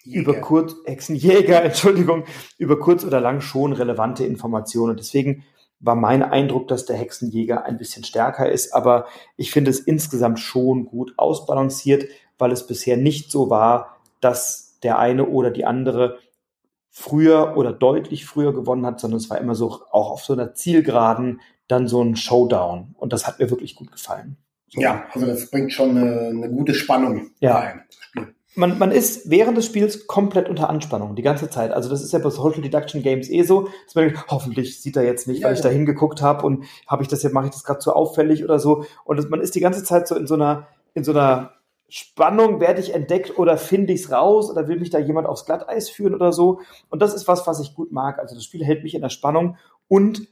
[0.03, 0.19] Jäger.
[0.19, 2.25] über kurz, Hexenjäger, Entschuldigung,
[2.59, 4.97] über kurz oder lang schon relevante Informationen.
[4.97, 5.45] Deswegen
[5.79, 10.39] war mein Eindruck, dass der Hexenjäger ein bisschen stärker ist, aber ich finde es insgesamt
[10.39, 12.05] schon gut ausbalanciert,
[12.37, 16.17] weil es bisher nicht so war, dass der eine oder die andere
[16.89, 20.55] früher oder deutlich früher gewonnen hat, sondern es war immer so auch auf so einer
[20.55, 22.95] Zielgeraden dann so ein Showdown.
[22.97, 24.37] Und das hat mir wirklich gut gefallen.
[24.69, 24.81] So.
[24.81, 27.57] Ja, also das bringt schon eine, eine gute Spannung ja.
[27.57, 27.83] rein.
[28.57, 31.71] Man, man ist während des Spiels komplett unter Anspannung, die ganze Zeit.
[31.71, 34.97] Also das ist ja bei Social Deduction Games eh so, dass man denkt, hoffentlich sieht
[34.97, 35.65] er jetzt nicht, ja, weil ich ja.
[35.65, 38.57] da hingeguckt habe und habe ich das jetzt, mache ich das gerade zu auffällig oder
[38.57, 38.85] so.
[39.05, 41.51] Und das, man ist die ganze Zeit so in so einer, in so einer
[41.87, 45.45] Spannung, werde ich entdeckt oder finde ich es raus oder will mich da jemand aufs
[45.45, 46.59] Glatteis führen oder so.
[46.89, 48.17] Und das ist was, was ich gut mag.
[48.17, 49.57] Also das Spiel hält mich in der Spannung
[49.87, 50.27] Und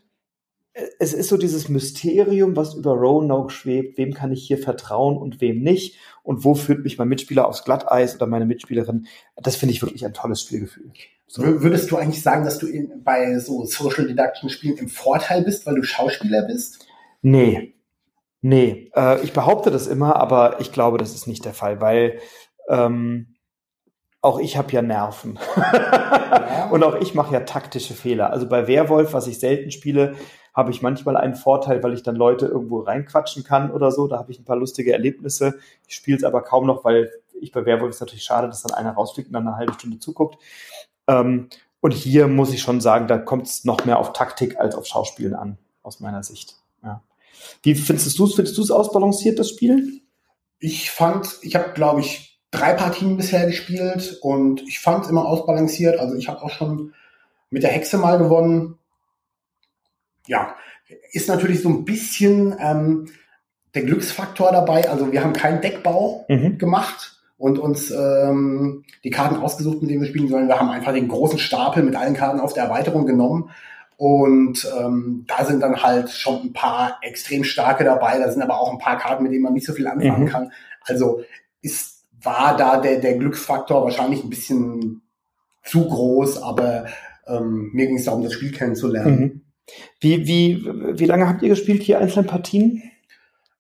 [1.00, 3.98] es ist so dieses Mysterium, was über Roanoke schwebt.
[3.98, 5.98] Wem kann ich hier vertrauen und wem nicht?
[6.22, 9.08] Und wo führt mich mein Mitspieler aufs Glatteis oder meine Mitspielerin?
[9.38, 10.92] Das finde ich wirklich ein tolles Spielgefühl.
[11.28, 11.44] So.
[11.44, 15.66] Würdest du eigentlich sagen, dass du in, bei so Social Deduction Spielen im Vorteil bist,
[15.66, 16.86] weil du Schauspieler bist?
[17.22, 17.74] Nee.
[18.42, 18.92] Nee.
[18.96, 22.20] Äh, ich behaupte das immer, aber ich glaube, das ist nicht der Fall, weil
[22.70, 23.35] ähm,
[24.26, 25.40] auch ich habe ja Nerven.
[26.56, 26.68] Ja.
[26.68, 28.32] und auch ich mache ja taktische Fehler.
[28.32, 30.16] Also bei Werwolf, was ich selten spiele,
[30.54, 34.08] habe ich manchmal einen Vorteil, weil ich dann Leute irgendwo reinquatschen kann oder so.
[34.08, 35.56] Da habe ich ein paar lustige Erlebnisse.
[35.88, 38.76] Ich spiele es aber kaum noch, weil ich bei Werwolf ist natürlich schade, dass dann
[38.76, 40.42] einer rausfliegt und dann eine halbe Stunde zuguckt.
[41.08, 41.50] Ähm,
[41.82, 44.86] und hier muss ich schon sagen, da kommt es noch mehr auf Taktik als auf
[44.86, 46.56] Schauspielen an, aus meiner Sicht.
[46.84, 47.02] Ja.
[47.64, 48.36] Wie findest du es?
[48.36, 50.02] Findest du es ausbalanciert, das Spiel?
[50.60, 55.26] Ich fand, ich habe, glaube ich, drei Partien bisher gespielt und ich fand es immer
[55.26, 56.00] ausbalanciert.
[56.00, 56.94] Also ich habe auch schon
[57.50, 58.78] mit der Hexe mal gewonnen
[60.28, 60.56] ja,
[61.12, 63.08] ist natürlich so ein bisschen ähm,
[63.74, 64.90] der Glücksfaktor dabei.
[64.90, 66.58] Also wir haben keinen Deckbau mhm.
[66.58, 70.94] gemacht und uns ähm, die Karten ausgesucht, mit denen wir spielen, sondern wir haben einfach
[70.94, 73.50] den großen Stapel mit allen Karten auf der Erweiterung genommen.
[73.98, 78.20] Und ähm, da sind dann halt schon ein paar extrem starke dabei.
[78.20, 80.30] Da sind aber auch ein paar Karten, mit denen man nicht so viel anfangen mhm.
[80.30, 80.52] kann.
[80.86, 81.22] Also
[81.62, 81.95] ist,
[82.26, 85.02] war da der, der Glücksfaktor wahrscheinlich ein bisschen
[85.64, 86.86] zu groß, aber
[87.28, 89.20] ähm, mir ging es darum, das Spiel kennenzulernen.
[89.20, 89.42] Mhm.
[90.00, 92.84] Wie, wie, wie lange habt ihr gespielt hier einzelne Partien?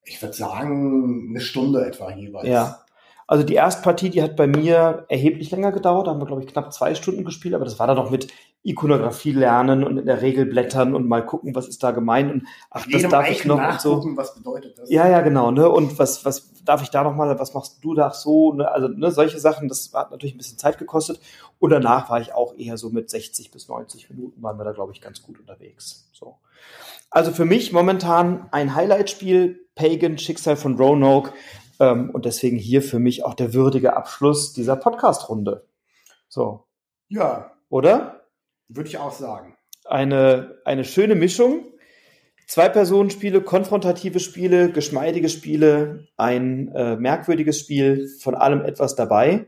[0.03, 2.47] Ich würde sagen, eine Stunde etwa jeweils.
[2.47, 2.85] Ja.
[3.27, 6.05] Also die erste Partie, die hat bei mir erheblich länger gedauert.
[6.05, 8.27] Da haben wir, glaube ich, knapp zwei Stunden gespielt, aber das war dann noch mit
[8.65, 12.47] Ikonografie lernen und in der Regel blättern und mal gucken, was ist da gemeint und
[12.71, 14.03] ach, das darf ich noch und so.
[14.15, 14.89] Was bedeutet das?
[14.89, 15.69] Ja, ja, genau, ne?
[15.69, 18.69] Und was, was darf ich da noch mal, was machst du da so, ne?
[18.71, 21.19] Also, ne, solche Sachen, das hat natürlich ein bisschen Zeit gekostet.
[21.59, 24.71] Und danach war ich auch eher so mit 60 bis 90 Minuten waren wir da,
[24.71, 26.09] glaube ich, ganz gut unterwegs.
[26.11, 26.39] So.
[27.11, 31.33] Also für mich momentan ein Highlight-Spiel, Pagan, Schicksal von Roanoke.
[31.79, 35.67] Ähm, und deswegen hier für mich auch der würdige Abschluss dieser Podcast-Runde.
[36.27, 36.65] So.
[37.09, 37.51] Ja.
[37.69, 38.14] Oder?
[38.67, 39.55] Würde ich auch sagen.
[39.85, 41.65] Eine, eine schöne Mischung.
[42.47, 49.47] Zwei-Personen-Spiele, konfrontative Spiele, geschmeidige Spiele, ein äh, merkwürdiges Spiel, von allem etwas dabei.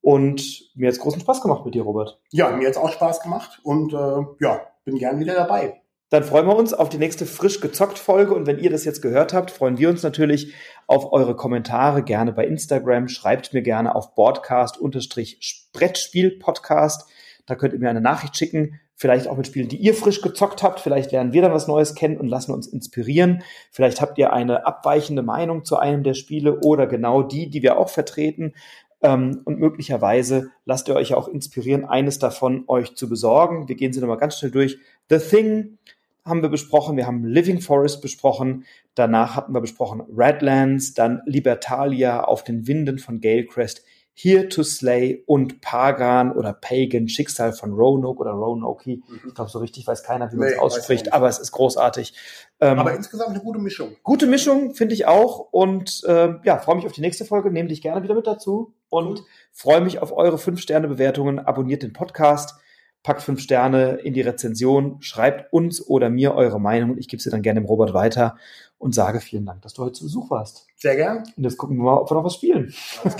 [0.00, 2.20] Und mir hat es großen Spaß gemacht mit dir, Robert.
[2.30, 5.80] Ja, mir hat es auch Spaß gemacht und äh, ja, bin gern wieder dabei.
[6.10, 9.00] Dann freuen wir uns auf die nächste frisch gezockt Folge und wenn ihr das jetzt
[9.00, 10.52] gehört habt, freuen wir uns natürlich
[10.88, 13.06] auf eure Kommentare gerne bei Instagram.
[13.06, 17.08] Schreibt mir gerne auf Broadcast-Brettspiel-Podcast.
[17.50, 20.62] Da könnt ihr mir eine Nachricht schicken, vielleicht auch mit Spielen, die ihr frisch gezockt
[20.62, 20.80] habt.
[20.80, 23.42] Vielleicht lernen wir dann was Neues kennen und lassen uns inspirieren.
[23.72, 27.78] Vielleicht habt ihr eine abweichende Meinung zu einem der Spiele oder genau die, die wir
[27.78, 28.54] auch vertreten.
[29.02, 33.68] Ähm, und möglicherweise lasst ihr euch auch inspirieren, eines davon euch zu besorgen.
[33.68, 34.78] Wir gehen sie nochmal ganz schnell durch.
[35.08, 35.78] The Thing,
[36.24, 38.64] haben wir besprochen, wir haben Living Forest besprochen,
[38.94, 43.84] danach hatten wir besprochen Redlands, dann Libertalia auf den Winden von Galecrest,
[44.14, 48.90] Here to Slay und Pagan oder Pagan, Schicksal von Roanoke oder Roanoke.
[48.90, 49.02] Mhm.
[49.26, 52.14] Ich glaube, so richtig weiß keiner, wie man es ausspricht, aber es ist großartig.
[52.60, 53.96] Ähm, aber insgesamt eine gute Mischung.
[54.02, 55.48] Gute Mischung, finde ich auch.
[55.52, 58.74] Und äh, ja, freue mich auf die nächste Folge, nehme dich gerne wieder mit dazu
[58.90, 59.26] und cool.
[59.52, 61.38] freue mich auf eure 5-Sterne-Bewertungen.
[61.38, 62.56] Abonniert den Podcast
[63.02, 66.98] packt fünf Sterne in die Rezension, schreibt uns oder mir eure Meinung.
[66.98, 68.36] Ich gebe sie dann gerne dem Robert weiter
[68.78, 70.66] und sage vielen Dank, dass du heute zu Besuch warst.
[70.76, 71.24] Sehr gern.
[71.36, 72.72] Und jetzt gucken wir mal, ob wir noch was spielen.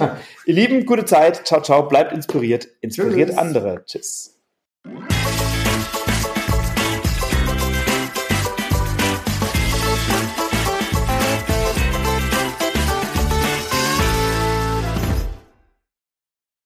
[0.46, 1.46] Ihr Lieben, gute Zeit.
[1.46, 1.86] Ciao, ciao.
[1.86, 2.68] Bleibt inspiriert.
[2.80, 3.38] Inspiriert Tschüss.
[3.38, 3.84] andere.
[3.84, 4.40] Tschüss.